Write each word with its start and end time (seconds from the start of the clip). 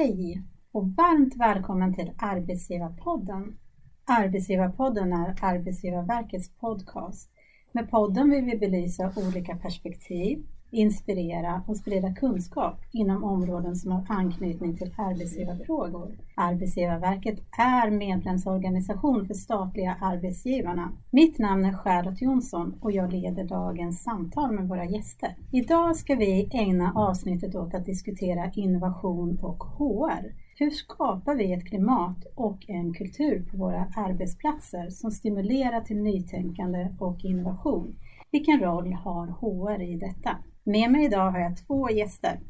Hej 0.00 0.42
och 0.72 0.88
varmt 0.96 1.36
välkommen 1.36 1.94
till 1.94 2.12
Arbetsgivarpodden. 2.18 3.56
Arbetsgivarpodden 4.04 5.12
är 5.12 5.36
Arbetsgivarverkets 5.42 6.50
podcast. 6.60 7.30
Med 7.72 7.90
podden 7.90 8.30
vill 8.30 8.44
vi 8.44 8.58
belysa 8.58 9.12
olika 9.16 9.56
perspektiv, 9.56 10.46
inspirera 10.70 11.62
och 11.66 11.76
sprida 11.76 12.14
kunskap 12.14 12.74
inom 12.92 13.24
områden 13.24 13.76
som 13.76 13.92
har 13.92 14.06
anknytning 14.08 14.76
till 14.76 14.94
arbetsgivarfrågor. 14.96 16.18
Arbetsgivarverket 16.34 17.38
är 17.58 17.90
medlemsorganisation 17.90 19.26
för 19.26 19.34
statliga 19.34 19.96
arbetsgivarna. 20.00 20.92
Mitt 21.10 21.38
namn 21.38 21.64
är 21.64 21.72
Charlotte 21.72 22.22
Jonsson 22.22 22.74
och 22.80 22.92
jag 22.92 23.12
leder 23.12 23.44
dagens 23.44 24.02
samtal 24.02 24.52
med 24.52 24.68
våra 24.68 24.84
gäster. 24.84 25.36
Idag 25.52 25.96
ska 25.96 26.14
vi 26.14 26.48
ägna 26.52 26.92
avsnittet 26.94 27.54
åt 27.54 27.74
att 27.74 27.86
diskutera 27.86 28.50
innovation 28.54 29.38
och 29.42 29.64
HR. 29.64 30.34
Hur 30.56 30.70
skapar 30.70 31.34
vi 31.34 31.52
ett 31.52 31.66
klimat 31.66 32.24
och 32.34 32.58
en 32.68 32.94
kultur 32.94 33.46
på 33.50 33.56
våra 33.56 33.86
arbetsplatser 33.96 34.90
som 34.90 35.10
stimulerar 35.10 35.80
till 35.80 35.96
nytänkande 35.96 36.88
och 36.98 37.24
innovation? 37.24 37.96
Vilken 38.30 38.60
roll 38.60 38.92
har 38.92 39.26
HR 39.26 39.82
i 39.82 39.96
detta? 39.96 40.36
Med 40.64 40.90
mig 40.90 41.04
idag 41.04 41.30
har 41.30 41.38
jag 41.38 41.56
två 41.66 41.90
gäster. 41.90 42.40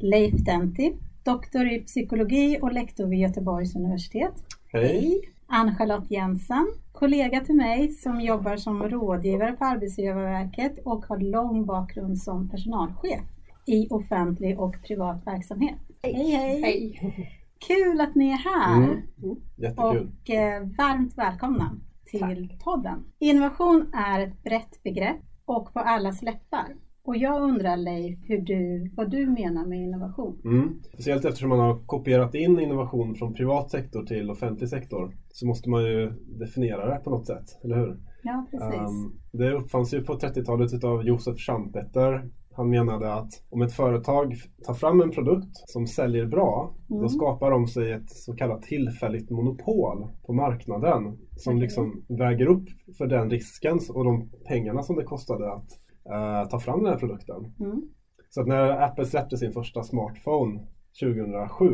Leif 0.00 0.34
Denti, 0.44 0.92
doktor 1.24 1.66
i 1.72 1.78
psykologi 1.78 2.58
och 2.62 2.72
lektor 2.72 3.06
vid 3.06 3.18
Göteborgs 3.18 3.76
universitet. 3.76 4.34
Hej! 4.72 5.20
Ann-Charlotte 5.46 6.10
Jensen, 6.10 6.66
kollega 6.92 7.40
till 7.40 7.54
mig 7.54 7.88
som 7.88 8.20
jobbar 8.20 8.56
som 8.56 8.82
rådgivare 8.82 9.52
på 9.52 9.64
Arbetsgivarverket 9.64 10.78
och 10.84 11.06
har 11.06 11.18
lång 11.18 11.66
bakgrund 11.66 12.18
som 12.18 12.48
personalchef 12.48 13.20
i 13.66 13.88
offentlig 13.90 14.60
och 14.60 14.74
privat 14.86 15.26
verksamhet. 15.26 15.78
Hej 16.02 16.30
hej! 16.30 16.62
hej. 16.62 17.36
Kul 17.68 18.00
att 18.00 18.14
ni 18.14 18.30
är 18.30 18.36
här 18.36 18.76
Mm. 18.76 19.36
Jättekul. 19.56 19.84
och 19.84 20.30
eh, 20.30 20.62
varmt 20.78 21.18
välkomna 21.18 21.76
till 22.04 22.48
Tack. 22.48 22.64
podden. 22.64 23.04
Innovation 23.18 23.90
är 23.94 24.20
ett 24.20 24.42
brett 24.42 24.82
begrepp 24.82 25.20
och 25.44 25.72
på 25.72 25.80
allas 25.80 26.22
läppar. 26.22 26.66
Och 27.02 27.16
jag 27.16 27.42
undrar 27.42 27.76
Leif, 27.76 28.18
hur 28.22 28.38
du, 28.38 28.90
vad 28.96 29.10
du 29.10 29.26
menar 29.26 29.66
med 29.66 29.78
innovation? 29.78 30.40
Mm. 30.44 30.80
Speciellt 30.92 31.24
eftersom 31.24 31.48
man 31.48 31.58
har 31.58 31.86
kopierat 31.86 32.34
in 32.34 32.60
innovation 32.60 33.14
från 33.14 33.34
privat 33.34 33.70
sektor 33.70 34.02
till 34.04 34.30
offentlig 34.30 34.68
sektor 34.68 35.16
så 35.28 35.46
måste 35.46 35.70
man 35.70 35.84
ju 35.84 36.10
definiera 36.38 36.94
det 36.94 37.00
på 37.04 37.10
något 37.10 37.26
sätt, 37.26 37.44
eller 37.64 37.76
hur? 37.76 37.96
Ja, 38.22 38.46
precis. 38.50 38.80
Um, 38.80 39.20
det 39.32 39.52
uppfanns 39.52 39.94
ju 39.94 40.02
på 40.04 40.12
30-talet 40.14 40.84
av 40.84 41.04
Josef 41.06 41.38
Schumpeter. 41.38 42.30
Han 42.52 42.70
menade 42.70 43.14
att 43.14 43.30
om 43.50 43.62
ett 43.62 43.72
företag 43.72 44.34
tar 44.66 44.74
fram 44.74 45.00
en 45.00 45.10
produkt 45.10 45.56
som 45.66 45.86
säljer 45.86 46.26
bra, 46.26 46.74
Mm. 46.90 47.02
då 47.02 47.08
skapar 47.08 47.50
de 47.50 47.66
sig 47.66 47.92
ett 47.92 48.10
så 48.10 48.34
kallat 48.34 48.62
tillfälligt 48.62 49.30
monopol 49.30 50.08
på 50.26 50.32
marknaden 50.32 51.18
som 51.36 51.54
Okej. 51.54 51.62
liksom 51.62 52.04
väger 52.08 52.46
upp 52.46 52.64
för 52.98 53.06
den 53.06 53.30
risken 53.30 53.78
och 53.94 54.04
de 54.04 54.30
pengarna 54.48 54.82
som 54.82 54.96
det 54.96 55.04
kostade 55.04 55.52
att 55.52 55.68
eh, 56.04 56.48
ta 56.48 56.58
fram 56.58 56.82
den 56.82 56.92
här 56.92 56.98
produkten. 56.98 57.52
Mm. 57.60 57.82
Så 58.28 58.40
att 58.40 58.46
när 58.46 58.82
Apple 58.84 59.04
släppte 59.04 59.36
sin 59.36 59.52
första 59.52 59.82
smartphone 59.82 60.60
2007 61.00 61.64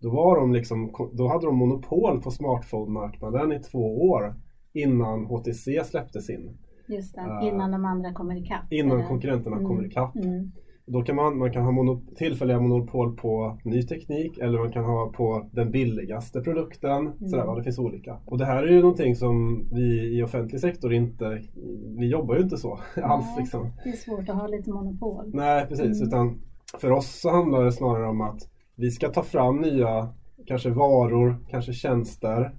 då, 0.00 0.10
var 0.10 0.40
de 0.40 0.52
liksom, 0.52 0.92
då 1.12 1.28
hade 1.28 1.46
de 1.46 1.56
monopol 1.56 2.22
på 2.22 2.30
smartphone-marknaden 2.30 3.52
i 3.52 3.58
två 3.62 4.08
år 4.08 4.34
innan 4.72 5.24
HTC 5.24 5.84
släppte 5.84 6.20
sin. 6.20 6.58
Just 6.88 7.14
det, 7.14 7.20
Ja. 7.20 7.48
innan 7.48 7.70
de 7.70 7.84
andra 7.84 8.12
kommer 8.12 8.36
ikapp. 8.36 8.72
Innan 8.72 8.98
eller? 8.98 9.08
konkurrenterna 9.08 9.56
Mm. 9.56 9.68
kommer 9.68 9.86
ikapp. 9.86 10.16
Mm. 10.16 10.52
Då 10.88 11.02
kan 11.02 11.16
man, 11.16 11.38
man 11.38 11.52
kan 11.52 11.64
ha 11.64 11.70
mono, 11.70 12.02
tillfälliga 12.16 12.60
monopol 12.60 13.16
på 13.16 13.58
ny 13.64 13.82
teknik 13.82 14.38
eller 14.38 14.58
man 14.58 14.72
kan 14.72 14.84
ha 14.84 15.12
på 15.12 15.48
den 15.52 15.70
billigaste 15.70 16.40
produkten. 16.40 17.06
Mm. 17.06 17.28
Sådär, 17.28 17.44
va? 17.44 17.54
Det 17.54 17.62
finns 17.62 17.78
olika. 17.78 18.18
Och 18.24 18.38
det 18.38 18.44
här 18.44 18.62
är 18.62 18.72
ju 18.72 18.80
någonting 18.80 19.16
som 19.16 19.64
vi 19.72 20.18
i 20.18 20.22
offentlig 20.22 20.60
sektor 20.60 20.92
inte, 20.92 21.42
vi 21.98 22.06
jobbar 22.06 22.36
ju 22.36 22.42
inte 22.42 22.56
så 22.56 22.72
alls. 23.02 23.26
Nej, 23.26 23.36
Liksom. 23.38 23.72
Det 23.84 23.90
är 23.90 23.96
svårt 23.96 24.28
att 24.28 24.36
ha 24.36 24.46
lite 24.46 24.70
monopol. 24.70 25.30
Nej, 25.34 25.66
precis. 25.66 26.00
Mm. 26.00 26.08
Utan 26.08 26.40
för 26.78 26.90
oss 26.90 27.20
så 27.20 27.30
handlar 27.30 27.64
det 27.64 27.72
snarare 27.72 28.08
om 28.08 28.20
att 28.20 28.38
vi 28.76 28.90
ska 28.90 29.08
ta 29.08 29.22
fram 29.22 29.60
nya, 29.60 30.08
kanske 30.46 30.70
varor, 30.70 31.36
kanske 31.48 31.72
tjänster 31.72 32.52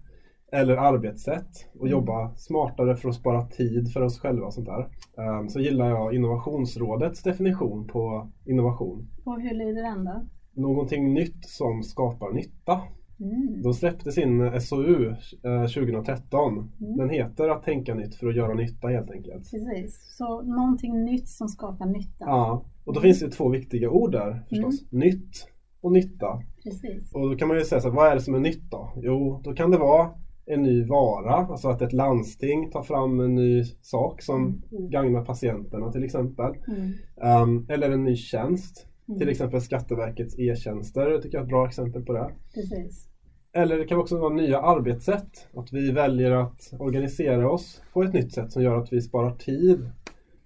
eller 0.51 0.77
arbetssätt 0.77 1.49
och 1.73 1.87
Mm. 1.87 1.91
jobba 1.91 2.35
smartare 2.35 2.95
för 2.95 3.09
att 3.09 3.15
spara 3.15 3.45
tid 3.47 3.91
för 3.93 4.01
oss 4.01 4.19
själva 4.19 4.45
och 4.45 4.53
sånt 4.53 4.67
där. 4.67 4.87
Ehm, 5.23 5.49
Så 5.49 5.59
gillar 5.59 5.89
jag 5.89 6.13
Innovationsrådets 6.15 7.23
definition 7.23 7.87
på 7.87 8.29
innovation. 8.45 9.07
Och 9.25 9.41
hur 9.41 9.53
lyder 9.55 9.83
den 9.83 10.05
då? 10.05 10.25
Någonting 10.61 11.13
nytt 11.13 11.45
som 11.45 11.83
skapar 11.83 12.33
nytta. 12.33 12.81
Mm. 13.19 13.61
De 13.61 13.73
släppte 13.73 14.11
sin 14.11 14.61
SOU 14.61 15.09
eh, 15.43 15.65
2013. 15.67 16.53
Mm. 16.81 16.97
Den 16.97 17.09
heter 17.09 17.49
Att 17.49 17.63
tänka 17.63 17.95
nytt 17.95 18.15
för 18.15 18.27
att 18.27 18.35
göra 18.35 18.53
nytta 18.53 18.87
helt 18.87 19.11
enkelt. 19.11 19.51
Precis, 19.51 20.15
så 20.17 20.41
någonting 20.41 21.03
nytt 21.05 21.27
som 21.29 21.47
skapar 21.47 21.85
nytta. 21.85 22.25
Ja, 22.25 22.65
och 22.85 22.93
då 22.93 22.99
Mm. 22.99 23.01
finns 23.01 23.19
det 23.19 23.29
två 23.29 23.49
viktiga 23.49 23.89
ord 23.89 24.11
där 24.11 24.43
förstås. 24.49 24.91
Nytt 24.91 25.47
och 25.81 25.91
nytta. 25.91 26.41
Precis. 26.63 27.13
Och 27.15 27.29
då 27.29 27.35
kan 27.35 27.47
man 27.47 27.57
ju 27.57 27.63
säga 27.63 27.81
så 27.81 27.89
här, 27.89 27.95
vad 27.95 28.07
är 28.11 28.15
det 28.15 28.21
som 28.21 28.35
är 28.35 28.39
nytt 28.39 28.71
då? 28.71 28.91
Jo, 28.95 29.41
då 29.43 29.53
kan 29.53 29.71
det 29.71 29.77
vara 29.77 30.09
en 30.47 30.63
ny 30.63 30.85
vara, 30.85 31.33
alltså 31.35 31.67
att 31.67 31.81
ett 31.81 31.93
landsting 31.93 32.71
tar 32.71 32.83
fram 32.83 33.19
en 33.19 33.35
ny 33.35 33.63
sak 33.81 34.21
som 34.21 34.61
Mm. 34.71 34.89
gagnar 34.89 35.25
patienterna 35.25 35.91
till 35.91 36.03
exempel. 36.03 36.53
Mm. 36.67 37.43
Um, 37.43 37.65
eller 37.69 37.91
en 37.91 38.03
ny 38.03 38.15
tjänst, 38.15 38.87
Mm. 39.07 39.19
till 39.19 39.29
exempel 39.29 39.61
Skatteverkets 39.61 40.39
e-tjänster, 40.39 41.09
det 41.09 41.21
tycker 41.21 41.37
jag 41.37 41.41
är 41.41 41.45
ett 41.45 41.49
bra 41.49 41.67
exempel 41.67 42.05
på 42.05 42.13
det. 42.13 42.29
Precis. 42.53 43.07
Eller 43.53 43.77
det 43.77 43.85
kan 43.85 43.97
också 43.99 44.17
vara 44.19 44.33
nya 44.33 44.59
arbetssätt, 44.59 45.47
att 45.53 45.73
vi 45.73 45.91
väljer 45.91 46.31
att 46.31 46.73
organisera 46.79 47.51
oss 47.51 47.81
på 47.93 48.03
ett 48.03 48.13
nytt 48.13 48.33
sätt 48.33 48.51
som 48.51 48.63
gör 48.63 48.77
att 48.77 48.93
vi 48.93 49.01
sparar 49.01 49.31
tid. 49.31 49.89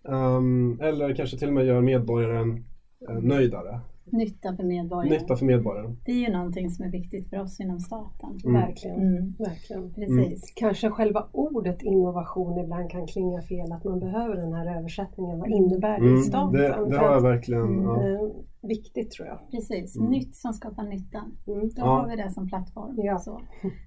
Um, 0.04 0.80
eller 0.82 1.16
kanske 1.16 1.38
till 1.38 1.48
och 1.48 1.54
med 1.54 1.66
gör 1.66 1.82
medborgaren 1.82 2.64
eh, 3.10 3.16
nöjdare. 3.22 3.80
Nytta 4.12 4.56
för 4.56 4.64
medborgarna. 4.64 5.16
Nytta 5.16 5.36
för 5.36 5.46
medborgaren. 5.46 5.98
Det 6.06 6.12
är 6.12 6.16
ju 6.28 6.32
någonting 6.32 6.70
som 6.70 6.86
är 6.86 6.90
viktigt 6.92 7.30
för 7.30 7.40
oss 7.40 7.60
inom 7.60 7.80
staten. 7.80 8.30
Mm. 8.46 8.62
Verkligen. 8.62 8.98
Mm. 9.02 9.34
Verkligen. 9.40 9.94
Precis. 9.94 10.54
Kanske 10.56 10.90
själva 10.90 11.28
ordet 11.32 11.82
innovation 11.82 12.58
ibland 12.60 12.90
kan 12.92 13.08
klinga 13.08 13.42
fel, 13.42 13.72
att 13.72 13.84
man 13.84 14.00
behöver 14.00 14.36
den 14.36 14.54
här 14.54 14.78
översättningen. 14.78 15.40
Vad 15.40 15.50
innebär 15.50 16.00
det 16.00 16.06
Mm, 16.08 16.20
i 16.20 16.22
staten? 16.24 16.60
det, 16.62 16.68
det 16.90 16.98
har 16.98 17.14
jag 17.14 17.22
verkligen. 17.22 17.64
Mm. 17.64 17.84
Ja. 17.84 18.08
eh, 18.08 18.20
viktigt 18.62 19.12
tror 19.12 19.28
jag. 19.28 19.40
Precis. 19.52 19.98
Mm. 19.98 20.12
Nytt 20.12 20.36
som 20.36 20.54
skapar 20.54 20.84
nytta. 20.84 21.18
Mm. 21.48 21.60
Då 21.62 21.72
Ja. 21.76 21.86
har 21.86 22.08
vi 22.10 22.16
det 22.16 22.32
som 22.32 22.48
plattform. 22.48 22.94
Ja. 22.98 23.20
Så. 23.20 23.42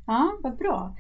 ja, 0.07 0.33
vad 0.43 0.57
bra. 0.57 0.95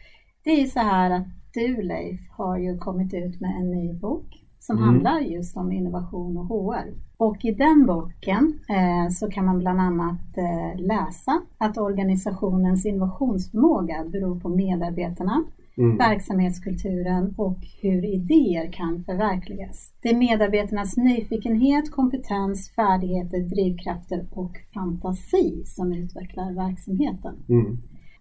Det 0.44 0.50
är 0.50 0.60
ju 0.60 0.66
så 0.66 0.80
här 0.80 1.10
att 1.10 1.26
du 1.54 1.82
Leif 1.82 2.20
har 2.30 2.58
ju 2.58 2.78
kommit 2.78 3.14
ut 3.14 3.40
med 3.40 3.50
en 3.60 3.70
ny 3.70 3.92
bok 3.94 4.26
som 4.60 4.76
Mm. 4.76 4.88
handlar 4.88 5.20
just 5.20 5.56
om 5.56 5.72
innovation 5.72 6.36
och 6.36 6.46
HR. 6.46 6.94
Och 7.26 7.44
i 7.44 7.50
den 7.50 7.86
boken 7.86 8.58
eh, 8.68 9.12
så 9.12 9.30
kan 9.30 9.44
man 9.44 9.58
bland 9.58 9.80
annat 9.80 10.36
eh, 10.36 10.80
läsa 10.80 11.40
att 11.58 11.78
organisationens 11.78 12.86
innovationsförmåga 12.86 14.04
beror 14.12 14.40
på 14.40 14.48
medarbetarna, 14.48 15.44
Mm. 15.76 15.96
verksamhetskulturen 15.96 17.34
och 17.36 17.56
hur 17.82 18.04
idéer 18.04 18.72
kan 18.72 19.04
förverkligas. 19.04 19.92
Det 20.02 20.08
är 20.08 20.16
medarbetarnas 20.16 20.96
nyfikenhet, 20.96 21.90
kompetens, 21.90 22.70
färdigheter, 22.70 23.38
drivkrafter 23.40 24.24
och 24.30 24.52
fantasi 24.74 25.62
som 25.66 25.92
utvecklar 25.92 26.52
verksamheten. 26.52 27.34
Mm. 27.48 27.76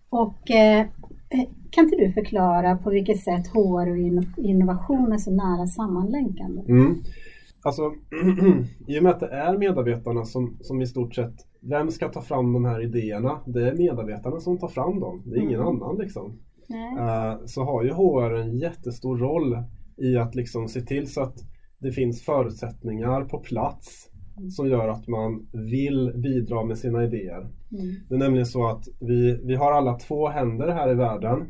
Och 0.10 0.52
eh, 0.52 0.86
kan 1.72 1.84
inte 1.84 1.96
du 1.98 2.12
förklara 2.12 2.78
på 2.78 2.90
vilket 2.90 3.20
sätt 3.20 3.48
HR 3.48 3.90
och 3.92 3.98
inno- 3.98 4.40
innovation 4.40 5.12
är 5.14 5.18
så 5.18 5.32
nära 5.32 5.68
sammanlänkande? 5.68 6.62
Mm. 6.68 6.96
Alltså, 7.64 7.92
i 8.88 9.00
och 9.00 9.04
med 9.04 9.12
att 9.12 9.20
det 9.20 9.28
är 9.30 9.58
medarbetarna 9.58 10.26
som, 10.26 10.58
som 10.62 10.82
i 10.82 10.88
stort 10.88 11.16
sett, 11.16 11.36
vem 11.62 11.92
ska 11.92 12.10
ta 12.10 12.22
fram 12.22 12.54
de 12.54 12.66
här 12.66 12.84
idéerna? 12.84 13.40
Det 13.46 13.70
är 13.70 13.76
medarbetarna 13.78 14.40
som 14.40 14.60
tar 14.60 14.68
fram 14.68 15.00
dem, 15.00 15.24
det 15.26 15.36
är 15.38 15.42
ingen 15.42 15.62
Mm. 15.62 15.68
annan 15.68 15.98
liksom. 15.98 16.40
Eh, 17.00 17.46
så 17.46 17.64
har 17.64 17.84
ju 17.84 17.92
HR 17.94 18.34
en 18.34 18.58
jättestor 18.58 19.18
roll 19.18 19.58
i 19.98 20.18
att 20.18 20.36
liksom 20.36 20.68
se 20.68 20.82
till 20.82 21.08
så 21.08 21.22
att 21.22 21.36
det 21.80 21.92
finns 21.92 22.22
förutsättningar 22.26 23.22
på 23.26 23.40
plats 23.40 24.10
som 24.56 24.68
gör 24.70 24.88
att 24.88 25.08
man 25.08 25.48
vill 25.52 26.12
bidra 26.16 26.66
med 26.66 26.78
sina 26.78 27.04
idéer. 27.04 27.40
Mm. 27.40 27.96
Det 28.10 28.16
är 28.16 28.20
nämligen 28.20 28.46
så 28.46 28.68
att 28.68 28.88
vi, 29.00 29.40
vi 29.44 29.56
har 29.56 29.72
alla 29.72 29.94
två 29.94 30.28
händer 30.28 30.68
här 30.72 30.92
i 30.92 30.94
världen. 30.94 31.44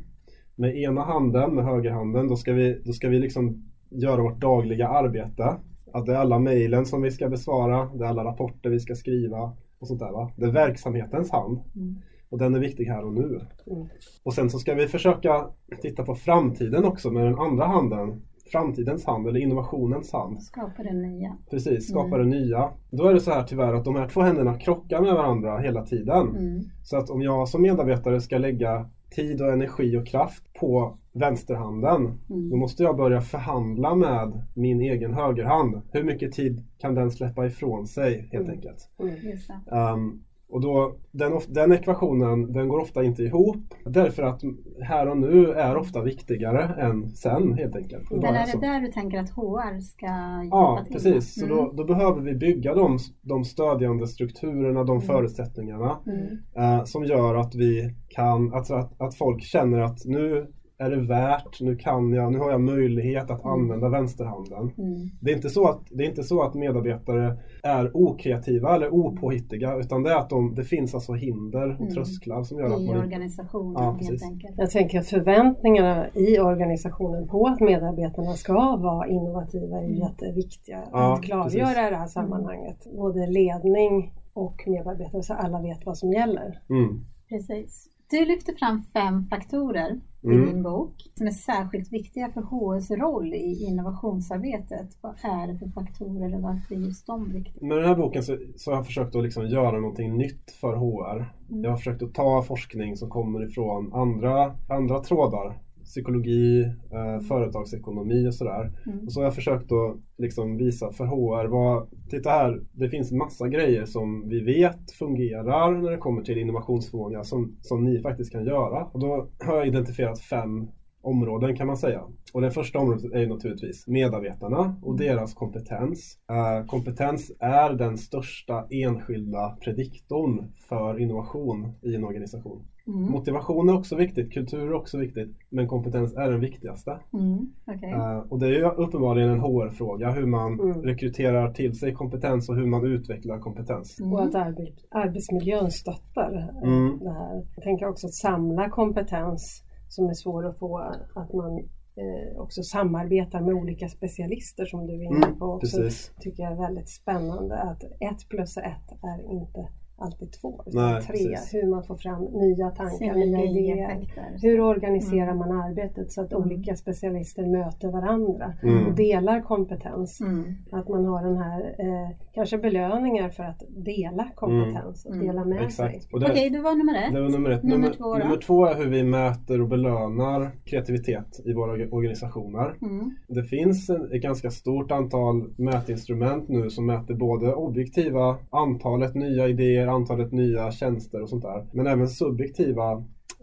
Med 0.56 0.78
ena 0.78 1.02
handen, 1.02 1.56
med 1.56 1.66
högerhanden, 1.66 2.28
då 2.28 2.36
ska 2.36 2.54
vi, 2.54 2.82
då 2.86 2.94
ska 2.94 3.10
vi 3.10 3.20
liksom 3.20 3.64
göra 3.90 4.22
vårt 4.22 4.42
dagliga 4.42 4.88
arbete. 4.88 5.56
Att 5.94 6.06
det 6.06 6.12
är 6.14 6.18
alla 6.18 6.40
mejlen 6.40 6.86
som 6.86 7.02
vi 7.02 7.12
ska 7.12 7.30
besvara, 7.30 7.90
det 7.96 8.06
är 8.06 8.10
alla 8.10 8.24
rapporter 8.26 8.70
vi 8.70 8.80
ska 8.80 8.96
skriva 8.96 9.52
och 9.80 9.88
sånt 9.88 10.00
där. 10.00 10.12
Va? 10.12 10.32
Det 10.36 10.46
är 10.46 10.52
verksamhetens 10.52 11.32
hand. 11.32 11.60
Mm. 11.76 11.96
Och 12.30 12.40
den 12.40 12.56
är 12.56 12.60
viktig 12.60 12.86
här 12.86 13.06
och 13.06 13.14
nu. 13.14 13.42
Mm. 13.68 13.88
Och 14.24 14.34
sen 14.34 14.50
så 14.50 14.60
ska 14.60 14.74
vi 14.74 14.88
försöka 14.88 15.48
titta 15.82 16.04
på 16.04 16.16
framtiden 16.16 16.86
också 16.86 17.12
med 17.12 17.26
den 17.26 17.40
andra 17.40 17.66
handen. 17.66 18.22
framtidens 18.52 19.06
hand 19.06 19.28
eller 19.28 19.40
innovationens 19.40 20.14
hand. 20.14 20.44
Skapa 20.44 20.84
det 20.84 20.94
nya. 20.94 21.38
Precis, 21.50 21.90
skapa 21.90 22.16
Mm. 22.16 22.20
det 22.30 22.38
nya. 22.38 22.70
Då 22.92 23.08
är 23.08 23.14
det 23.14 23.20
så 23.20 23.32
här 23.32 23.44
tyvärr 23.44 23.74
att 23.74 23.86
de 23.86 23.96
här 23.96 24.08
två 24.08 24.22
händerna 24.22 24.60
krockar 24.60 25.02
med 25.02 25.14
varandra 25.14 25.58
hela 25.60 25.86
tiden. 25.86 26.28
Mm. 26.30 26.62
Så 26.84 26.98
att 26.98 27.10
om 27.10 27.22
jag 27.22 27.48
som 27.50 27.62
medarbetare 27.62 28.22
ska 28.22 28.38
lägga 28.38 28.90
tid 29.14 29.42
och 29.42 29.54
energi 29.54 29.98
och 29.98 30.08
kraft 30.08 30.44
på 30.60 30.98
vänsterhanden 31.14 32.02
Mm. 32.30 32.50
då 32.50 32.56
måste 32.56 32.84
jag 32.84 32.98
börja 32.98 33.22
förhandla 33.22 33.96
med 33.96 34.42
min 34.54 34.82
egen 34.82 35.14
högerhand. 35.14 35.82
Hur 35.92 36.04
mycket 36.04 36.32
tid 36.32 36.64
kan 36.78 36.96
den 36.96 37.12
släppa 37.12 37.46
ifrån 37.46 37.88
sig 37.88 38.28
helt 38.32 38.46
Mm. 38.48 38.52
enkelt. 38.56 38.90
Mm. 39.00 39.94
Um, 39.94 40.24
och 40.54 40.62
då, 40.62 40.96
den, 41.12 41.32
den 41.48 41.72
ekvationen 41.72 42.54
den 42.54 42.68
går 42.68 42.80
ofta 42.80 43.04
inte 43.04 43.24
ihop 43.24 43.58
därför 43.86 44.24
att 44.24 44.42
här 44.82 45.10
och 45.10 45.18
nu 45.18 45.52
är 45.52 45.78
ofta 45.78 46.02
viktigare 46.02 46.64
än 46.82 47.10
sen 47.10 47.54
helt 47.54 47.76
enkelt. 47.76 48.10
Det 48.10 48.16
Men 48.16 48.36
är 48.36 48.46
så. 48.46 48.58
det 48.60 48.68
där 48.68 48.80
du 48.82 48.88
tänker 48.88 49.20
att 49.20 49.30
HR 49.30 49.80
ska 49.80 50.06
hjälpa 50.42 50.56
Ja, 50.58 50.82
till 50.86 50.94
precis. 50.94 51.36
Så 51.40 51.46
med? 51.48 51.50
då, 51.58 51.72
då 51.72 51.84
behöver 51.84 52.22
vi 52.22 52.36
bygga 52.36 52.74
de, 52.74 52.98
de 53.22 53.44
stödjande 53.44 54.08
strukturerna, 54.08 54.84
de 54.84 54.92
Mm. 54.98 55.02
förutsättningarna 55.02 55.98
Mm. 56.08 56.38
eh, 56.80 56.84
som 56.84 57.04
gör 57.06 57.36
att 57.36 57.56
vi 57.56 57.96
kan, 58.10 58.54
att, 58.54 58.72
att, 58.72 59.02
att 59.02 59.16
folk 59.16 59.42
känner 59.44 59.80
att 59.80 60.06
nu 60.06 60.48
är 60.86 60.90
det 60.90 61.02
värt, 61.02 61.62
nu 61.62 61.76
kan 61.76 62.14
jag, 62.14 62.32
nu 62.32 62.38
har 62.40 62.52
jag 62.52 62.62
möjlighet 62.62 63.32
att 63.32 63.44
Mm. 63.46 63.54
använda 63.60 63.90
vänsterhanden. 63.90 64.72
Mm. 64.78 65.10
Det 65.22 65.32
är, 65.32 65.36
inte 65.36 65.50
så 65.50 65.68
att, 65.70 65.82
det 65.90 66.04
är 66.04 66.10
inte 66.10 66.24
så 66.24 66.42
att 66.42 66.54
medarbetare 66.54 67.38
är 67.64 67.92
okreativa 67.98 68.76
eller 68.76 68.94
opåhittiga 68.94 69.76
utan 69.76 70.04
det 70.04 70.12
är 70.12 70.18
att 70.18 70.30
de, 70.30 70.56
det 70.56 70.64
finns 70.64 70.96
alltså 70.96 71.14
hinder 71.14 71.70
och 71.74 71.82
Mm. 71.82 71.94
trösklar 71.94 72.44
som 72.44 72.58
gör 72.60 72.66
att 72.66 72.72
I 72.72 72.86
man 72.86 72.96
inte... 72.96 73.00
organisationen 73.00 73.74
Ja, 73.84 73.92
helt 73.92 74.00
precis. 74.00 74.24
enkelt. 74.24 74.54
Jag 74.58 74.70
tänker 74.72 75.00
att 75.00 75.08
förväntningarna 75.08 76.08
i 76.14 76.40
organisationen 76.40 77.28
på 77.28 77.48
att 77.48 77.60
medarbetarna 77.60 78.34
ska 78.34 78.76
vara 78.76 79.08
innovativa 79.08 79.78
är 79.78 79.84
Mm. 79.86 79.94
jätteviktiga 79.98 80.80
Ja, 80.92 81.14
att 81.14 81.24
klargöra 81.24 81.44
precis. 81.44 81.88
i 81.88 81.90
det 81.92 81.96
här 81.98 82.08
sammanhanget. 82.08 82.88
Både 82.96 83.28
ledning 83.28 84.14
och 84.34 84.64
medarbetare 84.68 85.24
så 85.24 85.34
alla 85.34 85.62
vet 85.62 85.86
vad 85.86 85.98
som 85.98 86.12
gäller. 86.14 86.60
Mm. 86.70 87.00
Precis. 87.30 87.90
Du 88.12 88.26
lyfter 88.26 88.54
fram 88.60 88.84
fem 88.94 89.26
faktorer 89.30 90.00
i 90.24 90.28
Mm. 90.28 90.46
din 90.46 90.64
bok 90.64 90.94
som 91.14 91.28
är 91.28 91.32
särskilt 91.32 91.94
viktiga 91.94 92.30
för 92.34 92.42
HRs 92.42 92.92
roll 92.92 93.34
i 93.34 93.66
innovationsarbetet. 93.66 94.98
Vad 95.02 95.12
är 95.22 95.48
det 95.48 95.58
för 95.60 95.68
faktorer 95.68 96.36
och 96.36 96.42
varför 96.42 96.76
är 96.76 96.80
just 96.80 97.08
de 97.08 97.32
viktiga? 97.32 97.68
Med 97.68 97.78
den 97.78 97.86
här 97.88 97.96
boken 97.96 98.24
så, 98.24 98.38
så 98.56 98.72
har 98.72 98.78
jag 98.78 98.86
försökt 98.86 99.16
att 99.16 99.24
liksom 99.24 99.48
göra 99.48 99.80
någonting 99.80 100.18
nytt 100.18 100.52
för 100.62 100.76
HR. 100.76 101.34
Mm. 101.52 101.64
Jag 101.64 101.70
har 101.70 101.78
försökt 101.78 102.04
att 102.04 102.14
ta 102.14 102.42
forskning 102.42 102.98
som 102.98 103.10
kommer 103.10 103.48
ifrån 103.50 103.94
andra, 103.94 104.56
andra 104.70 105.00
trådar. 105.00 105.58
Psykologi, 105.94 106.64
eh, 106.92 107.20
företagsekonomi 107.28 108.28
och 108.28 108.36
sådär. 108.36 108.72
Mm. 108.86 109.06
Och 109.06 109.14
så 109.14 109.20
har 109.20 109.26
jag 109.26 109.36
försökt 109.36 109.72
att 109.72 109.98
liksom 110.18 110.58
visa 110.58 110.92
för 110.92 111.06
HR 111.06 111.48
vad, 111.48 111.88
titta 112.10 112.30
här, 112.30 112.62
det 112.72 112.90
finns 112.90 113.12
massa 113.12 113.48
grejer 113.48 113.86
som 113.86 114.30
vi 114.30 114.40
vet 114.40 114.92
fungerar 114.92 115.82
när 115.82 115.92
det 115.92 115.98
kommer 115.98 116.22
till 116.22 116.38
innovationsförmåga 116.38 117.24
som, 117.24 117.58
som 117.62 117.84
ni 117.84 118.02
faktiskt 118.02 118.32
kan 118.32 118.46
göra. 118.46 118.86
Och 118.86 119.00
då 119.00 119.28
har 119.40 119.56
jag 119.56 119.68
identifierat 119.68 120.22
fem 120.22 120.68
områden 121.04 121.56
kan 121.56 121.68
man 121.68 121.78
säga. 121.78 122.04
Och 122.34 122.42
det 122.42 122.52
första 122.52 122.80
området 122.80 123.14
är 123.14 123.28
naturligtvis 123.28 123.88
medarbetarna 123.88 124.76
och 124.82 124.98
deras 124.98 125.34
kompetens. 125.34 126.18
Eh, 126.30 126.66
kompetens 126.66 127.32
är 127.40 127.74
den 127.74 127.98
största 127.98 128.68
enskilda 128.70 129.58
prediktorn 129.62 130.52
för 130.70 131.00
innovation 131.00 131.72
i 131.82 131.96
en 131.96 132.04
organisation. 132.04 132.66
Mm. 132.88 133.12
Motivation 133.12 133.70
är 133.70 133.74
också 133.78 133.96
viktigt, 133.96 134.34
kultur 134.34 134.60
är 134.68 134.74
också 134.74 134.98
viktigt, 134.98 135.38
men 135.50 135.68
kompetens 135.68 136.14
är 136.14 136.32
den 136.32 136.40
viktigaste. 136.40 137.00
Mm. 137.14 137.52
Okej. 137.68 137.92
Eh, 137.92 138.18
och 138.18 138.40
det 138.40 138.46
är 138.48 138.52
ju 138.52 138.66
uppenbarligen 138.66 139.30
en 139.30 139.40
HR-fråga 139.40 140.12
hur 140.12 140.26
man 140.26 140.60
Mm. 140.60 140.82
rekryterar 140.82 141.54
till 141.54 141.76
sig 141.80 141.94
kompetens 141.94 142.50
och 142.50 142.56
hur 142.56 142.66
man 142.66 142.86
utvecklar 142.86 143.40
kompetens. 143.40 144.00
Mm. 144.00 144.14
Och 144.14 144.24
att 144.24 144.36
arbet, 144.36 144.74
arbetsmiljön 144.92 145.72
stöttar 145.72 146.36
eh, 146.64 146.70
Mm. 146.70 147.00
det 147.00 147.12
här. 147.14 147.46
Jag 147.56 147.64
tänker 147.64 147.88
också 147.88 148.08
att 148.08 148.14
samla 148.14 148.70
kompetens 148.70 149.64
som 149.90 150.06
är 150.10 150.14
svår 150.14 150.46
att 150.46 150.60
få, 150.60 150.78
att 151.16 151.34
man 151.34 151.58
eh, 151.96 152.42
också 152.42 152.64
samarbetar 152.64 153.42
med 153.42 153.54
olika 153.56 153.88
specialister 153.90 154.66
som 154.66 154.88
du 154.88 154.94
är 154.94 155.04
inne 155.04 155.26
Mm, 155.26 155.40
på 155.40 155.46
också. 155.46 155.78
precis. 155.78 156.12
tycker 156.20 156.44
jag 156.44 156.52
är 156.52 156.58
väldigt 156.58 156.90
spännande 156.90 157.56
att 157.58 157.84
ett 157.84 158.30
plus 158.30 158.58
ett 158.58 159.04
är 159.04 159.32
inte 159.32 159.68
alltid 160.04 160.32
två 160.42 160.64
utan 160.68 160.82
Nej, 160.92 161.02
tre. 161.02 161.12
precis. 161.12 161.54
Hur 161.54 161.68
man 161.70 161.84
får 161.84 161.96
fram 161.96 162.24
nya 162.24 162.70
tankar, 162.70 163.16
nya 163.16 163.44
idéer. 163.44 164.00
Hur 164.42 164.62
organiserar 164.62 165.24
Mm. 165.32 165.38
man 165.38 165.52
arbetet 165.62 166.12
så 166.12 166.22
att 166.22 166.32
Mm. 166.34 166.44
olika 166.44 166.76
specialister 166.76 167.46
möter 167.46 167.88
varandra 167.92 168.54
Mm. 168.64 168.88
och 168.88 168.94
delar 168.96 169.42
kompetens? 169.42 170.22
Mm. 170.22 170.44
Att 170.72 170.90
man 170.90 171.06
har 171.06 171.24
den 171.24 171.38
här, 171.38 171.62
eh, 171.80 172.10
kanske 172.34 172.58
belöningar 172.58 173.30
för 173.30 173.44
att 173.44 173.64
dela 173.70 174.28
kompetens 174.36 175.06
och 175.06 175.14
Mm. 175.16 175.28
dela 175.28 175.46
med 175.46 175.72
sig. 175.74 175.86
Exakt. 175.96 176.12
Det, 176.12 176.32
Okej, 176.32 176.50
det 176.50 176.60
var 176.60 176.76
nummer 176.76 176.96
ett. 177.08 177.14
det 177.14 177.22
var 177.22 177.30
nummer 177.30 177.50
ett. 177.50 177.64
Nummer 177.64 177.78
Nummer, 177.78 177.94
två 177.94 178.14
då? 178.14 178.20
nummer 178.20 178.38
två 178.38 178.66
är 178.66 178.76
hur 178.76 178.90
vi 178.90 179.04
mäter 179.04 179.62
och 179.62 179.68
belönar 179.68 180.52
kreativitet 180.66 181.40
i 181.46 181.54
våra 181.54 181.72
orga- 181.72 181.90
organisationer. 181.92 182.76
Mm. 182.82 183.12
Det 183.28 183.44
finns 183.44 183.90
en, 183.90 184.12
ett 184.14 184.22
ganska 184.22 184.52
stort 184.52 184.92
antal 184.92 185.44
mätinstrument 185.58 186.50
nu 186.50 186.70
som 186.70 186.86
mäter 186.86 187.14
både 187.16 187.54
objektiva, 187.54 188.36
antalet 188.50 189.16
nya 189.16 189.48
idéer, 189.48 189.88
antalet 189.94 190.32
nya 190.32 190.72
tjänster 190.72 191.22
och 191.22 191.30
sånt 191.30 191.44
där. 191.44 191.68
Men 191.72 191.88
även 191.88 192.08
subjektiva 192.10 192.92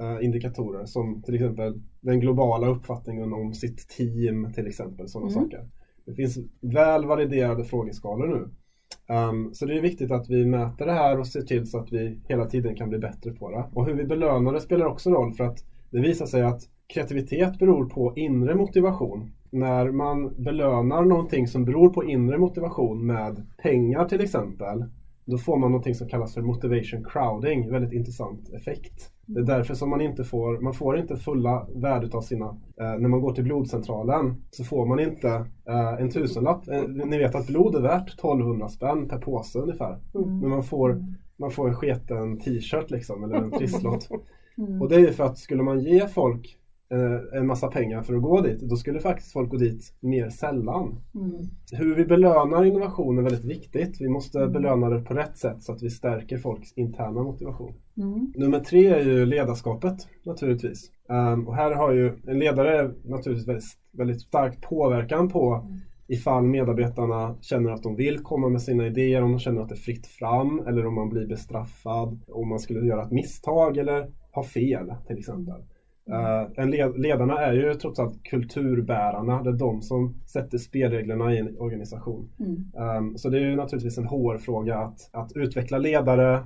eh, 0.00 0.24
indikatorer 0.24 0.84
som 0.84 1.22
till 1.22 1.34
exempel 1.34 1.80
den 2.00 2.20
globala 2.20 2.66
uppfattningen 2.66 3.32
om 3.32 3.54
sitt 3.54 3.88
team 3.88 4.52
till 4.52 4.66
exempel. 4.66 5.08
Sådana 5.08 5.30
Mm. 5.30 5.42
saker. 5.44 5.68
Det 6.06 6.14
finns 6.14 6.38
väl 6.60 7.06
validerade 7.06 7.64
frågeskalor 7.64 8.26
nu. 8.26 8.48
Um, 9.14 9.54
så 9.54 9.66
det 9.66 9.78
är 9.78 9.82
viktigt 9.82 10.10
att 10.10 10.30
vi 10.30 10.46
mäter 10.46 10.86
det 10.86 10.92
här 10.92 11.18
och 11.20 11.26
ser 11.26 11.42
till 11.42 11.66
så 11.66 11.78
att 11.78 11.92
vi 11.92 12.20
hela 12.28 12.44
tiden 12.46 12.74
kan 12.76 12.88
bli 12.88 12.98
bättre 12.98 13.32
på 13.32 13.50
det. 13.50 13.64
Och 13.72 13.86
hur 13.86 13.94
vi 13.94 14.04
belönar 14.04 14.52
det 14.52 14.60
spelar 14.60 14.86
också 14.86 15.10
roll 15.10 15.32
för 15.32 15.44
att 15.44 15.58
det 15.90 16.00
visar 16.00 16.26
sig 16.26 16.42
att 16.42 16.62
kreativitet 16.86 17.58
beror 17.58 17.88
på 17.88 18.12
inre 18.16 18.54
motivation. 18.54 19.30
När 19.50 19.90
man 19.90 20.34
belönar 20.42 21.04
någonting 21.04 21.48
som 21.48 21.64
beror 21.64 21.88
på 21.88 22.04
inre 22.04 22.38
motivation 22.38 23.06
med 23.06 23.46
pengar 23.62 24.04
till 24.04 24.20
exempel 24.20 24.84
då 25.30 25.38
får 25.38 25.56
man 25.56 25.70
någonting 25.70 25.94
som 25.94 26.08
kallas 26.08 26.34
för 26.34 26.42
motivation 26.42 27.04
crowding, 27.04 27.70
väldigt 27.70 27.92
intressant 27.92 28.52
effekt. 28.52 29.10
Det 29.26 29.40
är 29.40 29.44
därför 29.44 29.74
som 29.74 29.90
man 29.90 30.00
inte 30.00 30.24
får, 30.24 30.60
man 30.60 30.74
får 30.74 30.98
inte 30.98 31.16
fulla 31.16 31.66
värdet 31.74 32.14
av 32.14 32.20
sina, 32.20 32.46
eh, 32.80 32.98
när 32.98 33.08
man 33.08 33.20
går 33.20 33.32
till 33.32 33.44
blodcentralen 33.44 34.34
så 34.50 34.64
får 34.64 34.86
man 34.86 35.00
inte 35.00 35.28
eh, 35.68 36.00
en 36.00 36.10
tusenlapp. 36.10 36.68
Eh, 36.68 36.82
ni 36.82 37.18
vet 37.18 37.34
att 37.34 37.46
blod 37.46 37.74
är 37.74 37.80
värt 37.80 38.14
1200 38.14 38.68
spänn 38.68 39.08
per 39.08 39.18
påse 39.18 39.58
ungefär. 39.58 39.98
Mm. 40.14 40.38
Men 40.38 40.50
man 40.50 40.62
får, 40.62 41.04
man 41.36 41.50
får 41.50 41.68
en 41.68 41.74
sketen 41.74 42.38
t-shirt 42.38 42.90
liksom, 42.90 43.24
eller 43.24 43.36
en 43.36 43.50
trisslott. 43.58 44.08
Mm. 44.58 44.82
Och 44.82 44.88
det 44.88 44.94
är 44.94 45.00
ju 45.00 45.12
för 45.12 45.24
att 45.24 45.38
skulle 45.38 45.62
man 45.62 45.80
ge 45.80 46.08
folk 46.08 46.56
en 47.32 47.46
massa 47.46 47.68
pengar 47.68 48.02
för 48.02 48.14
att 48.14 48.22
gå 48.22 48.40
dit, 48.40 48.60
då 48.60 48.76
skulle 48.76 49.00
faktiskt 49.00 49.32
folk 49.32 49.50
gå 49.50 49.56
dit 49.56 49.92
mer 50.00 50.28
sällan. 50.28 51.00
Mm. 51.14 51.32
Hur 51.72 51.94
vi 51.94 52.04
belönar 52.04 52.64
innovation 52.64 53.18
är 53.18 53.22
väldigt 53.22 53.44
viktigt. 53.44 54.00
Vi 54.00 54.08
måste 54.08 54.46
belöna 54.46 54.88
det 54.88 55.00
på 55.00 55.14
rätt 55.14 55.38
sätt 55.38 55.62
så 55.62 55.72
att 55.72 55.82
vi 55.82 55.90
stärker 55.90 56.38
folks 56.38 56.72
interna 56.76 57.22
motivation. 57.22 57.74
Mm. 57.96 58.32
Nummer 58.36 58.60
tre 58.60 58.86
är 58.86 59.04
ju 59.04 59.26
ledarskapet 59.26 60.08
naturligtvis. 60.22 60.90
Ehm, 61.08 61.48
och 61.48 61.54
här 61.54 61.70
har 61.70 61.92
ju 61.92 62.12
en 62.26 62.38
ledare 62.38 62.90
naturligtvis 63.04 63.48
väldigt, 63.48 63.64
väldigt 63.92 64.20
stark 64.20 64.60
påverkan 64.60 65.28
på 65.28 65.66
ifall 66.10 66.42
medarbetarna 66.42 67.36
känner 67.40 67.70
att 67.70 67.82
de 67.82 67.96
vill 67.96 68.18
komma 68.18 68.48
med 68.48 68.62
sina 68.62 68.86
idéer, 68.86 69.22
om 69.22 69.32
de 69.32 69.38
känner 69.38 69.62
att 69.62 69.68
det 69.68 69.74
är 69.74 69.76
fritt 69.76 70.06
fram 70.06 70.62
eller 70.66 70.86
om 70.86 70.94
man 70.94 71.08
blir 71.08 71.26
bestraffad 71.26 72.20
om 72.28 72.48
man 72.48 72.58
skulle 72.58 72.86
göra 72.86 73.02
ett 73.02 73.10
misstag 73.10 73.76
eller 73.76 74.10
ha 74.32 74.44
fel 74.44 74.94
till 75.06 75.18
exempel. 75.18 75.62
Eh, 76.10 76.66
led, 76.66 76.98
ledarna 76.98 77.38
är 77.38 77.52
ju 77.52 77.74
trots 77.74 77.98
allt 77.98 78.22
kulturbärarna, 78.22 79.42
det 79.42 79.50
är 79.50 79.54
de 79.54 79.82
som 79.82 80.14
sätter 80.26 80.58
spelreglerna 80.58 81.34
i 81.34 81.38
en 81.38 81.58
organisation. 81.58 82.28
Mm. 82.38 82.72
Um, 82.98 83.18
så 83.18 83.28
det 83.28 83.38
är 83.38 83.40
ju 83.40 83.56
naturligtvis 83.56 83.98
en 83.98 84.06
HR-fråga 84.06 84.78
att, 84.78 85.10
att 85.12 85.32
utveckla 85.34 85.78
ledare. 85.78 86.44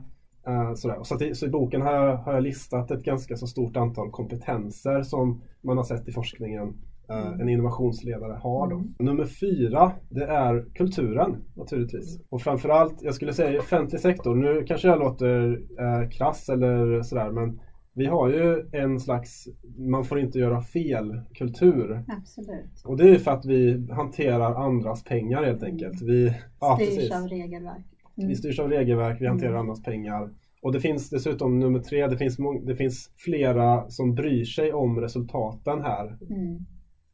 Uh, 0.49 0.75
sådär. 0.75 0.99
Så, 1.03 1.25
i, 1.25 1.35
så 1.35 1.47
i 1.47 1.49
boken 1.49 1.83
har 1.83 1.93
jag, 1.93 2.17
har 2.17 2.33
jag 2.33 2.43
listat 2.43 2.91
ett 2.91 3.03
ganska 3.03 3.37
så 3.37 3.47
stort 3.47 3.77
antal 3.77 4.11
kompetenser 4.11 5.03
som 5.03 5.43
man 5.61 5.77
har 5.77 5.85
sett 5.85 6.09
i 6.09 6.13
forskningen 6.13 6.69
uh, 7.11 7.41
en 7.41 7.49
innovationsledare 7.49 8.33
har. 8.33 8.71
Då. 8.71 8.77
Mm. 8.77 8.95
Nummer 8.99 9.25
fyra, 9.25 9.93
det 10.09 10.25
är 10.25 10.65
kulturen 10.75 11.37
naturligtvis. 11.55 12.21
Och 12.29 12.43
framförallt, 12.43 13.03
jag 13.03 13.15
skulle 13.15 13.33
säga 13.33 13.53
i 13.53 13.59
offentlig 13.59 14.01
sektor, 14.01 14.35
nu 14.35 14.65
kanske 14.67 14.89
jag 14.89 14.99
låter 14.99 15.53
uh, 15.57 16.09
krass 16.11 16.49
eller 16.49 17.03
sådär 17.03 17.31
men 17.31 17.61
vi 17.95 18.07
har 18.07 18.29
ju 18.29 18.69
en 18.73 19.01
slags 19.01 19.49
man 19.79 20.05
får 20.05 20.21
inte 20.21 20.39
göra 20.39 20.63
fel 20.63 21.21
kultur. 21.35 22.05
Absolut. 22.09 22.83
Och 22.85 22.97
det 22.97 23.09
är 23.11 23.19
för 23.19 23.31
att 23.31 23.45
vi 23.45 23.87
hanterar 23.91 24.55
andras 24.55 25.05
pengar 25.05 25.45
helt 25.45 25.63
enkelt. 25.63 26.03
Vi, 26.03 26.35
ja, 26.61 26.77
Styrs 26.77 26.89
precis. 26.97 27.13
av 27.13 27.29
regelverk. 27.29 27.85
Mm. 28.17 28.29
vi 28.29 28.35
styrs 28.37 28.59
av 28.61 28.69
regelverk, 28.71 29.21
vi 29.21 29.27
hanterar 29.27 29.51
Mm. 29.51 29.61
andras 29.61 29.83
pengar. 29.83 30.31
Och 30.63 30.73
det 30.73 30.81
finns 30.81 31.11
dessutom 31.11 31.59
nummer 31.59 31.79
tre, 31.79 32.07
det 32.07 32.17
finns, 32.19 32.37
det 32.67 32.77
finns 32.77 33.11
flera 33.17 33.91
som 33.91 34.15
bryr 34.15 34.45
sig 34.45 34.73
om 34.73 35.01
resultaten 35.01 35.81
här. 35.83 36.17
Mm. 36.31 36.59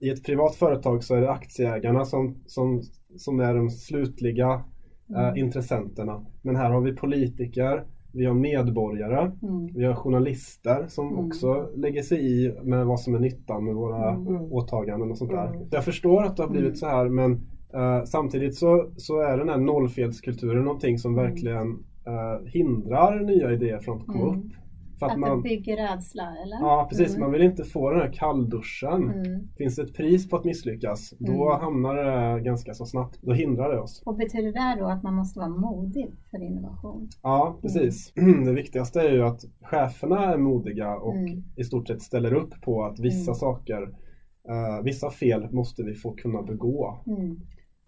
i 0.03 0.11
ett 0.11 0.25
privat 0.25 0.55
företag 0.55 1.05
så 1.05 1.15
är 1.15 1.21
det 1.21 1.31
aktieägarna 1.31 2.05
som, 2.05 2.37
som, 2.47 2.83
som 3.17 3.41
är 3.41 3.55
de 3.55 3.71
slutliga 3.71 4.65
Mm. 5.11 5.25
eh, 5.25 5.41
intressenterna. 5.41 6.27
Men 6.43 6.57
här 6.57 6.71
har 6.71 6.81
vi 6.81 6.93
politiker, 6.97 7.85
vi 8.13 8.25
har 8.27 8.35
medborgare, 8.35 9.33
Mm. 9.43 9.67
vi 9.75 9.85
har 9.85 9.95
journalister 9.95 10.85
som 10.89 11.09
Mm. 11.13 11.27
också 11.27 11.69
lägger 11.77 12.03
sig 12.03 12.19
i 12.47 12.53
med 12.63 12.87
vad 12.87 13.01
som 13.01 13.15
är 13.15 13.19
nyttan 13.19 13.65
med 13.65 13.75
våra 13.75 14.11
Mm. 14.11 14.53
åtaganden 14.53 15.11
och 15.11 15.19
sånt 15.19 15.31
där. 15.31 15.47
Mm. 15.47 15.63
Jag 15.71 15.85
förstår 15.85 16.23
att 16.25 16.37
det 16.37 16.43
har 16.43 16.51
blivit 16.51 16.67
Mm. 16.69 16.77
så 16.77 16.87
här 16.87 17.09
men 17.09 17.33
eh, 17.75 18.05
samtidigt 18.05 18.55
så, 18.55 18.91
så 18.97 19.21
är 19.21 19.39
den 19.39 19.49
här 19.49 19.59
nollfelskulturen 19.59 20.65
någonting 20.65 20.99
som 20.99 21.13
Mm. 21.19 21.25
verkligen 21.25 21.85
eh, 22.07 22.47
hindrar 22.47 23.21
nya 23.21 23.53
idéer 23.53 23.79
från 23.79 23.99
att 23.99 24.07
komma 24.07 24.25
Mm. 24.29 24.39
upp. 24.39 24.45
För 25.01 25.07
att 25.07 25.13
Att 25.13 25.19
man, 25.19 25.37
det 25.37 25.49
bygger 25.49 25.77
rädsla, 25.77 26.23
eller? 26.45 26.57
ja 26.61 26.87
precis, 26.91 27.09
Mm. 27.09 27.21
man 27.21 27.33
vill 27.33 27.43
inte 27.43 27.65
få 27.65 27.91
den 27.91 28.01
här 28.01 28.13
kallduschen. 28.13 29.03
Mm. 29.11 29.49
Finns 29.59 29.77
det 29.77 29.83
ett 29.83 29.95
pris 29.95 30.29
på 30.29 30.37
att 30.37 30.45
misslyckas, 30.45 31.15
då 31.19 31.33
Mm. 31.51 31.61
hamnar 31.61 31.95
det 31.95 32.41
ganska 32.41 32.75
så 32.75 32.87
snabbt. 32.87 33.19
Då 33.23 33.33
hindrar 33.33 33.73
det 33.73 33.81
oss. 33.81 34.03
Och 34.07 34.17
betyder 34.17 34.53
det 34.53 34.81
då 34.81 34.87
att 34.87 35.03
man 35.03 35.15
måste 35.15 35.39
vara 35.39 35.49
modig 35.49 36.11
för 36.31 36.43
innovation? 36.43 37.09
Ja, 37.23 37.59
precis. 37.63 38.13
Det 38.45 38.53
viktigaste 38.53 39.01
är 39.01 39.13
ju 39.13 39.23
att 39.23 39.41
cheferna 39.63 40.33
är 40.33 40.39
modiga 40.39 40.97
och 40.97 41.17
Mm. 41.17 41.43
i 41.57 41.65
stort 41.65 41.89
sett 41.89 42.03
ställer 42.03 42.35
upp 42.35 42.63
på 42.63 42.85
att 42.85 42.99
vissa 43.01 43.31
Mm. 43.31 43.35
saker, 43.35 43.83
eh, 44.49 44.85
vissa 44.85 45.11
fel 45.11 45.49
måste 45.53 45.83
vi 45.83 45.95
få 45.95 46.13
kunna 46.13 46.43
begå. 46.43 46.99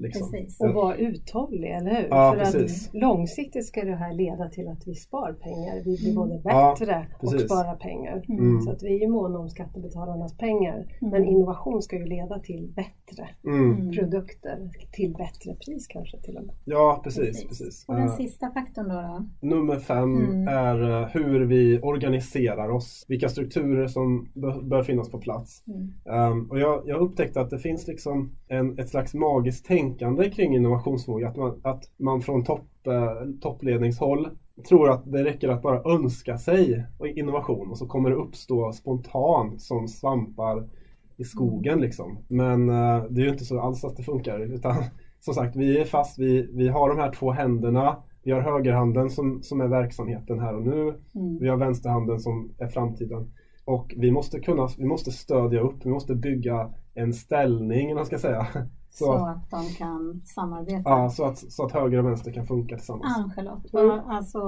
Mm. 0.03 0.09
Liksom. 0.09 0.31
Precis. 0.33 0.61
Och 0.61 0.75
vara 0.75 0.97
uthållig, 0.97 1.71
eller 1.71 1.91
hur? 1.91 2.07
Ja, 2.11 2.33
För 2.33 2.39
precis. 2.45 2.89
att 2.89 2.95
långsiktigt 2.95 3.67
ska 3.67 3.85
det 3.85 3.95
här 3.97 4.15
leda 4.15 4.49
till 4.49 4.69
att 4.69 4.87
vi 4.87 4.95
spar 4.95 5.33
pengar. 5.33 5.77
Vi 5.85 5.97
blir 5.97 6.11
Mm. 6.11 6.15
både 6.15 6.41
Ja, 6.45 6.77
bättre 6.81 7.07
och 7.21 7.31
precis. 7.31 7.47
sparar 7.47 7.77
pengar. 7.77 8.23
Mm. 8.29 8.61
Så 8.61 8.71
att 8.71 8.83
vi 8.83 8.95
är 8.97 9.01
ju 9.01 9.09
måna 9.09 9.39
om 9.39 9.49
skattebetalarnas 9.49 10.37
pengar. 10.37 10.75
Mm. 11.01 11.11
Men 11.13 11.25
innovation 11.25 11.83
ska 11.83 11.97
ju 11.97 12.05
leda 12.07 12.39
till 12.39 12.73
bättre 12.77 13.29
Mm. 13.47 13.71
Mm. 13.73 13.93
produkter. 13.93 14.59
Till 14.93 15.13
bättre 15.13 15.55
pris 15.67 15.87
kanske 15.87 16.21
till 16.21 16.37
och 16.37 16.47
med. 16.47 16.55
Ja, 16.65 17.01
precis. 17.05 17.45
precis. 17.49 17.85
Och 17.89 17.95
den 17.95 18.05
Eh, 18.09 18.17
sista 18.17 18.51
faktorn 18.51 18.89
då? 18.89 18.95
då? 18.95 19.27
Nummer 19.49 19.77
fem 19.79 20.17
Mm. 20.25 20.49
är 20.49 21.03
eh, 21.03 21.09
hur 21.09 21.41
vi 21.41 21.81
organiserar 21.83 22.69
oss. 22.71 23.05
Vilka 23.09 23.29
strukturer 23.29 23.87
som 23.87 24.29
bör, 24.63 24.83
finnas 24.83 25.11
på 25.11 25.19
plats. 25.19 25.63
Mm. 25.67 26.33
Um, 26.33 26.51
och 26.51 26.59
jag, 26.59 26.83
jag 26.87 27.01
upptäckte 27.01 27.41
att 27.41 27.51
det 27.51 27.59
finns 27.59 27.87
liksom 27.87 28.31
en, 28.49 28.79
ett 28.79 28.89
slags 28.89 29.15
magiskt 29.15 29.67
tänkande 29.93 30.31
kring 30.31 30.57
innovationsförmåga. 30.57 31.29
Att 31.29 31.37
man, 31.37 31.61
att 31.63 31.85
man 31.97 32.23
från 32.23 32.45
topp, 32.45 32.87
eh, 32.87 33.29
toppledningshåll 33.41 34.29
tror 34.69 34.91
att 34.91 35.13
det 35.13 35.25
räcker 35.25 35.49
att 35.49 35.63
bara 35.63 35.93
önska 35.95 36.39
sig 36.39 36.87
innovation 37.15 37.71
och 37.71 37.79
så 37.79 37.87
kommer 37.87 38.11
det 38.11 38.17
uppstå 38.17 38.73
spontant 38.73 39.63
som 39.63 39.89
svampar 39.89 40.69
i 41.17 41.25
skogen 41.25 41.81
liksom. 41.81 42.19
Men 42.29 42.69
eh, 42.69 43.05
det 43.11 43.21
är 43.21 43.25
ju 43.25 43.33
inte 43.33 43.45
så 43.45 43.61
alls 43.61 43.85
att 43.85 43.97
det 43.97 44.03
funkar. 44.03 44.41
Utan 44.41 44.77
som 45.21 45.35
sagt, 45.35 45.57
vi 45.57 45.79
är 45.79 45.85
fast, 45.85 46.19
vi, 46.19 46.49
vi 46.53 46.69
har 46.69 46.89
de 46.89 46.99
här 46.99 47.13
två 47.13 47.31
händerna. 47.31 47.97
Vi 48.25 48.33
har 48.33 48.41
högerhanden 48.41 49.11
som, 49.11 49.43
som 49.43 49.61
är 49.61 49.69
verksamheten 49.69 50.41
här 50.41 50.57
och 50.57 50.63
nu. 50.63 50.83
Mm. 51.15 51.39
Vi 51.41 51.49
har 51.49 51.57
vänsterhanden 51.57 52.21
som 52.21 52.51
är 52.59 52.69
framtiden. 52.69 53.33
Och 53.65 53.95
vi 53.97 54.11
måste 54.11 54.41
kunna, 54.41 54.69
vi 54.79 54.85
måste 54.85 55.11
stödja 55.13 55.61
upp, 55.61 55.77
vi 55.85 55.91
måste 55.91 56.15
bygga 56.15 56.71
en 56.95 57.13
ställning, 57.13 57.95
man 57.95 58.07
ska 58.07 58.19
säga. 58.19 58.47
Så. 58.95 59.05
Så, 59.05 59.13
att 59.27 59.51
de 59.51 59.69
kan 59.75 60.21
samarbeta. 60.25 60.91
ja, 60.91 61.11
så, 61.11 61.25
att, 61.25 61.39
så 61.39 61.65
att 61.67 61.73
höger 61.73 61.99
och 61.99 62.07
vänster 62.07 62.33
kan 62.33 62.47
funka 62.47 62.77
tillsammans. 62.77 63.17
Ann-Charlotte, 63.17 63.75
Mm. 63.75 64.01
alltså, 64.09 64.41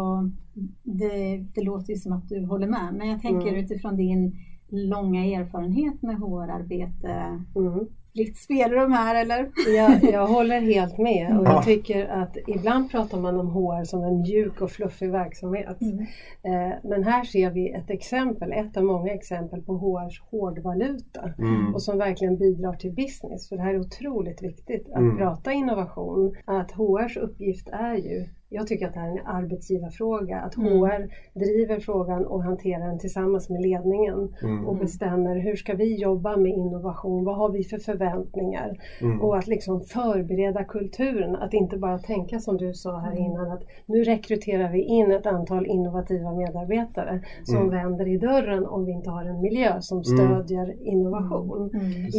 det, 0.83 1.37
det 1.55 1.63
låter 1.63 1.93
ju 1.93 1.99
som 1.99 2.13
att 2.13 2.29
du 2.29 2.47
håller 2.47 2.67
med, 2.67 2.95
men 2.95 3.09
jag 3.09 3.21
tänker 3.23 3.49
Mm. 3.49 3.65
utifrån 3.65 3.97
din 3.97 4.33
långa 4.69 5.25
erfarenhet 5.25 6.03
med 6.03 6.17
HR-arbete, 6.17 7.41
Mm. 7.57 7.87
Fritt 8.15 8.37
spelrum 8.39 8.93
här 8.93 9.23
eller? 9.23 9.51
Jag, 9.77 10.05
jag 10.13 10.27
håller 10.27 10.61
helt 10.61 10.99
med 10.99 11.39
och 11.39 11.47
Ja. 11.47 11.53
jag 11.55 11.65
tycker 11.65 12.07
att 12.07 12.37
ibland 12.49 12.91
pratar 12.91 13.21
man 13.21 13.41
om 13.41 13.47
HR 13.51 13.85
som 13.85 14.05
en 14.05 14.21
mjuk 14.21 14.61
och 14.61 14.71
fluffig 14.71 15.11
verksamhet. 15.11 15.77
Mm. 15.81 15.99
Eh, 16.43 16.75
Men 16.85 17.05
här 17.05 17.25
ser 17.25 17.51
vi 17.51 17.71
ett 17.73 17.91
exempel, 17.91 18.53
ett 18.53 18.77
av 18.77 18.85
många 18.85 19.13
exempel 19.13 19.63
på 19.63 19.73
HRs 19.73 20.23
hårdvaluta 20.31 21.33
Mm. 21.39 21.75
och 21.75 21.83
som 21.83 21.99
verkligen 21.99 22.37
bidrar 22.37 22.73
till 22.73 22.93
business. 22.93 23.49
För 23.49 23.57
det 23.57 23.63
här 23.63 23.75
är 23.75 23.81
otroligt 23.81 24.43
viktigt 24.43 24.89
att 24.91 24.97
Mm. 25.01 25.17
prata 25.17 25.53
innovation. 25.53 26.35
Att 26.45 26.71
HRs 26.73 27.17
uppgift 27.17 27.69
är 27.69 27.95
ju, 27.95 28.25
jag 28.49 28.67
tycker 28.67 28.87
att 28.87 28.95
det 28.95 29.01
här 29.01 29.09
är 29.09 29.13
en 29.21 29.27
arbetsgivarfråga, 29.27 30.37
att 30.41 30.57
Mm. 30.57 30.73
HR 30.73 31.09
driver 31.39 31.81
frågan 31.81 32.27
och 32.27 32.43
hanterar 32.45 32.87
den 32.87 32.99
tillsammans 32.99 33.49
med 33.49 33.63
ledningen 33.63 34.29
Mm. 34.43 34.67
och 34.67 34.77
bestämmer 34.77 35.37
hur 35.37 35.57
ska 35.57 35.75
vi 35.75 35.97
jobba 35.97 36.37
med 36.37 36.53
innovation, 36.53 37.25
vad 37.25 37.37
har 37.37 37.49
vi 37.49 37.65
för 37.65 37.79
förväntningar 37.79 38.79
Mm. 39.01 39.21
och 39.21 39.39
att 39.39 39.47
liksom 39.47 39.81
förbereda 39.81 40.65
kulturen, 40.65 41.37
att 41.37 41.55
inte 41.55 41.77
bara 41.77 41.99
tänka 41.99 42.39
som 42.41 42.57
du 42.57 42.75
sa 42.75 42.99
här 42.99 43.13
Mm. 43.13 43.25
innan 43.25 43.51
att 43.51 43.63
nu 43.87 44.05
rekryterar 44.05 44.71
vi 44.73 44.83
in 44.83 45.11
ett 45.13 45.27
antal 45.27 45.67
innovativa 45.67 46.33
medarbetare 46.33 47.21
som 47.45 47.57
Mm. 47.57 47.71
vänder 47.71 48.09
i 48.09 48.17
dörren 48.19 48.67
om 48.67 48.85
vi 48.85 48.93
inte 48.93 49.11
har 49.11 49.25
en 49.25 49.41
miljö 49.41 49.81
som 49.81 50.05
stödjer 50.05 50.75
innovation. 50.83 51.71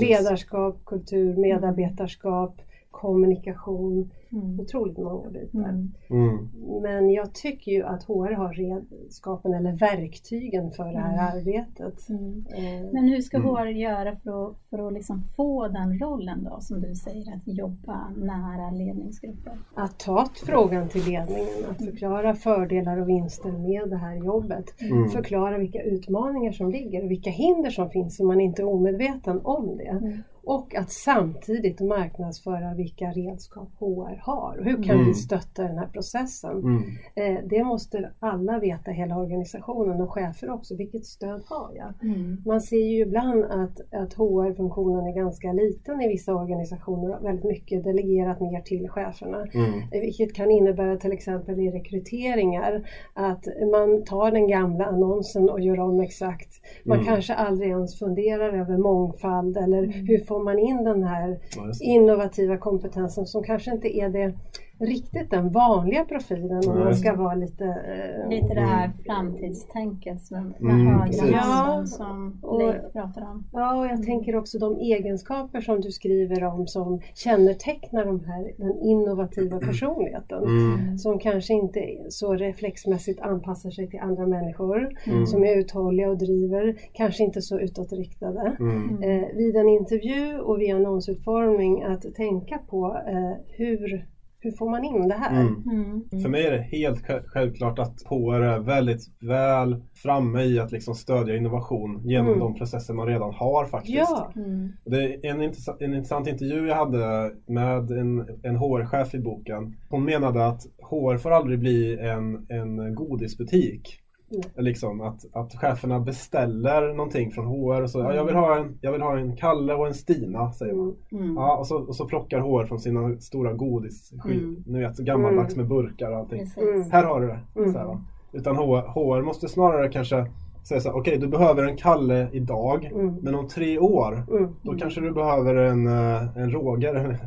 Ledarskap, 0.01 0.85
kultur, 0.85 1.37
medarbetarskap, 1.37 2.55
kommunikation, 3.01 4.09
Mm. 4.31 4.59
otroligt 4.59 4.97
många 4.97 5.29
bitar. 5.29 5.59
Mm. 5.69 5.91
Mm. 6.09 6.49
Men 6.81 7.09
jag 7.09 7.33
tycker 7.33 7.71
ju 7.71 7.83
att 7.83 8.03
HR 8.03 8.31
har 8.33 8.53
redskapen 8.53 9.53
eller 9.53 9.71
verktygen 9.71 10.71
för 10.71 10.83
det 10.83 10.99
här 10.99 11.13
Mm. 11.13 11.25
arbetet. 11.37 12.09
Mm. 12.09 12.45
Eh, 12.55 12.91
Men 12.93 13.07
hur 13.07 13.21
ska. 13.21 13.37
HR 13.37 13.65
göra 13.67 14.15
för 14.15 14.47
att, 14.49 14.55
för 14.69 14.87
att 14.87 14.93
liksom 14.93 15.23
få 15.35 15.67
den 15.67 15.99
rollen 15.99 16.43
då, 16.43 16.57
som 16.61 16.81
du 16.81 16.95
säger, 16.95 17.35
att 17.35 17.41
jobba 17.57 18.09
nära 18.17 18.71
ledningsgrupper? 18.71 19.53
Att 19.75 19.99
ta 19.99 20.27
frågan 20.45 20.89
till 20.89 21.03
ledningen, 21.05 21.47
att 21.71 21.85
förklara 21.85 22.35
fördelar 22.35 22.97
och 23.01 23.09
vinster 23.09 23.51
med 23.51 23.89
det 23.89 23.97
här 23.97 24.15
jobbet. 24.15 24.81
Mm. 24.81 25.09
Förklara 25.09 25.57
vilka 25.57 25.81
utmaningar 25.81 26.51
som 26.51 26.71
ligger 26.71 27.03
och 27.03 27.11
vilka 27.11 27.29
hinder 27.29 27.69
som 27.69 27.89
finns 27.89 28.15
så 28.17 28.25
man 28.25 28.41
inte 28.41 28.61
är 28.61 28.65
omedveten 28.67 29.41
om 29.43 29.77
det. 29.77 30.21
Och 30.47 30.75
att 30.75 30.91
samtidigt 30.91 31.79
marknadsföra 31.81 32.73
vilka 32.73 33.05
redskap 33.05 33.69
HR 33.79 34.21
har. 34.23 34.61
Hur 34.63 34.83
kan 34.83 34.95
Mm. 34.95 35.07
vi 35.07 35.13
stötta 35.13 35.63
den 35.63 35.77
här 35.77 35.87
processen? 35.87 36.51
Mm. 36.57 36.81
Eh, 37.15 37.43
det 37.49 37.63
måste 37.63 38.09
alla 38.19 38.59
veta, 38.59 38.91
hela 38.91 39.17
organisationen 39.17 40.01
och 40.01 40.11
chefer 40.11 40.49
också. 40.49 40.75
Vilket 40.75 41.05
stöd 41.05 41.41
har 41.45 41.69
jag? 41.75 41.93
Mm. 42.11 42.37
Man 42.45 42.61
ser 42.61 42.77
ju 42.91 42.99
ibland 43.01 43.43
att, 43.43 43.79
att 43.93 44.13
HR-funktionen 44.13 45.05
är 45.07 45.15
ganska 45.15 45.53
liten 45.53 46.01
i 46.01 46.07
vissa 46.07 46.35
organisationer 46.35 47.17
och 47.19 47.25
väldigt 47.25 47.45
mycket 47.45 47.83
delegerat 47.83 48.39
ner 48.39 48.61
till 48.61 48.89
cheferna. 48.89 49.45
Mm. 49.53 49.69
Eh, 49.91 50.01
Vilket 50.01 50.33
kan 50.33 50.51
innebära 50.51 50.97
till 50.97 51.11
exempel 51.11 51.59
i 51.59 51.71
rekryteringar 51.71 52.87
att 53.13 53.45
man 53.71 54.03
tar 54.03 54.31
den 54.31 54.47
gamla 54.47 54.85
annonsen 54.85 55.49
och 55.49 55.59
gör 55.61 55.79
om 55.79 55.99
exakt. 55.99 56.49
Man 56.85 56.97
Mm. 56.97 57.05
kanske 57.05 57.33
aldrig 57.33 57.69
ens 57.69 57.99
funderar 57.99 58.53
över 58.59 58.77
mångfald 58.77 59.57
eller 59.57 59.83
Mm. 59.83 59.91
hur 60.07 60.17
får 60.35 60.43
man 60.43 60.59
in 60.59 60.83
den 60.83 61.03
här 61.03 61.37
innovativa 61.81 62.57
kompetensen 62.57 63.25
som 63.25 63.43
kanske 63.43 63.71
inte 63.71 63.97
är 63.97 64.09
det 64.09 64.33
riktigt 64.79 65.31
den 65.31 65.49
vanliga 65.49 66.05
profilen 66.05 66.61
om 66.69 66.79
man 66.79 66.95
ska 66.95 67.15
vara 67.15 67.35
lite... 67.35 67.65
eh, 67.65 68.29
Lite 68.29 68.53
det 68.53 68.61
här 68.61 68.85
Mm. 68.85 68.97
framtidstänket 69.05 70.31
med 70.31 70.53
Mm, 70.61 70.87
Ja, 71.31 71.83
som 71.85 72.39
och- 72.41 72.59
Leif 72.59 72.93
pratar 72.93 73.21
om. 73.21 73.43
Ja, 73.53 73.75
och 73.79 73.85
jag 73.85 73.91
Mm. 73.93 74.05
tänker 74.05 74.35
också 74.35 74.59
de 74.59 74.77
egenskaper 74.77 75.61
som 75.61 75.81
du 75.81 75.91
skriver 75.91 76.43
om 76.43 76.67
som 76.67 77.01
kännetecknar 77.15 78.05
de 78.05 78.19
här, 78.25 78.51
den 78.57 78.77
innovativa 78.81 79.59
personligheten. 79.59 80.43
Mm. 80.43 80.97
Som 80.97 81.19
kanske 81.19 81.53
inte 81.53 81.79
så 82.09 82.33
reflexmässigt 82.33 83.21
anpassar 83.21 83.69
sig 83.69 83.87
till 83.89 83.99
andra 83.99 84.25
människor. 84.27 84.89
Mm. 85.05 85.25
Som 85.27 85.43
är 85.43 85.57
uthålliga 85.57 86.09
och 86.09 86.17
driver, 86.17 86.75
kanske 86.93 87.23
inte 87.23 87.41
så 87.41 87.59
utåtriktade. 87.59 88.55
Mm. 88.59 89.03
Eh, 89.03 89.27
vid 89.35 89.55
en 89.55 89.69
intervju 89.69 90.39
och 90.39 90.61
vid 90.61 90.75
annonsutformning 90.75 91.83
att 91.83 92.15
tänka 92.15 92.59
på 92.69 92.97
eh, 93.07 93.31
hur, 93.57 94.05
hur 94.45 94.51
får 94.51 94.69
man 94.69 94.83
in 94.83 95.07
det 95.07 95.15
här? 95.15 95.41
Mm. 95.41 95.63
Mm. 96.11 96.21
För 96.23 96.29
mig 96.29 96.45
är 96.45 96.51
det 96.51 96.61
helt 96.61 97.03
sj- 97.07 97.23
självklart 97.25 97.79
att 97.79 98.03
HR 98.05 98.41
är 98.41 98.59
väldigt 98.59 99.01
väl 99.19 99.83
framme 99.95 100.41
i 100.43 100.59
att 100.59 100.71
liksom 100.71 100.95
stödja 100.95 101.35
innovation 101.37 102.01
genom 102.03 102.27
Mm. 102.27 102.39
de 102.39 102.55
processer 102.55 102.93
man 102.93 103.07
redan 103.07 103.33
har 103.33 103.65
faktiskt. 103.65 103.97
Ja, 103.97 104.31
Mm. 104.35 104.69
Det 104.85 104.97
är 105.03 105.25
en, 105.25 105.41
intressant, 105.41 105.81
en 105.81 105.93
intressant 105.93 106.27
intervju 106.27 106.67
jag 106.67 106.75
hade 106.75 107.31
med 107.47 107.91
en, 107.91 108.25
en 108.43 108.55
HR-chef 108.55 109.13
i 109.15 109.19
boken. 109.19 109.75
Hon 109.89 110.03
menade 110.05 110.47
att 110.47 110.61
HR 110.81 111.17
får 111.17 111.31
aldrig 111.31 111.59
bli 111.59 111.99
en, 111.99 112.45
en 112.49 112.95
godisbutik. 112.95 113.99
Mm. 114.31 114.41
Liksom 114.65 115.01
att, 115.01 115.25
att 115.33 115.55
cheferna 115.55 115.99
beställer 115.99 116.93
någonting 116.93 117.31
från 117.31 117.45
HR 117.45 117.81
och 117.81 117.89
så, 117.89 117.99
ja, 117.99 118.13
jag, 118.13 118.25
vill 118.25 118.35
ha 118.35 118.57
en, 118.57 118.77
jag 118.81 118.91
vill 118.91 119.01
ha 119.01 119.17
en 119.17 119.35
Kalle 119.35 119.73
och 119.73 119.87
en 119.87 119.93
Stina, 119.93 120.51
säger 120.51 120.73
man. 120.73 120.95
mm. 121.11 121.23
Mm. 121.23 121.35
Ja, 121.35 121.57
och, 121.57 121.67
så, 121.67 121.77
och 121.77 121.95
så 121.95 122.05
plockar 122.05 122.39
HR 122.39 122.65
från 122.65 122.79
sina 122.79 123.17
stora 123.19 123.53
godisskivor. 123.53 124.31
Mm. 124.31 124.63
Ni 124.67 124.79
vet, 124.79 124.95
så 124.97 125.03
gammaldags 125.03 125.53
Mm. 125.55 125.67
med 125.67 125.77
burkar 125.77 126.11
och 126.11 126.17
allting. 126.17 126.39
Precis. 126.39 126.57
Mm. 126.57 126.91
Här 126.91 127.03
har 127.03 127.21
du 127.21 127.27
det. 127.27 127.39
Så 127.71 127.77
här. 127.79 127.97
Utan 128.33 128.55
HR, 128.55 128.81
HR 128.87 129.21
måste 129.21 129.47
snarare 129.47 129.89
kanske 129.89 130.25
säga 130.67 130.81
så 130.81 130.89
här, 130.89 130.97
okej 130.97 131.17
du 131.17 131.27
behöver 131.27 131.63
en 131.63 131.77
Kalle 131.77 132.27
idag, 132.31 132.91
men 133.21 133.35
om 133.35 133.47
tre 133.47 133.79
år 133.79 134.23
då 134.61 134.73
kanske 134.77 135.01
du 135.01 135.11
behöver 135.11 135.55
en, 135.55 135.87
eh, 135.87 136.37
en 136.37 136.51
Roger, 136.51 136.95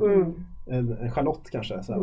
en, 0.66 0.92
en 1.00 1.10
Charlotte 1.10 1.50
kanske. 1.52 1.82
Så 1.82 1.92
här, 1.92 2.00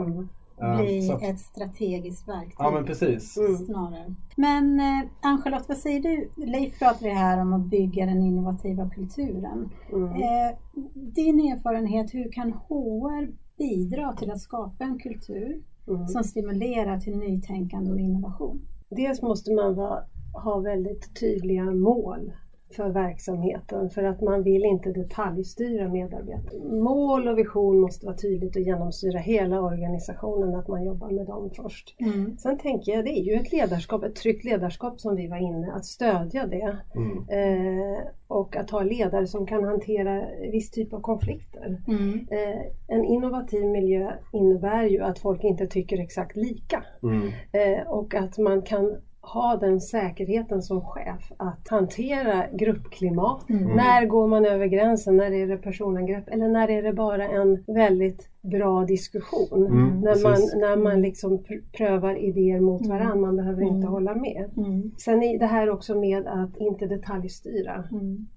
bli 0.58 1.12
att- 1.12 1.24
ett 1.24 1.40
strategiskt 1.40 2.28
verktyg. 2.28 2.56
Ja 2.58 2.72
men 2.72 2.86
precis. 2.86 3.38
Mm. 3.38 3.58
snarare. 3.58 4.16
Men 4.36 4.80
eh, 4.80 5.10
Ann-Charlotte, 5.22 5.68
vad 5.68 5.78
säger 5.78 6.00
du? 6.00 6.30
Leif 6.46 6.80
pratade 6.80 7.10
här 7.12 7.42
om 7.42 7.54
att 7.54 7.66
bygga 7.66 8.06
den 8.06 8.22
innovativa 8.22 8.90
kulturen. 8.90 9.70
Mm. 9.94 10.10
Eh, 10.12 10.58
din 10.96 11.40
erfarenhet, 11.40 12.14
hur 12.14 12.32
kan 12.32 12.52
HR 12.52 13.28
bidra 13.58 14.14
till 14.14 14.32
att 14.32 14.40
skapa 14.42 14.84
en 14.84 15.00
kultur 15.00 15.62
Mm. 15.88 16.08
som 16.08 16.24
stimulerar 16.24 17.00
till 17.00 17.18
nytänkande 17.18 17.92
och 17.92 18.00
innovation? 18.00 18.62
Dels 18.90 19.22
måste 19.22 19.54
man 19.54 19.76
vara, 19.76 20.04
ha 20.44 20.60
väldigt 20.60 21.20
tydliga 21.20 21.64
mål 21.64 22.32
för 22.72 22.90
verksamheten 22.90 23.90
för 23.90 24.04
att 24.04 24.22
man 24.22 24.44
vill 24.44 24.66
inte 24.66 24.92
detaljstyra 24.92 25.90
medarbetarna. 25.90 26.76
Mål 26.84 27.28
och 27.28 27.38
vision 27.38 27.80
måste 27.80 28.06
vara 28.06 28.18
tydligt 28.18 28.56
och 28.56 28.62
genomsyra 28.62 29.20
hela 29.20 29.62
organisationen, 29.62 30.56
att 30.56 30.68
man 30.68 30.84
jobbar 30.84 31.10
med 31.10 31.26
dem 31.26 31.50
först. 31.56 31.96
Mm. 32.00 32.38
Sen 32.38 32.58
tänker 32.58 32.92
jag, 32.92 33.06
det 33.06 33.20
är 33.20 33.24
ju 33.24 33.34
ett 33.34 33.52
ledarskap, 33.52 34.04
ett 34.04 34.16
tryggt 34.16 34.46
ledarskap 34.46 35.00
som 35.00 35.16
vi 35.16 35.28
var 35.28 35.38
inne, 35.38 35.74
att 35.74 35.86
stödja 35.86 36.48
det. 36.48 36.78
Mm. 36.96 37.18
Eh, 37.30 38.00
och 38.28 38.56
att 38.56 38.70
ha 38.70 38.84
ledare 38.84 39.28
som 39.28 39.46
kan 39.46 39.64
hantera 39.64 40.26
viss 40.52 40.72
typ 40.72 40.94
av 40.94 41.02
konflikter. 41.02 41.78
Mm. 41.88 42.28
Eh, 42.32 42.62
en 42.88 43.06
innovativ 43.06 43.66
miljö 43.66 44.12
innebär 44.34 44.84
ju 44.84 45.02
att 45.02 45.20
folk 45.20 45.44
inte 45.44 45.68
tycker 45.68 46.00
exakt 46.00 46.36
lika. 46.36 46.84
Mm. 47.04 47.28
Eh, 47.52 47.88
och 47.88 48.16
att 48.16 48.38
man 48.38 48.62
kan 48.62 48.98
ha 49.34 49.58
den 49.58 49.82
säkerheten 49.82 50.62
som 50.62 50.82
chef 50.82 51.32
att 51.38 51.68
hantera 51.70 52.44
gruppklimat. 52.54 53.50
Mm. 53.50 53.64
När 53.76 54.06
går 54.06 54.28
man 54.28 54.46
över 54.46 54.66
gränsen? 54.68 55.18
När 55.18 55.32
är 55.32 55.48
det 55.48 55.58
personangrepp? 55.58 56.28
Eller 56.30 56.48
när 56.48 56.70
är 56.70 56.84
det 56.84 56.94
bara 56.94 57.28
en 57.28 57.64
väldigt 57.68 58.30
bra 58.42 58.86
diskussion? 58.86 59.66
Mm, 59.66 60.02
när, 60.02 60.24
man, 60.24 60.34
precis. 60.34 60.56
när 60.56 60.76
man 60.78 61.02
liksom 61.02 61.38
pr- 61.40 61.72
prövar 61.78 62.16
idéer 62.16 62.60
mot 62.60 62.86
Mm. 62.86 62.98
varandra. 62.98 63.16
Man 63.16 63.36
behöver 63.36 63.62
inte 63.62 63.76
Mm. 63.76 63.90
hålla 63.90 64.16
med. 64.16 64.46
Mm. 64.58 64.92
Sen 64.98 65.24
är 65.24 65.40
det 65.40 65.46
här 65.46 65.70
också 65.70 65.96
med 65.96 66.28
att 66.28 66.58
inte 66.58 66.86
detaljstyra. 66.88 67.84
Mm. 67.92 68.28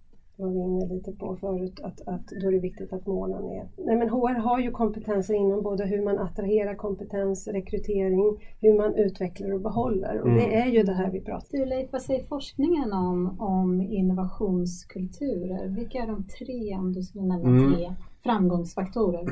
Var 0.41 0.51
vi 0.51 0.59
inne 0.59 0.95
lite 0.95 1.13
på 1.13 1.37
förut, 1.37 1.81
att, 1.83 2.01
att 2.09 2.27
då 2.43 2.49
är 2.49 2.53
det 2.53 2.59
viktigt 2.59 2.93
att 2.93 3.07
målen 3.07 3.45
är... 3.45 3.69
Nej 3.87 3.97
men 3.97 4.09
HR 4.09 4.39
har 4.39 4.59
ju 4.61 4.71
kompetenser 4.71 5.35
inom 5.35 5.63
både 5.63 5.87
hur 5.87 6.05
man 6.05 6.19
attraherar 6.19 6.75
kompetens, 6.75 7.49
rekrytering, 7.49 8.37
hur 8.61 8.75
man 8.77 8.95
utvecklar 8.95 9.53
och 9.55 9.61
behåller. 9.61 10.21
Och 10.21 10.29
Mm. 10.29 10.39
det 10.39 10.55
är 10.57 10.67
ju 10.67 10.83
det 10.83 10.93
här 10.95 11.11
vi 11.11 11.21
pratar 11.21 11.59
Du 11.59 11.65
Leif, 11.65 11.93
vad 11.93 12.03
säger 12.03 12.25
forskningen 12.25 12.93
om, 12.93 13.41
om 13.41 13.81
innovationskulturer? 13.83 15.69
Vilka 15.69 15.99
är 15.99 16.07
de 16.07 16.25
tre, 16.39 16.75
om 16.77 16.93
du 16.93 17.03
skulle 17.03 17.25
nämna 17.25 17.49
Mm. 17.49 17.73
tre, 17.75 17.93
framgångsfaktorer? 18.23 19.25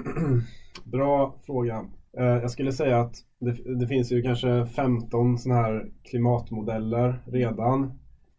Bra 0.84 1.34
fråga. 1.46 1.84
Eh, 2.18 2.24
Jag 2.24 2.50
skulle 2.50 2.72
säga 2.72 3.00
att 3.00 3.14
det, 3.40 3.78
det 3.80 3.86
finns 3.86 4.12
ju 4.12 4.22
kanske 4.22 4.66
15 4.66 5.38
sådana 5.38 5.60
här 5.62 5.90
klimatmodeller 6.02 7.22
redan. 7.26 7.92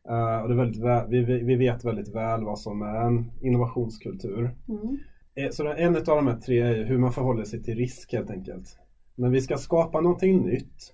Eh, 0.10 0.42
Och 0.42 0.48
det 0.48 0.54
är 0.54 0.58
väldigt 0.58 0.84
väl, 0.84 1.08
vi, 1.10 1.24
vi 1.44 1.56
vet 1.56 1.86
väldigt 1.86 2.16
väl 2.16 2.44
vad 2.44 2.60
som 2.60 2.82
är 2.82 2.96
en 3.08 3.32
innovationskultur. 3.42 4.56
Mm. 4.68 4.98
Eh, 5.36 5.50
Så 5.52 5.68
en 5.74 5.96
av 5.96 6.04
de 6.04 6.28
här 6.28 6.38
tre 6.38 6.60
är 6.60 6.86
hur 6.86 6.98
man 6.98 7.12
förhåller 7.12 7.44
sig 7.44 7.64
till 7.64 7.76
risk 7.76 8.14
helt 8.14 8.30
enkelt. 8.30 8.78
När 9.16 9.30
vi 9.30 9.42
ska 9.42 9.58
skapa 9.58 10.02
någonting 10.02 10.46
nytt 10.46 10.94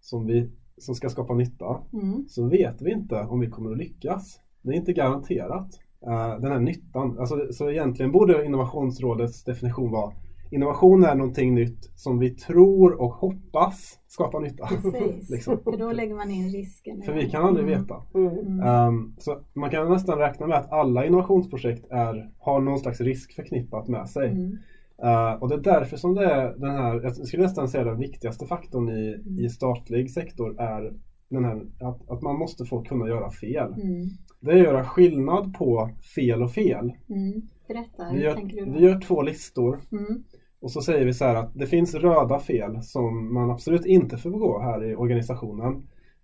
som, 0.00 0.26
vi, 0.26 0.50
som 0.78 0.94
ska 0.94 1.08
skapa 1.08 1.34
nytta 1.34 1.80
Mm. 1.92 2.24
så 2.28 2.48
vet 2.48 2.82
vi 2.82 2.92
inte 2.92 3.20
om 3.20 3.40
vi 3.40 3.46
kommer 3.50 3.70
att 3.70 3.78
lyckas. 3.78 4.40
Det 4.62 4.70
är 4.70 4.74
inte 4.76 4.92
garanterat. 4.92 5.80
Eh, 6.06 6.40
den 6.40 6.52
här 6.52 6.60
nyttan, 6.60 7.18
alltså, 7.18 7.52
så 7.52 7.70
egentligen 7.70 8.12
borde 8.12 8.44
innovationsrådets 8.44 9.44
definition 9.44 9.90
vara 9.90 10.12
Innovation 10.50 11.04
är 11.04 11.14
någonting 11.14 11.54
nytt 11.54 11.90
som 11.94 12.18
vi 12.18 12.30
tror 12.30 13.00
och 13.00 13.10
hoppas 13.12 13.98
skapar 14.06 14.40
nytta. 14.40 14.66
Precis, 14.66 15.30
liksom. 15.30 15.58
för 15.64 15.76
då 15.76 15.92
lägger 15.92 16.14
man 16.14 16.30
in 16.30 16.48
risken. 16.48 17.02
För 17.02 17.12
vi 17.12 17.30
kan 17.30 17.44
aldrig 17.44 17.66
Mm. 17.66 17.80
veta. 17.80 18.02
Mm. 18.14 18.38
Mm. 18.38 18.60
Ehm, 18.60 19.14
så 19.18 19.40
man 19.52 19.70
kan 19.70 19.88
nästan 19.88 20.18
räkna 20.18 20.46
med 20.46 20.58
att 20.58 20.72
alla 20.72 21.06
innovationsprojekt 21.06 21.86
är, 21.90 22.30
har 22.38 22.60
någon 22.60 22.78
slags 22.78 23.00
risk 23.00 23.34
förknippat 23.34 23.88
med 23.88 24.08
sig. 24.08 24.28
Mm. 24.28 24.58
Eh, 25.02 25.32
och 25.32 25.48
det 25.48 25.54
är 25.54 25.60
därför 25.60 25.96
som 25.96 26.14
det 26.14 26.24
är 26.24 26.54
den 26.58 26.70
här, 26.70 27.00
jag 27.02 27.12
skulle 27.26 27.42
nästan 27.42 27.68
säga 27.68 27.84
den 27.84 27.98
viktigaste 27.98 28.46
faktorn 28.46 28.88
i, 28.88 29.24
i 29.44 29.48
statlig 29.48 30.10
sektor 30.10 30.60
är 30.60 30.92
den 31.28 31.44
här, 31.44 31.62
att, 31.80 32.10
att 32.10 32.22
man 32.22 32.38
måste 32.38 32.64
få 32.64 32.82
kunna 32.82 33.08
göra 33.08 33.30
fel. 33.30 33.72
Mm. 33.82 34.08
Det 34.40 34.50
är 34.50 34.56
att 34.56 34.62
göra 34.62 34.84
skillnad 34.84 35.54
på 35.54 35.90
fel 36.14 36.42
och 36.42 36.52
fel. 36.52 36.92
Mm. 37.08 37.42
Berätta, 37.68 38.12
Vi 38.12 38.22
gör, 38.22 38.66
vi 38.72 38.84
gör 38.84 39.00
två 39.00 39.22
listor 39.22 39.78
Mm. 39.92 40.24
Och 40.60 40.70
så 40.70 40.80
säger 40.80 41.06
vi 41.06 41.14
så 41.14 41.24
här 41.24 41.34
att 41.34 41.54
det 41.54 41.66
finns 41.66 41.94
röda 41.94 42.38
fel 42.38 42.82
som 42.82 43.34
man 43.34 43.50
absolut 43.50 43.86
inte 43.86 44.16
får 44.16 44.30
begå 44.30 44.58
här 44.60 44.84
i 44.84 44.96
organisationen. 44.96 45.82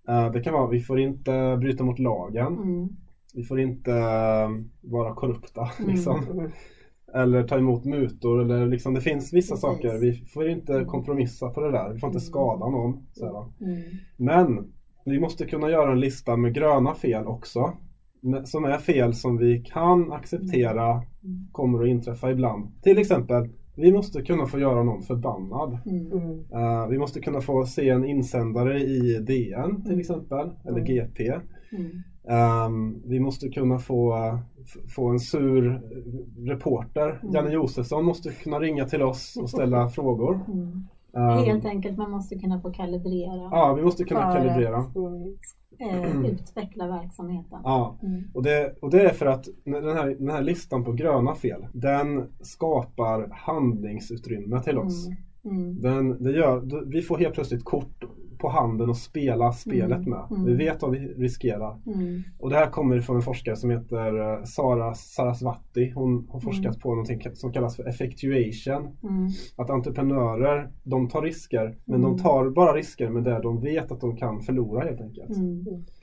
Eh, 0.09 0.31
det 0.33 0.41
kan 0.41 0.55
vara 0.55 0.67
vi 0.71 0.81
får 0.81 1.01
inte 1.01 1.57
bryta 1.61 1.85
mot 1.85 1.99
lagen. 1.99 2.47
Mm. 2.59 2.89
Vi 3.35 3.43
får 3.45 3.61
inte 3.61 3.93
eh, 3.93 4.49
vara 4.81 5.15
korrupta. 5.15 5.69
Mm. 5.81 5.91
Liksom. 5.95 6.21
Mm. 6.31 6.51
Eller 7.15 7.43
ta 7.43 7.59
emot 7.59 7.85
mutor. 7.85 8.41
Eller 8.43 8.67
liksom, 8.67 8.95
det 8.95 9.01
finns 9.01 9.33
vissa 9.33 9.55
Precis. 9.55 9.61
saker. 9.61 9.99
Vi 10.01 10.13
får 10.13 10.49
inte 10.49 10.85
kompromissa 10.85 11.51
på 11.51 11.61
det 11.61 11.71
där. 11.73 11.93
Vi 11.93 11.99
får 11.99 12.07
inte 12.09 12.19
Mm. 12.19 12.27
skada 12.27 12.69
någon. 12.69 13.07
Så. 13.13 13.53
Mm. 13.61 13.81
Men 14.17 14.73
vi 15.05 15.21
måste 15.21 15.47
kunna 15.47 15.71
göra 15.71 15.93
en 15.93 16.01
lista 16.01 16.37
med 16.37 16.55
gröna 16.55 16.95
fel 16.95 17.27
också. 17.27 17.73
Som 18.45 18.65
är 18.65 18.79
fel 18.79 19.15
som 19.15 19.37
vi 19.39 19.61
kan 19.61 20.13
acceptera 20.13 20.91
Mm. 20.93 21.49
kommer 21.53 21.83
att 21.83 21.89
inträffa 21.89 22.31
ibland. 22.31 22.83
Till 22.83 22.99
exempel, 22.99 23.49
vi 23.77 23.93
måste 23.93 24.23
kunna 24.23 24.47
få 24.47 24.59
göra 24.59 24.83
någon 24.83 25.03
förbannad. 25.03 25.79
Mm. 25.87 26.45
Eh, 26.53 26.87
vi 26.89 26.99
måste 26.99 27.21
kunna 27.21 27.41
få 27.41 27.65
se 27.67 27.89
en 27.89 28.05
insändare 28.05 28.81
i 28.81 29.19
DN 29.19 29.83
till 29.83 29.87
Mm. 29.93 30.01
exempel, 30.01 30.51
eller. 30.65 30.81
GP. 30.81 31.33
Mm. 31.73 32.03
Ehm, 32.29 33.03
vi 33.05 33.21
måste 33.21 33.49
kunna 33.49 33.79
få, 33.79 34.15
få 34.97 35.09
en 35.09 35.19
sur 35.21 35.83
reporter. 36.49 37.19
Mm. 37.23 37.35
Janne 37.35 37.51
Josefsson 37.53 38.05
måste 38.05 38.31
kunna 38.31 38.59
ringa 38.61 38.85
till 38.85 39.03
oss 39.03 39.37
och 39.43 39.51
ställa 39.51 39.89
frågor. 39.99 40.41
Mm. 40.49 40.87
Ehm, 41.17 41.45
Helt 41.45 41.65
enkelt, 41.65 41.99
man 41.99 42.11
måste 42.11 42.39
kunna 42.39 42.61
få 42.61 42.71
kalibrera, 42.73 43.49
Ja, 43.53 43.75
vi 43.77 43.83
måste 43.83 44.05
kunna 44.05 44.33
kalibrera. 44.33 44.77
Mm. 44.77 45.37
Eh, 45.79 46.21
utveckla 46.31 46.87
verksamheten. 46.87 47.59
Ja, 47.65 47.99
Mm. 48.03 48.25
och 48.35 48.43
det, 48.43 48.75
och 48.81 48.91
det 48.91 49.01
är 49.03 49.13
för 49.15 49.27
att 49.27 49.49
den 49.65 49.97
här, 49.97 50.17
den 50.19 50.31
här 50.31 50.43
listan 50.43 50.85
på 50.85 50.93
gröna 50.93 51.35
fel, 51.35 51.67
den 51.73 52.25
skapar 52.41 53.29
handlingsutrymme 53.33 54.61
till 54.63 54.79
oss. 54.79 55.07
Mm. 55.07 55.17
Mm. 55.59 55.81
Den, 55.83 56.23
det 56.23 56.31
gör, 56.33 56.85
vi 56.91 57.03
får 57.03 57.19
helt 57.19 57.35
plötsligt 57.35 57.65
kort 57.65 58.05
på 58.39 58.49
handen 58.49 58.91
och 58.91 58.97
spela 58.97 59.53
spelet 59.53 59.99
Mm. 59.99 60.11
med. 60.11 60.25
Mm. 60.31 60.45
Vi 60.45 60.55
vet 60.55 60.83
vad 60.83 60.91
vi 60.91 60.99
riskerar. 60.99 61.81
Mm. 61.87 62.23
Och 62.39 62.51
det 62.51 62.57
här 62.57 62.67
kommer 62.71 63.01
från 63.01 63.17
en 63.17 63.23
forskare 63.23 63.57
som 63.57 63.71
heter 63.71 64.33
eh, 64.39 64.45
Sara 64.45 64.95
Sarasvati. 64.95 65.93
Hon 65.95 66.29
har 66.31 66.41
forskat 66.41 66.65
Mm. 66.75 66.81
på 66.81 66.89
någonting 66.91 67.21
som 67.35 67.53
kallas 67.53 67.77
för 67.77 67.89
effectuation. 67.89 68.89
Mm. 69.03 69.29
Att 69.57 69.71
entreprenörer, 69.71 70.71
de 70.83 71.09
tar 71.09 71.23
risker, 71.23 71.77
men 71.85 72.01
Mm. 72.01 72.11
de 72.11 72.23
tar 72.23 72.51
bara 72.51 72.73
risker 72.77 73.11
med 73.11 73.25
det 73.25 73.41
de 73.43 73.61
vet 73.61 73.93
att 73.93 74.01
de 74.01 74.17
kan 74.17 74.41
förlora 74.41 74.85
helt 74.85 75.01
enkelt. 75.01 75.31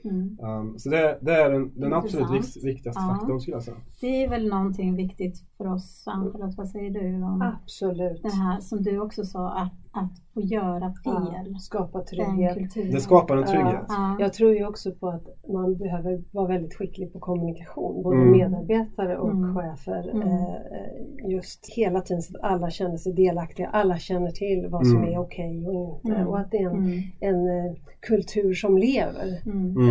Mm. 0.06 0.38
Mm. 0.42 0.50
Um, 0.60 0.80
så 0.80 0.90
det, 0.90 1.18
det 1.22 1.32
är 1.34 1.50
den, 1.52 1.72
den 1.80 1.94
absolut 1.94 2.58
viktigaste 2.64 3.02
Ja. 3.02 3.16
faktorn 3.20 3.40
skulle 3.40 3.56
jag 3.56 3.64
säga. 3.64 3.78
Det 4.02 4.24
är 4.24 4.30
väl 4.30 4.50
någonting 4.50 4.96
viktigt 4.96 5.44
för 5.58 5.68
oss, 5.74 6.04
Ann-Charlotte, 6.08 6.58
vad 6.58 6.68
säger 6.70 6.90
du 6.92 7.24
om 7.24 7.42
Absolut. 7.64 8.22
det 8.24 8.32
här 8.32 8.60
som 8.60 8.84
du 8.84 9.00
också 9.00 9.24
sa, 9.26 9.50
att, 9.50 9.74
att 9.92 10.12
få 10.34 10.42
göra 10.42 10.94
Ja, 11.04 11.32
fel? 11.44 11.56
skapa 11.60 11.98
Den 11.98 12.08
trygghet. 12.08 12.74
Det 12.92 13.00
skapar 13.02 13.38
en 13.38 13.46
trygghet. 13.48 13.86
Ja. 13.88 14.18
Jag 14.20 14.34
tror 14.34 14.54
ju 14.56 14.66
också 14.68 14.92
på 14.92 15.08
att 15.10 15.28
man 15.54 15.78
behöver 15.78 16.24
vara 16.32 16.48
väldigt 16.48 16.74
skicklig 16.76 17.14
på 17.14 17.20
kommunikation, 17.20 18.04
både 18.04 18.18
Mm. 18.18 18.32
medarbetare 18.32 19.18
och 19.18 19.32
Mm. 19.32 19.56
chefer. 19.56 20.10
Mm. 20.10 20.28
Eh, 20.28 21.32
just 21.32 21.70
hela 21.76 22.02
tiden 22.02 22.22
så 22.22 22.38
att 22.38 22.44
alla 22.44 22.70
känner 22.70 22.98
sig 22.98 23.14
delaktiga, 23.14 23.68
alla 23.68 23.98
känner 23.98 24.32
till 24.32 24.68
vad 24.70 24.88
som 24.88 24.98
Mm. 24.98 25.14
är 25.14 25.18
okej 25.20 25.68
och 25.68 26.02
inte. 26.04 26.16
Mm. 26.18 26.28
Och 26.28 26.40
att 26.40 26.52
det 26.52 26.58
är 26.58 26.70
en, 26.70 26.76
Mm. 26.78 27.00
en 27.20 27.66
eh, 27.66 27.74
kultur 28.00 28.54
som 28.54 28.78
lever. 28.78 29.28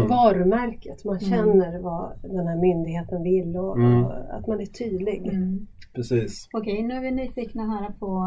Mm. 0.05 0.13
Mm. 0.13 0.17
Varumärket, 0.17 1.05
man 1.05 1.17
Mm. 1.19 1.31
känner 1.31 1.79
vad 1.83 2.13
den 2.23 2.47
här 2.47 2.57
myndigheten 2.57 3.23
vill 3.23 3.57
och, 3.57 3.77
Mm. 3.79 4.05
och 4.05 4.13
att 4.39 4.47
man 4.47 4.61
är 4.61 4.67
tydlig. 4.67 5.27
Mm. 5.33 5.67
Precis. 5.95 6.49
Okej, 6.53 6.83
nu 6.83 6.95
är 6.95 7.01
vi 7.01 7.11
nyfikna 7.11 7.63
höra 7.67 7.93
på 7.93 8.23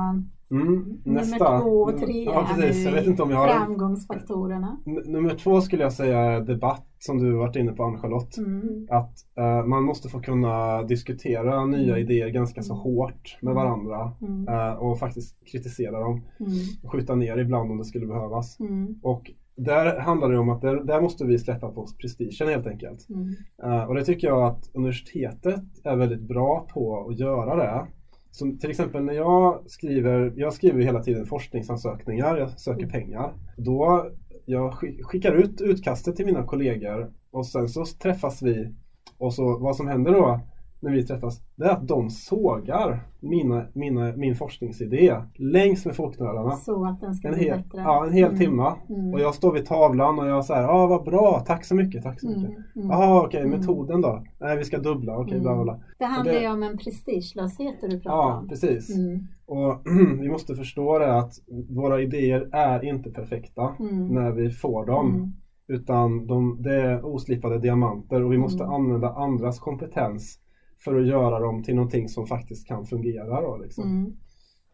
Mm. 0.51 0.97
Nästa. 1.05 1.38
nummer 1.38 1.61
två 1.61 1.69
och 1.81 1.97
tre 1.97 2.23
Ja, 2.23 2.41
här 2.41 2.55
precis. 2.61 2.83
nu 2.85 2.89
Jag 2.89 2.95
vet 2.95 3.05
i 3.05 3.09
inte 3.09 3.23
om 3.23 3.29
jag 3.31 3.38
har 3.38 3.47
framgångsfaktorerna. 3.47 4.77
N- 4.88 5.01
Nummer 5.05 5.29
två 5.35 5.61
skulle 5.61 5.83
jag 5.83 5.93
säga 5.93 6.19
är 6.19 6.41
debatt 6.41 6.85
som 6.99 7.17
du 7.17 7.31
varit 7.31 7.55
inne 7.55 7.71
på 7.71 7.83
Ann-Charlotte. 7.83 8.38
Mm. 8.38 8.88
Att 8.91 9.13
eh, 9.38 9.65
man 9.65 9.83
måste 9.83 10.09
få 10.09 10.19
kunna 10.19 10.83
diskutera 10.83 11.65
nya 11.65 11.97
Mm. 11.97 12.01
idéer 12.01 12.29
ganska 12.29 12.61
så 12.61 12.73
Mm. 12.73 12.81
hårt 12.83 13.38
med 13.41 13.53
varandra 13.55 14.11
Mm. 14.21 14.47
eh, 14.47 14.73
och 14.73 14.99
faktiskt 14.99 15.35
kritisera 15.51 15.99
dem. 15.99 16.21
Mm. 16.39 16.51
Skjuta 16.91 17.15
ner 17.15 17.38
ibland 17.38 17.71
om 17.71 17.77
det 17.77 17.85
skulle 17.85 18.07
behövas. 18.07 18.59
Mm. 18.59 18.95
Och 19.03 19.31
där 19.55 19.99
handlar 19.99 20.31
det 20.31 20.37
om 20.37 20.49
att 20.49 20.61
där, 20.61 20.75
där 20.75 21.01
måste 21.01 21.25
vi 21.25 21.39
släppa 21.39 21.71
på 21.71 21.87
prestigen 22.01 22.47
helt 22.47 22.67
enkelt. 22.67 23.09
Mm. 23.09 23.35
Uh, 23.63 23.83
och 23.83 23.95
det 23.95 24.05
tycker 24.05 24.27
jag 24.27 24.43
att 24.43 24.69
universitetet 24.73 25.63
är 25.83 25.95
väldigt 25.95 26.21
bra 26.21 26.67
på 26.73 27.07
att 27.09 27.19
göra 27.19 27.55
det. 27.55 27.85
Som 28.31 28.57
till 28.57 28.69
exempel 28.69 29.03
när 29.03 29.13
jag 29.13 29.63
skriver, 29.67 30.33
jag 30.35 30.53
skriver 30.53 30.81
hela 30.81 31.03
tiden 31.03 31.25
forskningsansökningar, 31.25 32.37
jag 32.37 32.59
söker 32.59 32.87
pengar. 32.87 33.33
Då 33.57 34.09
jag 34.45 34.73
skickar 35.03 35.31
ut 35.31 35.61
utkastet 35.61 36.15
till 36.15 36.25
mina 36.25 36.43
kollegor 36.43 37.11
och 37.31 37.47
sen 37.47 37.69
så 37.69 37.85
träffas 37.85 38.41
vi 38.41 38.73
och 39.17 39.33
så 39.33 39.57
vad 39.57 39.75
som 39.75 39.87
händer 39.87 40.11
då 40.11 40.39
när 40.79 40.91
vi 40.91 41.03
träffas, 41.05 41.41
det 41.55 41.65
är 41.65 41.69
att 41.69 41.88
de 41.88 42.09
sågar 42.09 42.99
mina, 43.19 43.65
mina, 43.73 44.13
min 44.15 44.35
forskningsidé 44.35 45.15
längs 45.35 45.85
med 45.85 45.95
folknölarna. 45.95 46.51
Så 46.51 46.85
att 46.85 47.01
den 47.01 47.13
ska 47.15 47.27
en 47.27 47.33
bli 47.33 47.43
hel, 47.43 47.57
bättre? 47.57 47.81
Ja, 47.81 48.05
en 48.05 48.13
hel 48.13 48.27
mm. 48.27 48.39
timma. 48.39 48.75
Mm. 48.89 49.13
Och 49.13 49.19
jag 49.19 49.35
står 49.35 49.53
vid 49.53 49.65
tavlan 49.65 50.19
och 50.19 50.27
jag 50.27 50.45
säger, 50.45 50.61
ja 50.61 50.71
ah, 50.71 50.88
vad 50.88 51.03
bra, 51.03 51.43
tack 51.47 51.65
så 51.65 51.75
mycket, 51.75 52.03
tack 52.03 52.19
så 52.19 52.27
mycket. 52.27 52.43
Mm. 52.43 52.63
Mm. 52.75 52.89
Jaha, 52.89 53.23
okej, 53.25 53.41
Mm. 53.41 53.59
metoden 53.59 54.01
då? 54.01 54.23
Nej, 54.39 54.57
vi 54.57 54.63
ska 54.63 54.77
dubbla, 54.77 55.17
okej, 55.17 55.33
Mm. 55.33 55.43
bla 55.43 55.55
bla 55.55 55.63
bla. 55.63 55.79
Det 55.99 56.05
handlar 56.05 56.33
ju 56.33 56.47
om 56.51 56.63
en 56.63 56.77
prestigelöshet 56.77 57.75
du 57.81 57.99
pratar 57.99 58.09
Ja, 58.17 58.38
om. 58.38 58.47
precis. 58.47 58.95
Mm. 58.97 59.19
Och 59.45 59.81
vi 60.21 60.29
måste 60.29 60.55
förstå 60.55 60.99
det 60.99 61.17
att 61.19 61.33
våra 61.69 62.01
idéer 62.01 62.49
är 62.51 62.85
inte 62.85 63.09
perfekta 63.09 63.75
Mm. 63.79 64.07
när 64.07 64.31
vi 64.31 64.49
får 64.49 64.85
dem. 64.85 65.15
Mm. 65.15 65.31
Utan 65.67 66.27
de, 66.27 66.57
det 66.61 66.75
är 66.81 67.05
oslipade 67.05 67.59
diamanter 67.59 68.23
och 68.23 68.33
vi 68.33 68.38
måste 68.38 68.63
Mm. 68.63 68.75
använda 68.75 69.09
andras 69.09 69.59
kompetens 69.59 70.39
för 70.85 70.95
att 70.99 71.07
göra 71.07 71.39
dem 71.39 71.63
till 71.63 71.75
någonting 71.75 72.09
som 72.09 72.27
faktiskt 72.27 72.67
kan 72.67 72.85
fungera. 72.85 73.41
Då, 73.41 73.57
liksom. 73.57 73.83
Mm. 73.83 74.13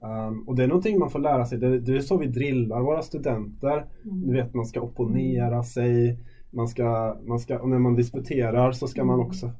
Um, 0.03 0.47
och 0.47 0.55
det 0.55 0.63
är 0.63 0.67
någonting 0.67 0.99
man 0.99 1.09
får 1.09 1.19
lära 1.19 1.45
sig. 1.45 1.57
Det, 1.57 1.79
det 1.79 1.95
är 1.95 1.99
så 1.99 2.17
vi 2.17 2.27
drillar 2.27 2.81
våra 2.81 3.01
studenter. 3.01 3.85
Mm. 4.05 4.27
Du 4.27 4.33
vet, 4.33 4.53
man 4.53 4.65
ska 4.65 4.81
opponera 4.81 5.63
sig. 5.63 6.19
Man 6.49 6.67
ska, 6.67 7.17
man 7.27 7.39
ska, 7.39 7.59
och 7.59 7.69
när 7.69 7.79
man 7.79 7.95
disputerar 7.95 8.71
så 8.71 8.87
ska 8.87 9.03
man 9.03 9.15
Mm. 9.15 9.27
också 9.27 9.51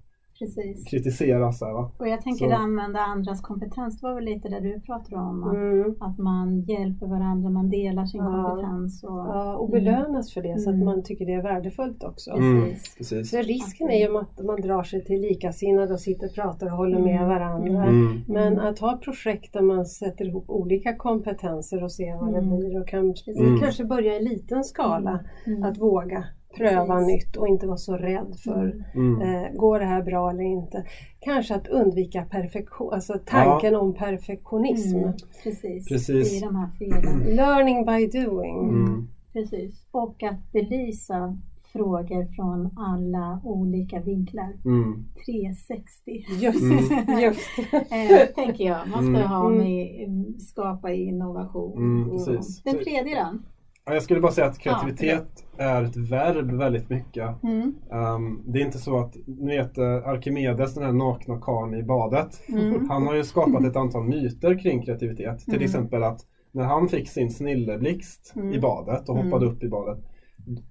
Precis. 0.46 0.84
kritisera. 0.90 1.52
Så 1.52 1.66
här, 1.66 1.74
va? 1.74 1.92
Och 1.98 2.08
jag 2.08 2.22
tänker 2.22 2.50
Så- 2.50 2.56
använda 2.56 3.00
andras 3.00 3.42
kompetens. 3.42 4.00
Det 4.02 4.08
var 4.08 4.16
väl 4.16 4.24
lite 4.26 4.50
det 4.50 4.60
du 4.60 4.80
pratade 4.80 5.16
om. 5.22 5.44
Att, 5.44 5.54
Mm. 5.56 5.96
att 6.00 6.18
man 6.18 6.62
hjälper 6.62 7.06
varandra, 7.08 7.50
man 7.50 7.70
delar 7.70 8.06
sin 8.06 8.22
Ja. 8.24 8.44
kompetens. 8.50 9.04
Och, 9.04 9.10
Ja, 9.10 9.56
och 9.56 9.70
belönas 9.70 10.34
för 10.34 10.42
det 10.42 10.60
så 10.60 10.70
att 10.70 10.76
Mm. 10.76 10.86
man 10.86 11.04
tycker 11.04 11.26
det 11.26 11.34
är 11.34 11.42
värdefullt 11.44 12.04
också. 12.04 12.32
Mm, 12.32 12.64
Precis. 12.64 12.96
precis. 12.98 13.32
För 13.32 13.44
risken 13.44 13.90
är 13.90 14.00
ju 14.00 14.18
att 14.18 14.44
man 14.46 14.62
drar 14.62 14.84
sig 14.84 15.04
till 15.04 15.22
likasinnade 15.22 15.94
och 15.94 16.00
sitter 16.00 16.28
och 16.28 16.34
pratar 16.36 16.68
och 16.68 16.78
håller 16.78 17.00
med 17.00 17.16
Mm. 17.16 17.28
varandra. 17.30 17.84
Mm. 17.86 18.22
Men 18.28 18.60
att 18.60 18.80
ha 18.80 18.98
projekt 18.98 19.54
där 19.54 19.62
man 19.62 19.86
sätter 19.86 20.26
ihop 20.26 20.46
olika 20.50 20.96
kompentenser 20.96 21.84
och 21.84 21.92
ser 21.92 22.16
vad 22.22 22.34
det 22.34 22.38
Mm. 22.40 22.58
blir 22.58 22.82
och 22.82 22.88
kan, 22.88 23.14
Mm. 23.28 23.60
kanske 23.60 23.84
börja 23.86 24.16
i 24.16 24.24
liten 24.24 24.64
skala. 24.64 25.20
Mm. 25.46 25.64
Att 25.64 25.78
våga 25.78 26.24
pröva 26.58 26.96
Precis. 27.00 27.08
nytt 27.08 27.38
och 27.38 27.48
inte 27.48 27.68
vara 27.68 27.78
så 27.78 27.98
rädd 27.98 28.36
för 28.44 28.84
Mm. 28.96 29.22
eh, 29.22 29.52
går 29.52 29.80
det 29.80 29.86
här 29.86 30.04
bra 30.04 30.30
eller 30.30 30.44
inte. 30.44 30.86
Kanske 31.20 31.56
att 31.56 31.68
undvika 31.68 32.22
perfektion, 32.24 32.94
alltså 32.94 33.20
tanken 33.26 33.76
om 33.76 33.94
perfektionism. 33.94 34.98
Mm. 34.98 35.14
Precis. 35.44 35.88
Precis. 35.88 36.34
I 36.34 36.40
de 36.46 36.56
här 36.56 36.70
felen. 36.80 37.36
Learning 37.36 37.86
by 37.86 38.20
doing. 38.20 38.70
Mm. 38.70 39.08
Precis. 39.34 39.86
Och 39.92 40.24
att 40.24 40.52
belysa 40.52 41.38
frågor 41.74 42.36
från 42.36 42.70
alla 42.78 43.42
olika 43.44 44.00
vinklar. 44.00 44.54
Mm. 44.66 45.06
360. 45.26 46.26
Just, 46.40 46.62
Mm. 46.62 47.20
just. 47.20 47.50
eh, 47.92 48.28
tänker 48.36 48.64
jag. 48.64 48.88
Måste 48.88 49.06
Mm. 49.06 49.22
ha 49.22 49.48
Mm. 49.48 49.58
med 49.58 50.06
mm, 50.08 50.40
skapa 50.40 50.92
innovation. 50.92 51.78
Mm, 51.78 52.10
precis. 52.10 52.64
Den 52.64 52.76
tredje 52.76 53.16
då? 53.24 53.38
Ja, 53.86 53.94
Jag 53.94 54.04
skulle 54.04 54.20
bara 54.20 54.32
säga 54.32 54.48
att 54.48 54.60
kreativitet 54.60 55.46
är 55.58 55.84
ett 55.84 55.98
verb 55.98 56.52
väldigt 56.52 56.90
mycket. 56.90 57.44
Mm. 57.44 57.76
Um, 57.92 58.44
det 58.48 58.60
är 58.62 58.66
inte 58.66 58.78
så 58.78 58.98
att, 59.00 59.16
ni 59.28 59.58
vet 59.58 59.78
eh, 59.78 59.86
Arkimedes, 60.08 60.74
den 60.74 60.84
här 60.84 60.92
nakna 60.92 61.40
karln 61.42 61.74
i 61.74 61.84
badet. 61.84 62.42
Mm. 62.50 62.90
Han 62.90 63.08
har 63.08 63.16
ju 63.16 63.24
skapat 63.24 63.64
ett 63.66 63.76
antal 63.76 64.04
myter 64.08 64.60
kring 64.60 64.82
kreativitet. 64.86 65.40
Till 65.40 65.54
Mm. 65.54 65.64
exempel 65.66 66.04
att 66.04 66.20
när 66.52 66.64
han 66.64 66.88
fick 66.90 67.10
sin 67.10 67.32
snilleblixt 67.32 68.34
Mm. 68.36 68.54
i 68.54 68.60
badet 68.60 69.10
och 69.10 69.16
Mm. 69.16 69.28
hoppade 69.32 69.46
upp 69.52 69.64
i 69.64 69.70
badet. 69.70 70.04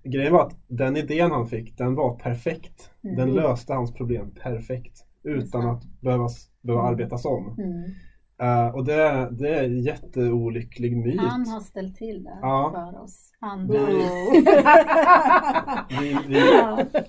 Grejen 0.05 0.33
var 0.33 0.47
att 0.47 0.57
den 0.69 0.97
idén 0.97 1.31
han 1.31 1.47
fick, 1.47 1.79
den 1.79 1.95
var 1.95 2.15
perfekt. 2.15 2.91
Mm. 3.05 3.17
Den 3.17 3.31
löste 3.33 3.75
hans 3.75 3.93
problem 3.95 4.31
perfekt. 4.43 5.07
Utan 5.25 5.69
att 5.69 5.83
behöva, 6.01 6.29
behöva 6.63 6.83
Mm. 6.83 6.93
arbetas 6.95 7.25
om. 7.25 7.57
Eh, 8.41 8.69
och 8.75 8.85
det, 8.85 9.29
det 9.31 9.49
är 9.49 9.65
en 9.65 9.81
jätteolycklig 9.83 10.97
myt. 10.97 11.21
Han 11.21 11.47
har 11.49 11.61
ställt 11.61 11.97
till 11.97 12.25
det 12.25 12.39
Ja. 12.43 12.71
för 12.93 13.03
oss 13.03 13.27
andra. 13.41 13.79
Vi- 13.87 14.45
Vi, 16.01 16.17
vi, 16.29 16.43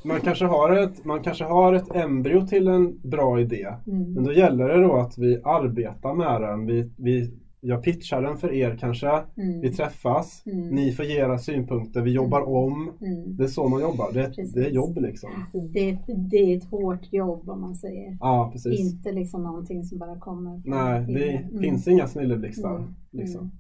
man, 0.04 0.20
kanske 0.22 0.46
har 0.46 0.72
ett, 0.78 1.06
man 1.06 1.24
kanske 1.24 1.44
har 1.44 1.74
ett 1.74 1.96
embryo 1.96 2.48
till 2.48 2.68
en 2.68 3.10
bra 3.10 3.40
idé. 3.40 3.68
Mm. 3.88 4.14
Men 4.14 4.24
då 4.24 4.34
gäller 4.34 4.68
det 4.70 4.82
då 4.82 4.94
att 4.96 5.18
vi 5.18 5.42
arbetar 5.44 6.14
med 6.14 6.42
den. 6.42 6.66
Vi, 6.66 6.92
vi, 6.98 7.34
jag 7.64 7.84
pitchar 7.84 8.22
den 8.22 8.38
för 8.38 8.54
er 8.54 8.78
kanske. 8.80 9.08
Mm. 9.10 9.62
Vi 9.62 9.74
träffas. 9.74 10.44
Mm. 10.46 10.68
Ni 10.68 10.92
får 10.92 11.06
ge 11.06 11.18
era 11.20 11.38
synpunkter. 11.38 12.02
Vi 12.02 12.12
jobbar 12.12 12.42
om. 12.50 12.92
Mm. 13.02 13.38
Det 13.38 13.44
är 13.44 13.48
så 13.48 13.68
man 13.70 13.82
jobbar. 13.82 14.12
Det, 14.14 14.26
Precis. 14.26 14.54
det 14.54 14.66
är 14.66 14.70
jobb 14.72 14.98
liksom. 14.98 15.30
Det, 15.74 15.98
det 16.32 16.38
är 16.38 16.58
ett 16.58 16.64
hårt 16.72 17.14
jobb 17.14 17.50
om 17.50 17.62
man 17.62 17.76
säger. 17.76 18.18
Ja, 18.20 18.50
precis. 18.54 18.80
Inte 18.80 19.12
liksom 19.12 19.44
någonting 19.44 19.84
som 19.84 19.98
bara 20.00 20.20
kommer 20.20 20.62
Nej, 20.66 21.00
det 21.02 21.20
himlen. 21.32 21.50
Mm. 21.50 21.62
finns 21.62 21.88
inga 21.88 22.08
snilleblixtar. 22.08 22.76
Mm. 22.76 22.94
Liksom. 23.12 23.52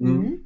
Mm. 0.00 0.12
Mm. 0.14 0.26
Mm. 0.26 0.38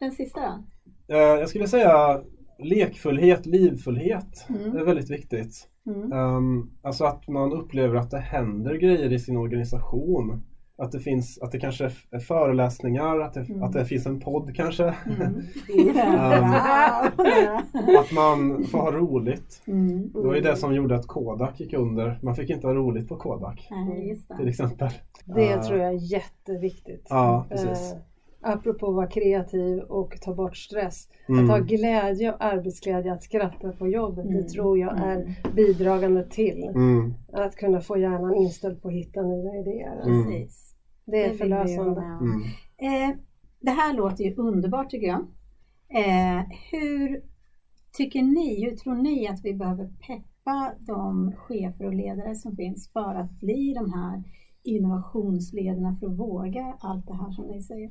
Den 0.00 0.10
sista 0.12 0.40
då? 0.40 1.14
Eh, 1.14 1.20
jag 1.20 1.48
skulle 1.48 1.68
säga 1.68 2.22
lekfullhet, 2.58 3.46
livfullhet 3.46 4.46
Mm. 4.48 4.76
är 4.76 4.84
väldigt 4.84 5.10
viktigt. 5.10 5.68
Mm. 5.86 6.12
Um, 6.12 6.70
alltså 6.82 7.04
att 7.04 7.28
man 7.28 7.52
upplever 7.52 7.94
att 7.96 8.10
det 8.10 8.18
händer 8.18 8.74
grejer 8.74 9.12
i 9.12 9.18
sin 9.18 9.36
organisation. 9.36 10.42
Att 10.78 10.92
det, 10.92 11.00
finns, 11.00 11.38
att 11.42 11.52
det 11.52 11.58
kanske 11.58 11.84
är 12.10 12.18
föreläsningar, 12.18 13.20
att 13.20 13.34
det, 13.34 13.40
Mm. 13.40 13.62
att 13.62 13.72
det 13.72 13.84
finns 13.84 14.06
en 14.06 14.20
podd 14.20 14.54
kanske. 14.56 14.84
Mm. 14.84 15.42
Ja. 15.94 17.10
att 18.00 18.12
man 18.12 18.64
får 18.64 18.78
ha 18.78 18.90
roligt. 18.92 19.62
Mm. 19.66 20.12
Det 20.12 20.20
var 20.26 20.34
ju 20.34 20.40
det 20.40 20.56
som 20.56 20.74
gjorde 20.74 20.94
att 20.96 21.06
Kodak 21.06 21.60
gick 21.60 21.72
under. 21.74 22.18
Man 22.22 22.34
fick 22.36 22.50
inte 22.50 22.66
ha 22.66 22.74
roligt 22.74 23.08
på 23.08 23.16
Kodak 23.16 23.68
till 24.36 24.44
det. 24.44 24.48
exempel. 24.50 24.88
Det 25.24 25.48
Eh, 25.52 25.62
tror 25.62 25.78
jag 25.78 25.88
är 25.88 26.12
jätteviktigt. 26.12 27.06
Ja, 27.10 27.46
precis. 27.48 27.92
Eh, 27.92 27.98
apropå 28.42 28.88
att 28.88 28.94
vara 28.94 29.06
kreativ 29.06 29.78
och 29.80 30.20
ta 30.20 30.34
bort 30.34 30.56
stress. 30.56 31.08
Mm. 31.28 31.44
Att 31.44 31.50
ha 31.50 31.58
glädje 31.58 32.32
och 32.32 32.44
arbetsglädje, 32.44 33.12
att 33.12 33.22
skratta 33.22 33.72
på 33.72 33.88
jobbet, 33.88 34.24
Mm. 34.24 34.36
det 34.36 34.48
tror 34.48 34.78
jag 34.78 34.92
Mm. 34.98 35.08
är 35.08 35.36
bidragande 35.54 36.24
till 36.24 36.64
Mm. 36.74 37.14
att 37.32 37.56
kunna 37.56 37.80
få 37.80 37.98
hjärnan 37.98 38.34
inställd 38.34 38.82
på 38.82 38.88
att 38.88 38.94
hitta 38.94 39.22
nya 39.22 39.54
idéer. 39.60 40.02
Mm. 40.06 40.24
Precis. 40.24 40.74
Det 41.04 41.24
är 41.24 41.28
vara 41.28 41.38
förlösande. 41.38 42.00
Mm. 42.00 42.42
Eh, 43.10 43.16
det 43.60 43.70
här 43.70 43.94
låter 43.94 44.24
ju 44.24 44.34
underbart 44.36 44.90
tycker 44.90 45.06
jag. 45.06 45.20
Eh, 45.94 46.42
hur 46.70 47.22
tycker 47.92 48.22
ni, 48.22 48.64
hur 48.64 48.76
tror 48.76 48.94
ni 48.94 49.28
att 49.28 49.44
vi 49.44 49.54
behöver 49.54 49.84
peppa 50.06 50.72
de 50.86 51.32
chefer 51.36 51.86
och 51.86 51.94
ledare 51.94 52.34
som 52.34 52.56
finns 52.56 52.92
för 52.92 53.14
att 53.14 53.30
bli 53.40 53.74
de 53.74 53.92
här 53.92 54.22
innovationsledarna 54.64 55.96
för 56.00 56.06
att 56.06 56.18
våga 56.18 56.76
allt 56.80 57.06
det 57.06 57.14
här 57.14 57.30
som 57.30 57.46
ni 57.46 57.62
säger? 57.62 57.90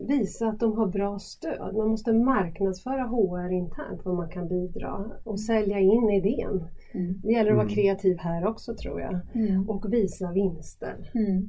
Visa 0.00 0.48
att 0.48 0.60
de 0.60 0.72
har 0.78 0.86
bra 0.86 1.18
stöd. 1.18 1.74
Man 1.76 1.88
måste 1.88 2.12
marknadsföra 2.12 3.02
HR 3.02 3.52
internt, 3.52 4.04
vad 4.04 4.14
man 4.14 4.28
kan 4.28 4.48
bidra 4.48 5.04
och 5.24 5.40
sälja 5.40 5.78
in 5.78 6.10
idén. 6.10 6.64
Mm. 6.92 7.20
Det 7.22 7.32
gäller 7.32 7.50
att 7.50 7.56
vara 7.56 7.66
Mm. 7.66 7.74
kreativ 7.74 8.18
här 8.18 8.46
också 8.46 8.74
tror 8.74 9.00
jag. 9.00 9.18
Mm. 9.34 9.70
Och 9.70 9.92
visa 9.92 10.32
vinster. 10.32 11.10
Mm. 11.14 11.48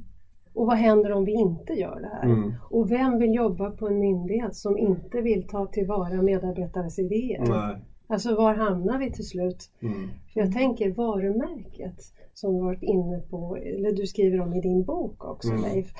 Och 0.54 0.66
vad 0.66 0.76
händer 0.76 1.12
om 1.12 1.24
vi 1.24 1.32
inte 1.32 1.72
gör 1.72 2.00
det 2.00 2.08
här? 2.12 2.24
Mm. 2.24 2.52
Och 2.70 2.90
vem 2.90 3.18
vill 3.18 3.34
jobba 3.34 3.70
på 3.70 3.88
en 3.88 3.98
myndighet 3.98 4.56
som 4.56 4.78
inte 4.78 5.20
vill 5.20 5.48
ta 5.48 5.66
tillvara 5.66 6.22
medarbetares 6.22 6.98
idéer? 6.98 7.44
Nej. 7.48 7.76
Alltså 8.06 8.34
var 8.36 8.54
hamnar 8.54 8.98
vi 8.98 9.12
till 9.12 9.26
slut? 9.26 9.70
Mm. 9.82 10.08
För 10.32 10.40
jag 10.40 10.52
tänker 10.52 10.90
varumärket 10.92 12.12
som 12.34 12.54
du 12.54 12.60
varit 12.60 12.82
inne 12.82 13.18
på, 13.30 13.56
eller 13.56 13.92
du 13.92 14.06
skriver 14.06 14.40
om 14.40 14.54
i 14.54 14.60
din 14.60 14.84
bok 14.84 15.24
också 15.24 15.48
Mm. 15.48 15.62
Leif. 15.62 15.92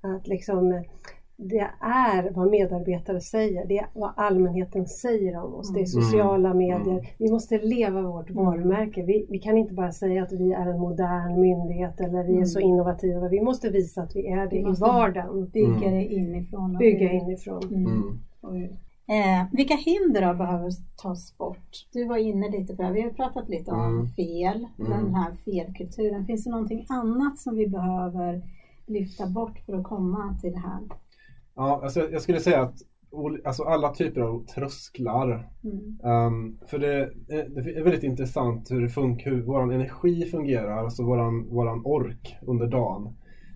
Att 0.00 0.28
liksom 0.28 0.84
det 1.40 1.68
är 1.80 2.30
vad 2.30 2.50
medarbetare 2.50 3.20
säger, 3.20 3.66
det 3.66 3.78
är 3.78 3.86
vad 3.94 4.10
allmänheten 4.16 4.86
säger 4.86 5.44
om 5.44 5.54
oss. 5.54 5.72
Det 5.72 5.80
är 5.80 5.94
Mm. 5.96 6.02
sociala 6.02 6.50
Mm. 6.50 6.58
medier. 6.58 7.08
Vi 7.18 7.30
måste 7.30 7.58
leva 7.58 8.02
vårt 8.02 8.30
Mm. 8.30 8.44
varumärke. 8.44 9.02
Vi, 9.02 9.26
vi 9.30 9.38
kan 9.38 9.56
inte 9.58 9.74
bara 9.74 9.92
säga 9.92 10.22
att 10.22 10.32
vi 10.32 10.52
är 10.52 10.66
en 10.66 10.78
modern 10.80 11.40
myndighet 11.40 12.00
eller 12.00 12.24
vi 12.24 12.40
är 12.40 12.44
så 12.44 12.60
innovativa. 12.60 13.28
Vi 13.28 13.40
måste 13.42 13.68
visa 13.70 14.02
att 14.02 14.16
vi 14.16 14.26
är 14.28 14.36
det 14.46 14.56
Vi 14.56 14.58
i 14.58 14.74
vardagen. 14.80 15.50
Bygga 15.52 15.90
det 15.90 16.04
inifrån. 16.04 16.72
och 16.74 16.78
Bygga 16.78 17.12
inifrån. 17.12 17.62
Mm. 17.74 18.18
Mm. 18.44 18.64
Eh, 19.10 19.46
vilka 19.52 19.74
hinder 19.74 20.26
då 20.26 20.34
behöver 20.34 20.70
tas 21.02 21.38
bort? 21.38 21.86
Du 21.92 22.04
var 22.04 22.16
inne 22.16 22.50
lite 22.50 22.76
på 22.76 22.82
det, 22.82 22.92
vi 22.92 23.00
har 23.02 23.10
pratat 23.10 23.48
lite 23.48 23.70
om 23.70 23.80
Mm. 23.94 24.06
fel, 24.06 24.66
Mm. 24.78 24.90
den 24.90 25.14
här 25.14 25.32
felkulturen. 25.44 26.26
Finns 26.26 26.44
det 26.44 26.50
någonting 26.50 26.86
annat 26.88 27.38
som 27.38 27.56
vi 27.56 27.66
behöver 27.68 28.42
lyfta 28.86 29.26
bort 29.26 29.58
för 29.66 29.72
att 29.76 29.84
komma 29.84 30.34
till 30.42 30.52
det 30.52 30.58
här? 30.58 30.80
Ja, 31.58 31.80
alltså 31.82 32.08
jag 32.12 32.22
skulle 32.22 32.40
säga 32.40 32.62
att 32.62 32.74
alltså 33.44 33.62
alla 33.62 33.88
typer 33.94 34.20
av 34.20 34.44
trösklar. 34.46 35.48
Mm. 35.64 35.98
Ehm, 36.04 36.58
för 36.66 36.78
det, 36.78 36.94
är- 37.28 37.48
det 37.48 37.70
är 37.78 37.84
väldigt 37.84 38.02
intressant 38.02 38.70
hur, 38.70 38.80
det 38.82 38.88
hur 39.26 39.42
vår 39.42 39.72
energi 39.72 40.22
fungerar, 40.30 40.76
alltså 40.84 41.02
våran, 41.04 41.48
våran 41.48 41.82
ork 41.84 42.36
under 42.42 42.66
dagen. 42.66 43.14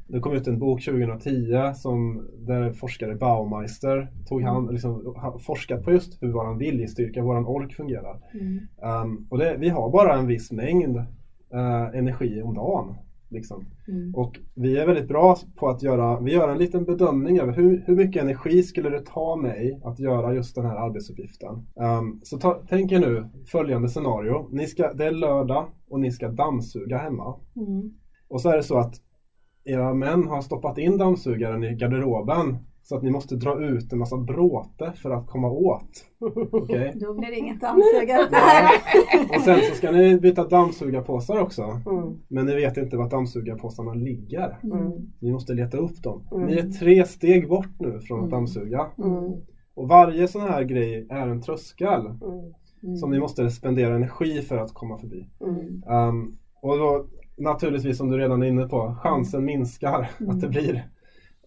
Det 0.08 0.20
kom 0.20 0.32
ut 0.32 0.46
en 0.48 0.58
bok 0.58 0.84
2010 0.84 1.72
som, 1.74 2.28
där 2.38 2.72
forskare 2.72 3.14
Baumeister 3.14 4.08
tog 4.28 4.42
hand, 4.42 4.72
liksom, 4.72 5.14
forskat 5.46 5.84
på 5.84 5.92
just 5.92 6.22
hur 6.22 6.32
våran 6.32 6.58
viljestyrka, 6.58 7.22
våran 7.22 7.46
ork 7.46 7.74
fungerar. 7.74 8.20
Mm. 8.34 8.58
Ehm, 8.82 9.26
och 9.30 9.38
det, 9.38 9.56
vi 9.58 9.68
har 9.68 9.90
bara 9.90 10.14
en 10.18 10.26
viss 10.26 10.52
mängd 10.52 10.96
eh, 11.52 11.98
energi 11.98 12.42
om 12.42 12.54
dagen. 12.54 12.94
Liksom. 13.32 13.66
Mm. 13.88 14.14
Och 14.14 14.38
vi 14.54 14.78
är 14.78 14.86
väldigt 14.86 15.08
bra 15.08 15.36
på 15.56 15.68
att 15.68 15.82
göra, 15.82 16.20
vi 16.20 16.32
gör 16.32 16.48
en 16.48 16.58
liten 16.58 16.84
bedömning 16.84 17.38
över 17.38 17.52
hur, 17.52 17.82
hur 17.86 17.96
mycket 17.96 18.22
energi 18.22 18.62
skulle 18.62 18.90
det 18.90 19.06
ta 19.06 19.36
mig 19.36 19.80
att 19.84 19.98
göra 19.98 20.34
just 20.34 20.54
den 20.54 20.66
här 20.66 20.76
arbetsuppgiften. 20.76 21.66
Ehm, 21.80 22.20
så 22.22 22.38
ta, 22.38 22.62
tänk 22.68 22.92
er 22.92 23.00
nu 23.00 23.28
följande 23.46 23.88
scenario. 23.88 24.48
Ni 24.52 24.66
ska, 24.66 24.92
det 24.92 25.06
är 25.06 25.10
lördag 25.10 25.66
och 25.88 26.00
ni 26.00 26.12
ska 26.12 26.28
dammsuga 26.28 26.98
hemma. 26.98 27.40
Mm. 27.56 27.94
Och 28.28 28.40
så 28.40 28.48
är 28.48 28.56
det 28.56 28.62
så 28.62 28.78
att 28.78 28.94
era 29.64 29.94
män 29.94 30.26
har 30.26 30.42
stoppat 30.42 30.78
in 30.78 30.98
dammsugaren 30.98 31.64
i 31.64 31.74
garderoben 31.74 32.56
så 32.82 32.96
att 32.96 33.02
ni 33.02 33.10
måste 33.10 33.36
dra 33.36 33.64
ut 33.64 33.92
en 33.92 33.98
massa 33.98 34.16
bråte 34.16 34.92
för 34.96 35.10
att 35.10 35.26
komma 35.26 35.50
åt. 35.50 35.90
Okej? 36.52 36.92
Då 36.94 37.14
blir 37.14 37.30
det 37.30 37.36
inget 37.38 37.60
dammsugare. 37.60 38.28
Och 39.36 39.40
sen 39.42 39.58
så 39.68 39.74
ska 39.74 39.90
ni 39.90 40.20
byta 40.20 40.48
dammsugarpåsar 40.48 41.40
också. 41.40 41.62
Mm. 41.62 42.18
Men 42.28 42.46
ni 42.46 42.54
vet 42.54 42.76
inte 42.76 42.96
vart 42.96 43.10
dammsugarpåsarna 43.10 43.94
ligger. 43.94 44.58
Mm. 44.62 44.92
Ni 45.20 45.32
måste 45.32 45.52
leta 45.54 45.76
upp 45.76 46.02
dem. 46.02 46.22
Mm. 46.32 46.46
Ni 46.46 46.56
är 46.58 46.70
tre 46.70 47.04
steg 47.04 47.48
bort 47.48 47.80
nu 47.80 48.00
från 48.00 48.18
att 48.18 48.24
Mm. 48.24 48.30
dammsuga. 48.30 48.86
Mm. 48.98 49.32
Och 49.74 49.88
varje 49.88 50.28
sån 50.28 50.42
här 50.42 50.62
grej 50.62 51.06
är 51.10 51.28
en 51.28 51.40
tröskel 51.42 52.00
Mm. 52.84 52.96
Som 52.96 53.10
ni 53.10 53.20
måste 53.20 53.50
spendera 53.50 53.94
energi 53.94 54.42
för 54.42 54.56
att 54.58 54.74
komma 54.74 54.98
förbi. 54.98 55.26
Ehm, 55.90 56.32
och 56.62 56.78
då 56.78 57.06
naturligtvis 57.38 57.98
som 57.98 58.08
du 58.10 58.18
redan 58.18 58.42
är 58.42 58.46
inne 58.46 58.68
på, 58.68 58.96
chansen 59.02 59.44
minskar 59.44 60.10
att 60.28 60.40
det 60.40 60.48
blir. 60.48 60.84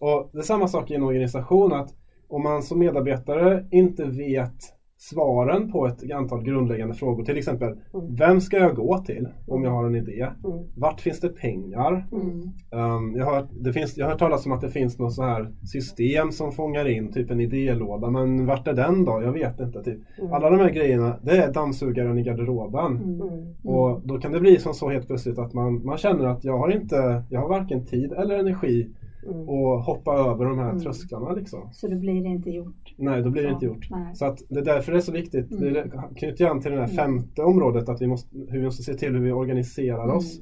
Och 0.00 0.30
det 0.32 0.38
är 0.38 0.42
samma 0.42 0.68
sak 0.68 0.90
i 0.90 0.94
en 0.94 1.02
organisation 1.02 1.72
att 1.72 1.94
om 2.28 2.42
man 2.42 2.62
som 2.62 2.78
medarbetare 2.78 3.64
inte 3.70 4.04
vet 4.04 4.76
svaren 4.98 5.72
på 5.72 5.86
ett 5.86 6.12
antal 6.12 6.42
grundläggande 6.42 6.94
frågor, 6.94 7.24
till 7.24 7.38
exempel 7.38 7.68
Mm. 7.94 8.14
vem 8.14 8.40
ska 8.40 8.56
jag 8.56 8.76
gå 8.76 8.98
till 8.98 9.28
om 9.46 9.64
jag 9.64 9.70
har 9.70 9.86
en 9.86 9.94
idé? 9.94 10.26
Mm. 10.44 10.58
Vart 10.76 11.00
finns 11.00 11.20
det 11.20 11.28
pengar? 11.28 12.06
Mm. 12.12 12.40
Um, 12.70 13.16
jag, 13.16 13.26
har, 13.26 13.46
det 13.60 13.72
finns, 13.72 13.96
jag 13.96 14.06
har 14.06 14.10
hört 14.10 14.18
talas 14.18 14.46
om 14.46 14.52
att 14.52 14.60
det 14.60 14.70
finns 14.70 14.98
något 14.98 15.14
så 15.14 15.22
här 15.22 15.52
system 15.72 16.32
som 16.32 16.52
fångar 16.52 16.88
in 16.88 17.12
typ 17.12 17.30
en 17.30 17.40
idélåda, 17.40 18.10
men 18.10 18.46
vart 18.46 18.68
är 18.68 18.72
den 18.72 19.04
då? 19.04 19.22
Jag 19.22 19.32
vet 19.32 19.60
inte. 19.60 19.82
Typ. 19.82 20.00
Mm. 20.18 20.32
Alla 20.32 20.50
de 20.50 20.58
här 20.60 20.70
grejerna, 20.70 21.16
det 21.22 21.36
är 21.36 21.52
dammsugaren 21.52 22.18
i 22.18 22.22
garderoben. 22.22 22.96
Mm. 22.96 23.20
Mm. 23.20 23.54
Och 23.64 24.00
då 24.04 24.18
kan 24.18 24.32
det 24.32 24.40
bli 24.40 24.58
som 24.58 24.74
så 24.74 24.88
helt 24.90 25.06
plötsligt 25.06 25.38
att 25.38 25.54
man, 25.54 25.84
man 25.84 25.98
känner 25.98 26.24
att 26.26 26.44
jag 26.44 26.58
har 26.58 26.70
inte, 26.70 27.22
jag 27.30 27.40
har 27.40 27.48
varken 27.48 27.86
tid 27.86 28.12
eller 28.12 28.38
energi 28.38 28.88
Mm. 29.26 29.48
att 29.48 29.86
hoppa 29.86 30.12
över 30.14 30.44
de 30.44 30.58
här 30.58 30.70
Mm. 30.70 30.80
trösklarna 30.82 31.32
liksom. 31.32 31.68
Så 31.72 31.88
då 31.88 31.96
blir 31.96 32.22
det 32.22 32.28
inte 32.28 32.50
gjort. 32.50 32.94
Nej, 32.98 33.22
då 33.22 33.30
blir 33.30 33.42
det 33.42 33.48
Så, 33.48 33.54
inte 33.54 33.66
gjort. 33.66 33.86
nej. 33.90 34.14
Så 34.16 34.24
att 34.24 34.38
det 34.48 34.58
är 34.60 34.64
därför 34.64 34.92
det 34.92 34.98
är 34.98 35.02
så 35.02 35.12
viktigt. 35.12 35.50
Mm. 35.52 35.72
Det 35.74 35.90
knyter 36.16 36.46
an 36.46 36.60
till 36.60 36.70
det 36.72 36.76
här 36.78 36.84
Mm. 36.84 36.96
femte 36.96 37.42
området, 37.42 37.88
att 37.88 38.02
vi 38.02 38.06
måste, 38.06 38.28
hur 38.48 38.58
vi 38.58 38.64
måste 38.64 38.82
se 38.82 38.94
till 38.94 39.12
hur 39.14 39.20
vi 39.22 39.32
organiserar 39.32 40.08
oss. 40.14 40.40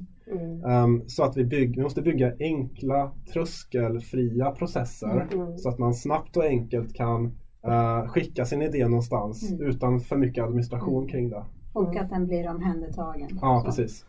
Ehm, 0.67 1.01
så 1.07 1.23
att 1.23 1.37
vi, 1.37 1.45
bygg, 1.45 1.75
vi 1.75 1.81
måste 1.83 2.01
bygga 2.01 2.33
enkla 2.39 3.11
tröskelfria 3.33 4.51
processer 4.51 5.27
så 5.57 5.69
att 5.69 5.79
man 5.79 5.93
snabbt 5.93 6.37
och 6.37 6.43
enkelt 6.43 6.93
kan 6.93 7.25
eh, 7.67 8.07
skicka 8.07 8.45
sin 8.45 8.61
idé 8.61 8.87
någonstans 8.87 9.53
utan 9.59 9.99
för 9.99 10.17
mycket 10.17 10.43
administration 10.43 11.07
kring 11.07 11.29
det. 11.29 11.43
Och 11.73 11.95
att 11.95 12.09
den 12.09 12.25
blir 12.25 12.49
omhändertagen. 12.49 13.29
Ja, 13.41 13.61
precis. 13.65 14.05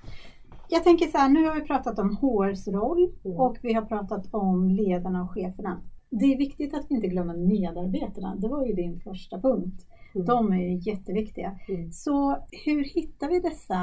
Jag 0.69 0.85
tänker 0.85 1.07
så 1.07 1.19
här, 1.19 1.29
nu 1.29 1.47
har 1.47 1.55
vi 1.55 1.61
pratat 1.61 1.99
om 1.99 2.17
HRs 2.17 2.69
roll 2.69 3.13
Mm. 3.25 3.37
och 3.41 3.57
vi 3.63 3.73
har 3.73 3.83
pratat 3.83 4.27
om 4.35 4.69
ledarna 4.71 5.23
och 5.23 5.31
cheferna. 5.31 5.81
Det 6.11 6.25
är 6.33 6.39
viktigt 6.39 6.75
att 6.75 6.87
vi 6.91 6.95
inte 6.95 7.09
glömmer 7.09 7.37
medarbetarna. 7.37 8.37
Det 8.39 8.49
var 8.49 8.67
ju 8.67 8.73
din 8.73 9.01
första 9.01 9.41
punkt. 9.41 9.87
Mm. 10.15 10.27
De 10.27 10.53
är 10.53 10.57
ju 10.57 10.91
jätteviktiga. 10.91 11.59
Mm. 11.69 11.93
Så 11.93 12.37
hur 12.65 12.85
hittar 12.85 13.29
vi 13.29 13.41
dessa 13.41 13.81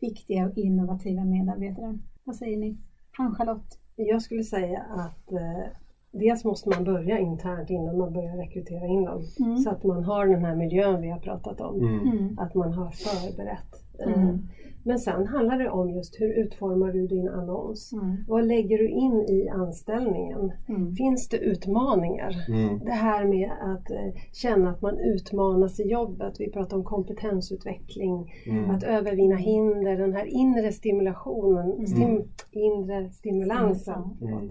viktiga 0.00 0.46
och 0.46 0.56
innovativa 0.58 1.24
medarbetare? 1.24 1.98
Vad 2.24 2.36
säger 2.36 2.56
ni? 2.56 2.76
Ann-Charlotte? 3.18 3.78
Jag 3.96 4.22
skulle 4.22 4.44
säga 4.44 4.82
att 4.90 5.32
eh, 5.32 5.66
dels 6.12 6.44
måste 6.44 6.68
man 6.68 6.84
börja 6.84 7.18
internt 7.18 7.70
innan 7.70 7.98
man 7.98 8.12
börjar 8.12 8.36
rekrytera 8.36 8.86
in 8.86 9.04
dem. 9.04 9.22
Mm. 9.40 9.56
Så 9.58 9.70
att 9.70 9.84
man 9.84 10.04
har 10.04 10.26
den 10.26 10.44
här 10.44 10.56
miljön 10.56 11.00
vi 11.02 11.10
har 11.10 11.18
pratat 11.18 11.60
om. 11.60 11.80
Mm. 11.80 12.00
Mm. 12.08 12.38
Att 12.38 12.54
man 12.54 12.72
har 12.72 12.90
förberett. 12.90 13.74
Eh, 14.06 14.22
Mm. 14.22 14.38
Men 14.86 14.98
sen 14.98 15.26
handlar 15.26 15.58
det 15.58 15.70
om 15.70 15.90
just 15.90 16.20
hur 16.20 16.32
utformar 16.32 16.92
du 16.92 17.06
din 17.06 17.28
annons? 17.28 17.92
Mm. 17.92 18.16
Vad 18.28 18.46
lägger 18.46 18.78
du 18.78 18.88
in 18.88 19.12
i 19.28 19.48
anställningen? 19.48 20.52
Mm. 20.68 20.94
Finns 20.94 21.28
det 21.28 21.36
utmaningar? 21.38 22.44
Mm. 22.48 22.78
Det 22.84 22.90
här 22.90 23.24
med 23.24 23.50
att 23.60 23.90
eh, 23.90 24.20
känna 24.32 24.70
att 24.70 24.82
man 24.82 24.98
utmanas 24.98 25.80
i 25.80 25.88
jobbet. 25.88 26.34
Vi 26.40 26.50
pratar 26.50 26.76
om 26.76 26.84
kompetensutveckling. 26.84 28.32
Mm. 28.46 28.70
Att 28.70 28.82
övervinna 28.82 29.36
hinder, 29.36 29.96
den 29.96 30.12
här 30.12 30.26
inre 30.26 30.72
stimulationen, 30.72 31.72
Mm. 31.72 31.86
stim, 31.86 32.24
inre 32.50 33.10
stimulansen. 33.10 34.02
Mm. 34.22 34.48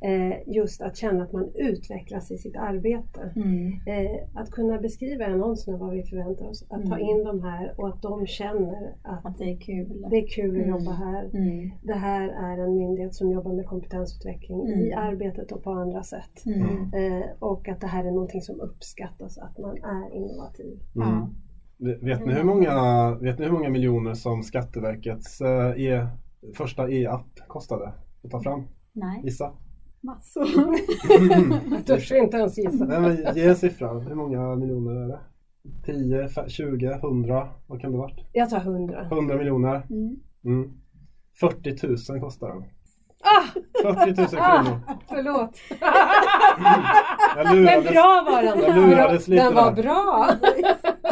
Eh, 0.00 0.36
just 0.46 0.82
att 0.82 0.96
känna 0.96 1.22
att 1.24 1.32
man 1.32 1.48
utvecklas 1.54 2.30
i 2.30 2.38
sitt 2.38 2.56
arbete. 2.56 3.32
Mm. 3.36 3.66
Eh, 3.86 4.18
att 4.34 4.50
kunna 4.50 4.78
beskriva 4.78 5.24
i 5.24 5.32
annonserna 5.32 5.78
vad 5.78 5.90
vi 5.90 6.02
förväntar 6.02 6.48
oss. 6.48 6.64
Att 6.70 6.86
ta 6.86 6.98
in 6.98 7.24
de 7.24 7.42
här 7.42 7.74
och 7.76 7.88
att 7.88 8.02
de 8.02 8.26
känner 8.26 8.92
att 9.02 9.26
Att 9.26 9.38
det 9.38 9.44
är 9.44 9.56
kul. 9.56 9.75
Det 9.84 10.16
är 10.16 10.26
kul 10.26 10.50
att 10.50 10.56
Mm. 10.66 10.68
jobba 10.68 10.90
här. 10.92 11.24
Mm. 11.34 11.70
Det 11.82 11.94
här 11.94 12.28
är 12.28 12.64
en 12.64 12.76
myndighet 12.76 13.14
som 13.14 13.30
jobbar 13.30 13.52
med 13.52 13.66
kompetensutveckling 13.66 14.68
i 14.68 14.92
Mm. 14.92 14.98
arbetet 14.98 15.52
och 15.52 15.62
på 15.62 15.70
andra 15.70 16.02
sätt. 16.02 16.46
Mm. 16.46 16.66
Eh, 16.94 17.26
och 17.38 17.68
att 17.68 17.80
det 17.80 17.86
här 17.86 18.04
är 18.04 18.10
någonting 18.10 18.40
som 18.40 18.60
uppskattas, 18.60 19.38
att 19.38 19.58
man 19.58 19.76
är 19.76 20.14
innovativ. 20.14 20.78
Mm. 20.96 21.08
Ja. 21.08 21.30
Vet 21.78 22.02
vet 22.02 22.26
ni, 22.26 22.32
hur 22.34 22.44
många, 22.44 22.74
vet 23.14 23.38
ni 23.38 23.44
hur 23.44 23.52
många 23.52 23.68
miljoner 23.70 24.14
som 24.14 24.42
Skatteverkets 24.42 25.40
eh, 25.40 25.70
e, 25.86 26.06
första 26.56 26.90
e-app 26.90 27.48
kostade 27.48 27.92
att 28.24 28.30
ta 28.30 28.40
fram? 28.42 28.62
Nej, 28.92 29.20
Gissa? 29.24 29.52
massor. 30.00 30.46
Jag 31.70 31.86
törs 31.86 32.12
inte 32.12 32.36
ens 32.36 32.58
gissa. 32.58 32.84
Nej, 32.84 33.00
men 33.00 33.34
ge 33.36 33.44
en 33.48 33.56
siffra. 33.56 33.98
Hur 34.00 34.14
många 34.14 34.56
miljoner 34.56 34.92
är 35.04 35.08
det? 35.08 35.18
10, 35.84 36.26
fe- 36.28 36.48
20, 36.48 36.86
100? 36.94 37.48
Vad 37.66 37.80
kan 37.80 37.92
det 37.92 37.98
varit? 37.98 38.20
Jag 38.32 38.50
tar 38.50 38.60
hundra. 38.60 39.06
100 39.06 39.36
miljoner? 39.36 39.82
Mm. 39.90 40.16
Mm. 40.44 40.72
40 41.40 42.12
000 42.12 42.20
kostar 42.20 42.48
den. 42.48 42.62
Ah! 43.24 43.44
40 43.94 44.20
000 44.20 44.28
kronor. 44.28 44.80
Förlåt. 45.08 45.50
Jag 47.36 47.46
Men 47.46 47.56
lurades. 47.56 47.90
bra 47.92 48.24
var 48.30 48.42
den. 48.42 48.60
Jag 48.76 48.88
lurades 48.90 49.28
lite 49.28 49.44
Den 49.44 49.54
var 49.54 49.72
där. 49.72 49.82
bra. 49.82 50.28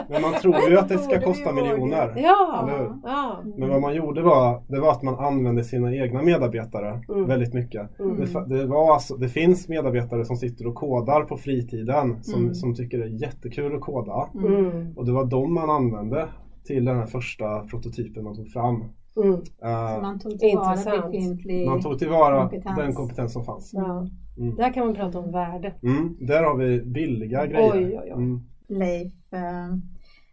Men 0.09 0.23
man 0.23 0.33
tror 0.33 0.69
ju 0.71 0.79
att 0.79 0.89
det 0.89 0.99
ska 0.99 1.21
kosta 1.21 1.53
miljoner. 1.53 2.13
Ja. 2.17 2.69
Ja. 3.05 3.43
Men 3.57 3.69
vad 3.69 3.81
man 3.81 3.95
gjorde 3.95 4.23
var, 4.23 4.63
det 4.69 4.81
var 4.81 4.91
att 4.91 5.03
man 5.03 5.15
använde 5.19 5.65
sina 5.65 5.95
egna 5.95 6.23
medarbetare 6.23 7.01
Mm. 7.09 7.27
väldigt 7.29 7.55
mycket. 7.55 7.99
Mm. 8.01 8.17
Det, 8.17 8.57
det, 8.59 8.67
var 8.67 8.93
alltså, 8.95 9.17
det 9.17 9.29
finns 9.29 9.69
medarbetare 9.69 10.25
som 10.25 10.37
sitter 10.37 10.67
och 10.67 10.75
kodar 10.75 11.23
på 11.23 11.37
fritiden 11.37 12.23
som, 12.25 12.41
Mm. 12.43 12.55
som 12.55 12.75
tycker 12.75 12.99
det 12.99 13.05
är 13.05 13.23
jättekul 13.23 13.75
att 13.75 13.81
koda. 13.81 14.29
Mm. 14.35 14.93
Och 14.97 15.07
det 15.07 15.13
var 15.13 15.25
de 15.25 15.55
man 15.55 15.71
använde 15.71 16.29
till 16.67 16.85
den 16.85 16.97
här 16.97 17.07
första 17.07 17.61
prototypen 17.61 18.25
man 18.25 18.37
tog 18.37 18.49
fram. 18.53 18.85
Mm. 19.17 19.41
Man 20.03 20.19
tog 20.19 20.39
tillvara 20.39 20.71
Intressant. 20.71 21.13
befintlig 21.13 21.69
man 21.69 21.83
tog 21.83 21.99
tillvara 21.99 22.41
kompetens. 22.41 22.79
den 22.79 22.95
kompetens 22.95 23.33
som 23.33 23.45
fanns. 23.45 23.71
Ja. 23.75 24.07
Mm. 24.39 24.57
Där 24.57 24.73
kan 24.73 24.87
man 24.87 24.95
prata 24.95 25.19
om 25.19 25.33
värde. 25.33 25.75
Mm, 25.83 26.17
där 26.21 26.43
har 26.43 26.57
vi 26.57 26.83
billiga 26.83 27.47
grejer. 27.47 27.73
Oj, 27.75 27.85
oj, 27.85 28.01
oj. 28.05 28.11
Mm. 28.11 28.41
Leif, 28.69 29.33
eh, 29.33 29.77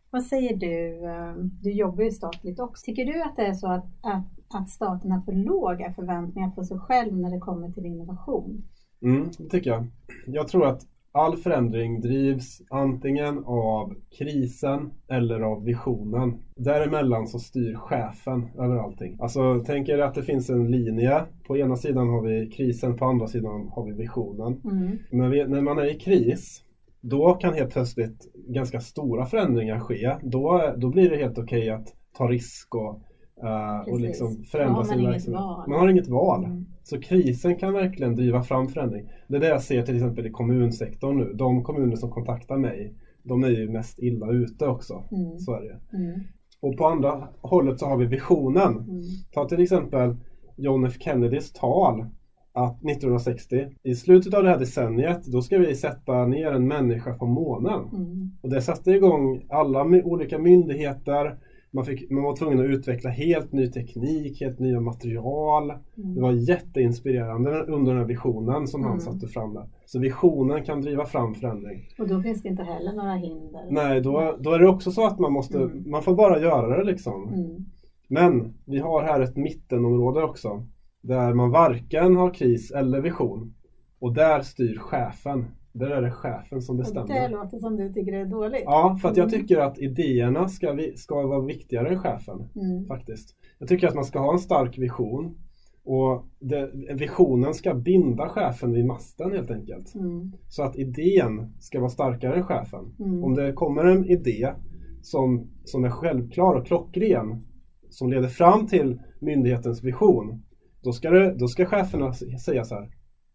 vad 0.09 0.23
säger 0.23 0.57
du? 0.57 1.05
Eh, 1.05 1.33
du 1.61 1.71
jobbar 1.71 2.03
ju 2.03 2.11
statligt 2.11 2.59
också. 2.59 2.85
Tycker 2.85 3.05
du 3.05 3.21
att 3.21 3.35
det 3.35 3.45
är 3.45 3.53
så 3.53 3.67
att, 3.67 3.85
att, 4.01 4.59
att 4.61 4.69
staten 4.69 5.11
har 5.11 5.21
för 5.21 5.33
låga 5.33 5.93
förväntningar 5.93 6.49
på 6.49 6.63
sig 6.63 6.79
själv 6.79 7.17
när 7.17 7.31
det 7.31 7.39
kommer 7.39 7.71
till 7.71 7.85
innovation? 7.85 8.63
Mm, 9.01 9.29
det 9.37 9.49
tycker 9.49 9.69
jag. 9.69 9.87
Jag 10.25 10.47
tror 10.47 10.67
att 10.67 10.81
all 11.11 11.37
förändring 11.37 12.01
drivs 12.01 12.61
antingen 12.69 13.43
av 13.45 13.95
krisen 14.17 14.91
eller 15.09 15.41
av 15.41 15.63
visionen. 15.63 16.39
Däremellan 16.55 17.27
så 17.27 17.39
styr 17.39 17.75
chefen 17.75 18.47
över 18.59 18.77
allting. 18.77 19.17
Alltså 19.19 19.63
tänk 19.65 19.89
er 19.89 19.99
att 19.99 20.15
det 20.15 20.23
finns 20.23 20.49
en 20.49 20.71
linje. 20.71 21.21
På 21.47 21.57
ena 21.57 21.75
sidan 21.75 22.09
har 22.09 22.21
vi 22.21 22.49
krisen, 22.49 22.97
på 22.97 23.05
andra 23.05 23.27
sidan 23.27 23.69
har 23.71 23.85
vi 23.85 23.91
visionen. 23.91 24.61
Mm. 24.63 24.97
När, 25.11 25.29
vi, 25.29 25.47
när 25.47 25.61
man 25.61 25.77
är 25.77 25.95
i 25.95 25.99
kris, 25.99 26.63
då 27.01 27.33
kan 27.33 27.53
helt 27.53 27.73
plötsligt 27.73 28.31
ganska 28.47 28.79
stora 28.79 29.25
förändringar 29.25 29.79
ske. 29.79 30.15
Då, 30.21 30.73
då 30.77 30.89
blir 30.89 31.09
det 31.09 31.17
helt 31.17 31.37
okej 31.37 31.69
att 31.69 31.87
ta 32.17 32.27
risk 32.27 32.75
och 32.75 33.01
eh, 33.43 33.93
och 33.93 33.99
liksom 33.99 34.43
förändra 34.43 34.75
man 34.75 34.85
sin 34.85 35.05
verksamhet. 35.05 35.67
Man 35.67 35.79
har 35.79 35.89
inget 35.89 36.07
val. 36.07 36.45
Mm. 36.45 36.65
Så 36.83 36.99
krisen 36.99 37.55
kan 37.55 37.73
verkligen 37.73 38.15
driva 38.15 38.43
fram 38.43 38.67
förändring. 38.67 39.09
Det 39.27 39.35
är 39.35 39.39
det 39.39 39.47
jag 39.47 39.61
ser 39.61 39.81
till 39.81 39.95
exempel 39.95 40.27
i 40.27 40.31
kommunsektorn 40.31 41.17
nu. 41.17 41.33
De 41.33 41.63
kommuner 41.63 41.95
som 41.95 42.11
kontaktar 42.11 42.57
mig, 42.57 42.93
de 43.23 43.43
är 43.43 43.49
ju 43.49 43.69
mest 43.69 43.99
illa 43.99 44.31
ute 44.31 44.67
också. 44.67 45.03
Mm. 45.11 45.39
Så 45.39 45.53
är 45.53 45.61
det. 45.61 45.97
Mm. 45.97 46.19
Och 46.61 46.77
på 46.77 46.85
andra 46.85 47.27
hållet 47.41 47.79
så 47.79 47.85
har 47.85 47.97
vi 47.97 48.05
visionen. 48.05 48.77
Mm. 48.77 49.01
Ta 49.31 49.47
till 49.47 49.61
exempel 49.61 50.15
John 50.57 50.85
F 50.85 50.93
Kennedys 50.99 51.53
tal 51.53 52.05
att 52.53 52.77
1960, 52.77 53.67
i 53.83 53.95
slutet 53.95 54.33
av 54.33 54.43
det 54.43 54.49
här 54.49 54.59
decenniet, 54.59 55.25
då 55.25 55.41
ska 55.41 55.57
vi 55.57 55.75
sätta 55.75 56.25
ner 56.25 56.51
en 56.51 56.67
människa 56.67 57.13
på 57.13 57.25
månen. 57.25 57.79
Mm. 57.93 58.31
Och 58.41 58.49
det 58.49 58.61
satte 58.61 58.91
igång 58.91 59.45
alla 59.49 59.81
olika 59.83 60.39
myndigheter. 60.39 61.37
Man, 61.73 61.85
fick, 61.85 62.09
man 62.11 62.23
var 62.23 62.35
tvungen 62.35 62.59
att 62.59 62.65
utveckla 62.65 63.09
helt 63.09 63.51
ny 63.51 63.67
teknik, 63.67 64.41
helt 64.41 64.59
nya 64.59 64.79
material. 64.81 65.71
Mm. 65.97 66.15
Det 66.15 66.21
var 66.21 66.31
jätteinspirerande 66.31 67.59
under 67.63 67.91
den 67.91 68.01
här 68.01 68.07
visionen 68.07 68.67
som 68.67 68.81
han 68.83 68.91
Mm. 68.91 68.99
satte 69.01 69.27
fram 69.27 69.53
där. 69.53 69.69
Så 69.85 69.99
visionen 69.99 70.63
kan 70.63 70.81
driva 70.81 71.05
fram 71.05 71.33
förändring. 71.35 71.79
Och 71.99 72.07
då 72.07 72.21
finns 72.21 72.41
det 72.41 72.49
inte 72.49 72.63
heller 72.63 72.93
några 72.93 73.13
hinder. 73.13 73.67
Nej, 73.69 74.01
då, 74.01 74.37
då 74.39 74.51
är 74.51 74.59
det 74.59 74.67
också 74.67 74.91
så 74.91 75.05
att 75.07 75.19
man 75.19 75.33
måste, 75.33 75.57
Mm. 75.57 75.89
man 75.91 76.03
får 76.03 76.15
bara 76.15 76.39
göra 76.39 76.77
det 76.77 76.83
liksom. 76.83 77.33
Mm. 77.33 77.65
Men 78.07 78.53
vi 78.65 78.79
har 78.79 79.03
här 79.03 79.19
ett 79.21 79.35
mittenområde 79.37 80.23
också. 80.23 80.65
Där 81.01 81.33
man 81.33 81.51
varken 81.51 82.15
har 82.15 82.33
kris 82.33 82.71
eller 82.71 83.01
vision. 83.01 83.53
Och 83.99 84.13
där 84.13 84.41
styr 84.41 84.77
chefen. 84.77 85.45
Där 85.73 85.89
är 85.89 86.01
det 86.01 86.11
chefen 86.11 86.61
som 86.61 86.79
Och 86.79 86.83
det 86.85 86.93
bestämmer. 86.93 87.29
låter 87.29 87.57
som 87.57 87.75
du 87.77 87.93
tycker 87.93 88.13
är 88.13 88.25
dåligt. 88.25 88.63
Ja, 88.65 88.97
för 89.01 89.09
att 89.09 89.17
jag 89.17 89.33
Mm. 89.33 89.39
tycker 89.39 89.57
att 89.57 89.79
idéerna 89.79 90.47
ska, 90.47 90.73
vi, 90.73 90.97
ska 90.97 91.27
vara 91.27 91.45
viktigare 91.45 91.89
än 91.89 91.99
chefen. 91.99 92.49
Mm. 92.55 92.85
Faktiskt. 92.85 93.35
Jag 93.59 93.67
tycker 93.69 93.87
att 93.87 93.95
man 93.95 94.05
ska 94.05 94.19
ha 94.19 94.33
en 94.33 94.39
stark 94.39 94.77
vision. 94.77 95.35
Och 95.83 96.25
det, 96.39 96.71
visionen 96.93 97.53
ska 97.53 97.73
binda 97.73 98.29
chefen 98.29 98.73
vid 98.73 98.85
masten 98.85 99.31
helt 99.31 99.51
enkelt. 99.51 99.95
Mm. 99.95 100.31
Så 100.47 100.63
att 100.63 100.75
idén 100.75 101.53
ska 101.59 101.79
vara 101.79 101.89
starkare 101.89 102.35
än 102.35 102.43
chefen. 102.43 102.95
Mm. 102.99 103.23
Om 103.23 103.33
det 103.35 103.53
kommer 103.53 103.85
en 103.85 104.05
idé 104.05 104.53
som, 105.01 105.47
som 105.63 105.83
är 105.83 105.89
självklar 105.89 106.55
och 106.55 106.65
klockren 106.67 107.43
som 107.89 108.09
leder 108.09 108.27
fram 108.27 108.67
till 108.67 109.01
myndighetens 109.19 109.83
vision 109.83 110.43
då 110.83 110.91
ska, 110.91 111.09
det, 111.09 111.35
då 111.39 111.47
ska 111.47 111.65
cheferna 111.65 112.13
säga 112.13 112.63
så 112.63 112.75
här 112.75 112.89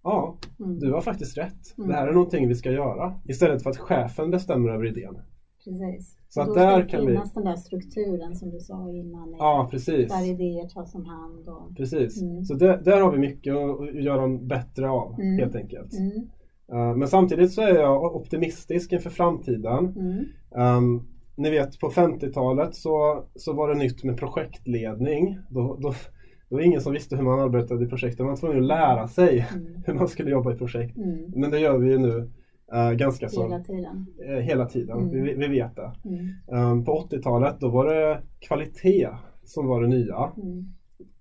Ja, 0.07 0.37
Mm. 0.61 0.79
du 0.79 0.92
har 0.92 1.01
faktiskt 1.01 1.38
rätt. 1.38 1.79
Mm. 1.79 1.88
Det 1.90 1.95
här 1.97 2.09
är 2.09 2.12
någonting 2.12 2.49
vi 2.49 2.55
ska 2.55 2.71
göra. 2.73 3.14
Istället 3.25 3.62
för 3.62 3.71
att 3.71 3.77
chefen 3.79 4.31
bestämmer 4.31 4.69
över 4.71 4.87
idén. 4.87 5.14
Precis. 5.64 6.16
Så 6.29 6.40
att 6.40 6.47
då 6.49 6.55
där 6.55 6.71
ska 6.71 6.79
det 6.83 6.88
kan 6.88 7.01
vi- 7.07 7.12
finnas 7.12 7.33
den 7.35 7.45
där 7.45 7.57
strukturen 7.57 8.35
som 8.35 8.51
du 8.51 8.61
sa 8.61 8.90
innan. 8.90 9.35
Ja, 9.38 9.69
precis. 9.71 10.09
Där 10.12 10.31
idéer 10.31 10.69
tas 10.69 10.95
om 10.95 11.05
hand. 11.05 11.49
Och... 11.49 11.77
Precis. 11.77 12.23
Mm. 12.23 12.45
Så 12.45 12.55
där, 12.55 12.77
där 12.85 13.01
har 13.01 13.12
vi 13.12 13.19
mycket 13.19 13.55
att 13.57 13.95
göra 13.95 14.29
bättre 14.38 14.90
av 14.90 15.21
Mm. 15.21 15.38
helt 15.38 15.55
enkelt. 15.55 15.92
Mm. 15.99 16.11
Uh, 16.73 16.97
men 16.97 17.09
samtidigt 17.09 17.53
så 17.53 17.62
är 17.62 17.75
jag 17.75 18.16
optimistisk 18.16 18.92
inför 18.92 19.11
framtiden. 19.11 19.95
Um, 20.51 21.07
ni 21.37 21.51
vet 21.51 21.81
på 21.81 21.90
50-talet 21.90 22.75
så, 22.75 23.25
så 23.35 23.53
var 23.53 23.69
det 23.69 23.75
nytt 23.75 24.05
med 24.05 24.16
projektledning. 24.16 25.38
Då, 25.51 25.77
då, 25.81 25.95
det 26.48 26.54
var 26.54 26.62
ingen 26.62 26.80
som 26.80 26.92
visste 26.92 27.16
hur 27.16 27.22
man 27.22 27.40
arbetade 27.40 27.85
i 27.85 27.88
projekt. 27.88 28.18
Man 28.18 28.28
var 28.28 28.37
tvungen 28.37 28.59
att 28.59 28.66
lära 28.66 29.09
sig 29.09 29.46
Mm. 29.54 29.82
hur 29.87 29.94
man 29.94 30.09
skulle 30.09 30.30
jobba 30.30 30.52
i 30.52 30.56
projekt. 30.56 30.96
Mm. 30.96 31.32
Men 31.35 31.50
det 31.50 31.59
gör 31.59 31.78
vi 31.78 31.90
ju 31.90 31.98
nu 31.98 32.30
eh, 32.72 32.90
ganska 32.92 33.28
så 33.28 33.42
Hela 33.42 33.61
tiden. 33.64 34.06
eh, 34.28 34.35
hela 34.42 34.66
tiden. 34.66 34.98
Mm. 34.98 35.11
Vi, 35.24 35.35
vi 35.35 35.48
vet 35.48 35.76
det. 35.76 35.92
Mm. 36.04 36.70
Um, 36.72 36.85
på 36.85 36.92
80-talet 37.11 37.61
då 37.61 37.68
var 37.68 37.87
det 37.94 38.22
kvalitet 38.40 39.09
som 39.44 39.66
var 39.66 39.82
det 39.82 39.88
nya. 39.88 40.32
Mm. 40.42 40.64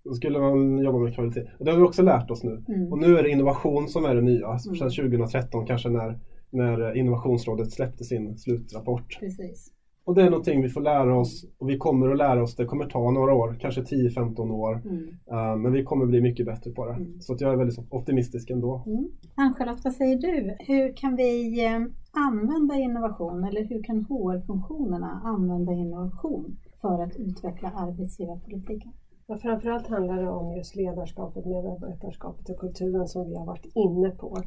Då 0.04 0.14
skulle 0.14 0.40
man 0.40 0.78
jobba 0.80 1.00
med 1.00 1.14
kvalitet. 1.16 1.48
Och 1.60 1.66
det 1.66 1.72
har 1.72 1.78
vi 1.78 1.84
också 1.84 2.02
lärt 2.04 2.32
oss 2.32 2.44
nu. 2.44 2.64
Mm. 2.68 2.92
Och 2.92 2.98
nu 3.00 3.18
är 3.18 3.24
det 3.24 3.30
innovation 3.30 3.88
som 3.88 4.06
är 4.06 4.16
det 4.16 4.22
nya. 4.22 4.48
Mm. 4.48 4.60
Sedan 4.60 4.90
2013 4.90 5.66
kanske 5.66 5.90
när, 5.90 6.20
när 6.50 6.98
Innovationsrådet 6.98 7.72
släppte 7.72 8.04
sin 8.04 8.38
slutrapport. 8.38 9.18
Precis. 9.20 9.72
Och 10.06 10.16
det 10.16 10.22
är 10.22 10.30
någonting 10.30 10.62
vi 10.62 10.70
får 10.70 10.82
lära 10.82 11.20
oss 11.20 11.46
och 11.58 11.70
vi 11.70 11.78
kommer 11.78 12.10
att 12.12 12.18
lära 12.18 12.44
oss. 12.44 12.56
Det 12.56 12.66
kommer 12.66 12.86
ta 12.86 13.12
några 13.12 13.34
år, 13.34 13.58
kanske 13.60 13.82
10-15 13.82 14.52
år. 14.52 14.82
Mm. 14.86 14.98
Uh, 15.32 15.56
men 15.58 15.72
vi 15.72 15.84
kommer 15.84 16.06
bli 16.06 16.22
mycket 16.22 16.46
bättre 16.46 16.72
på 16.72 16.86
det. 16.86 16.94
Mm. 16.94 17.22
Så 17.22 17.34
att 17.34 17.42
jag 17.42 17.54
är 17.54 17.58
väldigt 17.58 17.80
optimistisk 17.90 18.50
ändå. 18.50 18.84
Mm. 18.86 19.10
Ann-Charlotte, 19.36 19.84
vad 19.84 19.94
säger 19.94 20.18
du? 20.18 20.56
Hur 20.60 20.96
kan 20.96 21.16
vi 21.16 21.66
eh, 21.66 21.82
använda 22.12 22.76
innovation 22.76 23.44
eller 23.44 23.64
hur 23.64 23.84
kan 23.84 24.06
HR-funktionerna 24.06 25.22
använda 25.24 25.74
innovation 25.74 26.58
för 26.82 27.04
att 27.04 27.16
utveckla 27.16 27.70
arbetsgivarpolitiken? 27.70 28.92
Ja, 29.28 29.38
framförallt 29.38 29.88
handlar 29.88 30.22
det 30.22 30.30
om 30.30 30.58
just 30.58 30.76
ledarskapet, 30.76 31.46
medarbetarskapet 31.46 32.50
och 32.50 32.60
kulturen 32.60 33.08
som 33.08 33.30
vi 33.30 33.36
har 33.36 33.46
varit 33.46 33.66
inne 33.76 34.10
på. 34.10 34.38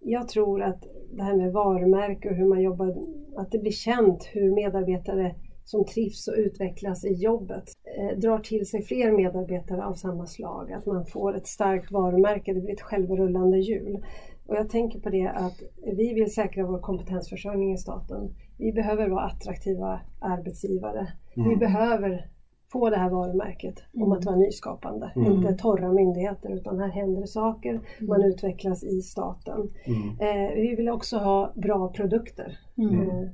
Jag 0.00 0.28
tror 0.28 0.62
att 0.62 0.86
det 1.12 1.22
här 1.22 1.36
med 1.36 1.52
varumärke 1.52 2.28
och 2.28 2.34
hur 2.34 2.48
man 2.48 2.62
jobbar, 2.62 2.96
att 3.36 3.50
det 3.50 3.58
blir 3.58 3.72
känt 3.72 4.24
hur 4.32 4.54
medarbetare 4.54 5.34
som 5.64 5.84
trivs 5.84 6.28
och 6.28 6.34
utvecklas 6.36 7.04
i 7.04 7.12
jobbet 7.12 7.64
eh, 7.98 8.18
drar 8.18 8.38
till 8.38 8.66
sig 8.66 8.82
fler 8.82 9.12
medarbetare 9.12 9.84
av 9.84 9.94
samma 9.94 10.26
slag. 10.26 10.72
Att 10.72 10.86
man 10.86 11.06
får 11.06 11.36
ett 11.36 11.46
starkt 11.46 11.92
varumärke, 11.92 12.52
det 12.52 12.60
blir 12.60 12.72
ett 12.72 12.80
självrullande 12.80 13.58
hjul. 13.58 14.04
Och 14.46 14.56
jag 14.56 14.70
tänker 14.70 15.00
på 15.00 15.10
det 15.10 15.28
att 15.28 15.62
vi 15.96 16.14
vill 16.14 16.34
säkra 16.34 16.66
vår 16.66 16.78
kompetensförsörjning 16.78 17.72
i 17.72 17.78
staten. 17.78 18.34
Vi 18.58 18.72
behöver 18.72 19.08
vara 19.08 19.24
attraktiva 19.24 20.00
arbetsgivare. 20.20 21.06
Vi 21.34 21.56
behöver 21.56 22.30
få 22.72 22.90
det 22.90 22.96
här 22.96 23.10
varumärket 23.10 23.74
om 23.94 24.02
Mm. 24.02 24.12
att 24.12 24.24
vara 24.24 24.36
nyskapande. 24.36 25.12
Mm. 25.16 25.32
Inte 25.32 25.54
torra 25.54 25.92
myndigheter 25.92 26.50
utan 26.50 26.78
här 26.80 26.88
händer 26.88 27.26
saker. 27.26 27.80
Man 28.00 28.24
utvecklas 28.24 28.84
i 28.84 29.02
staten. 29.02 29.70
Mm. 29.84 30.08
Eh, 30.20 30.54
vi 30.54 30.74
vill 30.76 30.88
också 30.88 31.18
ha 31.18 31.52
bra 31.54 31.88
produkter 31.92 32.58
Mm. 32.78 33.00
eh, 33.00 33.28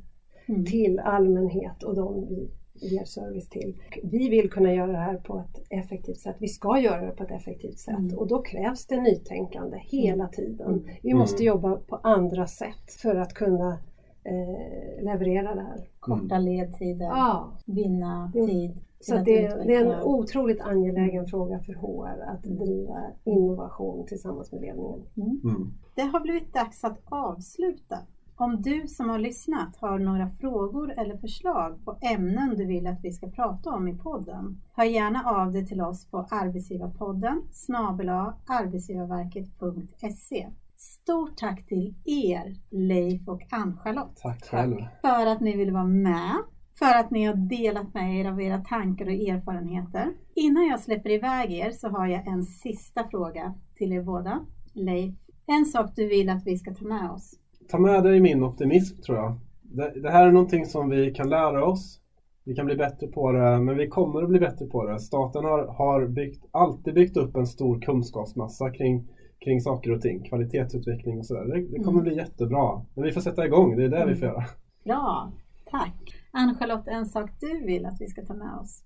Mm. 0.48 0.64
till 0.64 0.98
allmänhet 0.98 1.82
och 1.82 1.94
de 1.96 2.26
vi 2.28 2.50
ger 2.74 3.04
service 3.04 3.48
till. 3.48 3.76
Vi 4.02 4.28
vill 4.28 4.50
kunna 4.50 4.74
göra 4.74 4.92
det 4.92 4.98
här 4.98 5.16
på 5.16 5.38
ett 5.38 5.66
effektivt 5.70 6.18
sätt. 6.20 6.36
Vi 6.38 6.48
ska 6.48 6.78
göra 6.80 7.06
det 7.06 7.12
på 7.12 7.22
ett 7.24 7.30
effektivt 7.30 7.78
sätt 7.78 7.98
Mm. 7.98 8.18
och 8.18 8.28
då 8.28 8.42
krävs 8.42 8.86
det 8.86 9.00
nytänkande 9.00 9.78
hela 9.82 10.28
tiden. 10.28 10.68
Mm. 10.68 10.84
Vi 11.02 11.14
måste 11.14 11.44
jobba 11.44 11.76
på 11.76 11.96
andra 11.96 12.46
sätt 12.46 12.92
för 13.02 13.14
att 13.16 13.34
kunna 13.34 13.78
eh, 14.24 15.04
leverera 15.04 15.54
det 15.54 15.60
här. 15.60 15.88
Korta 16.00 16.38
ledtider, 16.38 17.06
Ja, 17.06 17.52
vinna 17.66 18.30
tid. 18.34 18.80
Så 19.00 19.14
det, 19.14 19.64
det 19.66 19.74
är 19.74 19.84
en 19.84 20.02
otroligt 20.02 20.60
angelägen 20.60 21.26
fråga 21.26 21.60
för 21.60 21.72
HR 21.72 22.20
att 22.30 22.42
driva 22.42 23.02
innovation 23.24 24.06
tillsammans 24.06 24.52
med 24.52 24.60
ledningen. 24.60 25.02
Mm. 25.16 25.72
Det 25.94 26.02
har 26.02 26.20
blivit 26.20 26.54
dags 26.54 26.84
att 26.84 26.98
avsluta. 27.04 27.98
Om 28.38 28.62
du 28.62 28.88
som 28.88 29.08
har 29.08 29.18
lyssnat 29.18 29.76
har 29.76 29.98
några 29.98 30.30
frågor 30.30 30.92
eller 30.98 31.16
förslag 31.16 31.84
på 31.84 31.96
ämnen 32.00 32.54
du 32.56 32.66
vill 32.66 32.86
att 32.86 33.04
vi 33.04 33.12
ska 33.12 33.26
prata 33.26 33.70
om 33.70 33.88
i 33.88 33.98
podden, 33.98 34.62
hör 34.74 34.84
gärna 34.84 35.22
av 35.24 35.52
dig 35.52 35.66
till 35.66 35.80
oss 35.80 36.06
på 36.06 36.26
arbetsgivarpodden 36.30 37.42
snabel 37.52 38.08
arbetsgivarverket.se. 38.46 40.48
Stort 40.76 41.36
tack 41.36 41.66
till 41.66 41.94
er, 42.04 42.56
Leif 42.70 43.28
och 43.28 43.42
Ann-Charlotte, 43.50 44.16
Tack 44.22 44.44
själv. 44.44 44.76
för 45.00 45.26
att 45.26 45.40
ni 45.40 45.56
vill 45.56 45.72
vara 45.72 45.84
med, 45.84 46.34
för 46.78 46.94
att 46.94 47.10
ni 47.10 47.24
har 47.24 47.34
delat 47.34 47.94
med 47.94 48.20
er 48.20 48.28
av 48.30 48.42
era 48.42 48.58
tankar 48.58 49.06
och 49.06 49.12
erfarenheter. 49.12 50.12
Innan 50.34 50.66
jag 50.66 50.80
släpper 50.80 51.10
iväg 51.10 51.52
er 51.52 51.70
så 51.70 51.88
har 51.88 52.06
jag 52.06 52.26
en 52.26 52.42
sista 52.44 53.08
fråga 53.10 53.54
till 53.74 53.92
er 53.92 54.02
båda. 54.02 54.40
Leif, 54.72 55.14
en 55.46 55.64
sak 55.64 55.90
du 55.96 56.08
vill 56.08 56.28
att 56.30 56.46
vi 56.46 56.58
ska 56.58 56.74
ta 56.74 56.84
med 56.84 57.10
oss? 57.10 57.34
Ta 57.70 57.78
med 57.78 58.02
dig 58.04 58.20
min 58.20 58.42
optimism 58.44 59.02
tror 59.02 59.18
jag. 59.18 59.38
Det, 59.62 60.00
det 60.00 60.10
här 60.10 60.26
är 60.26 60.32
någonting 60.32 60.66
som 60.66 60.88
vi 60.88 61.10
kan 61.14 61.28
lära 61.28 61.64
oss. 61.64 62.00
Vi 62.44 62.54
kan 62.54 62.66
bli 62.66 62.76
bättre 62.76 63.06
på 63.06 63.32
det, 63.32 63.58
men 63.60 63.76
vi 63.76 63.88
kommer 63.88 64.22
att 64.22 64.28
bli 64.28 64.38
bättre 64.38 64.66
på 64.66 64.84
det. 64.86 64.98
Staten 65.00 65.44
har, 65.44 65.66
har 65.66 66.06
byggt, 66.06 66.44
alltid 66.50 66.94
byggt 66.94 67.16
upp 67.16 67.36
en 67.36 67.46
stor 67.46 67.80
kunskapsmassa 67.80 68.70
kring, 68.70 69.08
kring 69.44 69.60
saker 69.60 69.90
och 69.92 70.00
ting. 70.00 70.22
Kvalitetsutveckling 70.24 71.18
och 71.18 71.26
sådär. 71.26 71.44
Det, 71.44 71.60
det 71.60 71.78
kommer 71.84 72.00
Mm. 72.00 72.02
bli 72.04 72.16
jättebra. 72.16 72.82
Men 72.94 73.04
vi 73.04 73.12
får 73.12 73.20
sätta 73.20 73.46
igång, 73.46 73.76
det 73.76 73.84
är 73.84 73.88
det 73.88 74.06
vi 74.06 74.14
får 74.14 74.28
göra. 74.28 74.44
Bra, 74.84 75.32
tack! 75.70 76.14
Ann-Charlotte, 76.36 76.88
en 76.88 77.06
sak 77.06 77.30
du 77.40 77.64
vill 77.66 77.86
att 77.86 78.00
vi 78.00 78.06
ska 78.06 78.24
ta 78.24 78.34
med 78.34 78.54
oss? 78.62 78.82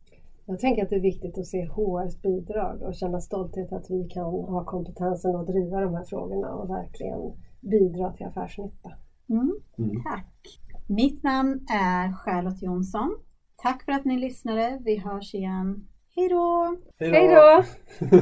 Jag 0.47 0.59
tänker 0.59 0.83
att 0.83 0.91
det 0.91 0.97
är 0.97 1.01
viktigt 1.01 1.39
att 1.39 1.47
se 1.47 1.65
HRs 1.67 2.23
bidrag 2.23 2.83
och 2.83 2.95
känna 2.95 3.21
stolthet 3.21 3.73
att 3.73 3.91
vi 3.91 4.09
kan 4.09 4.25
ha 4.25 4.65
kompetensen 4.65 5.37
att 5.37 5.47
driva 5.47 5.81
de 5.81 5.95
här 5.95 6.05
frågorna 6.05 6.49
och 6.55 6.71
verkligen 6.71 7.21
bidra 7.61 8.13
till 8.13 8.27
affärsnytta. 8.27 8.91
Mm, 9.31 9.53
Mm. 9.79 10.03
tack! 10.03 10.35
Mitt 10.89 11.23
namn 11.23 11.67
är 11.73 12.13
Charlotte 12.13 12.63
Jonsson. 12.63 13.17
Tack 13.57 13.85
för 13.85 13.93
att 13.93 14.05
ni 14.05 14.19
lyssnade. 14.19 14.79
Vi 14.85 14.97
hörs 14.99 15.35
igen. 15.35 15.87
Hej 16.17 16.29
då! 16.29 16.77
Hej 16.99 17.29
då! 17.29 17.35
då! 17.35 17.63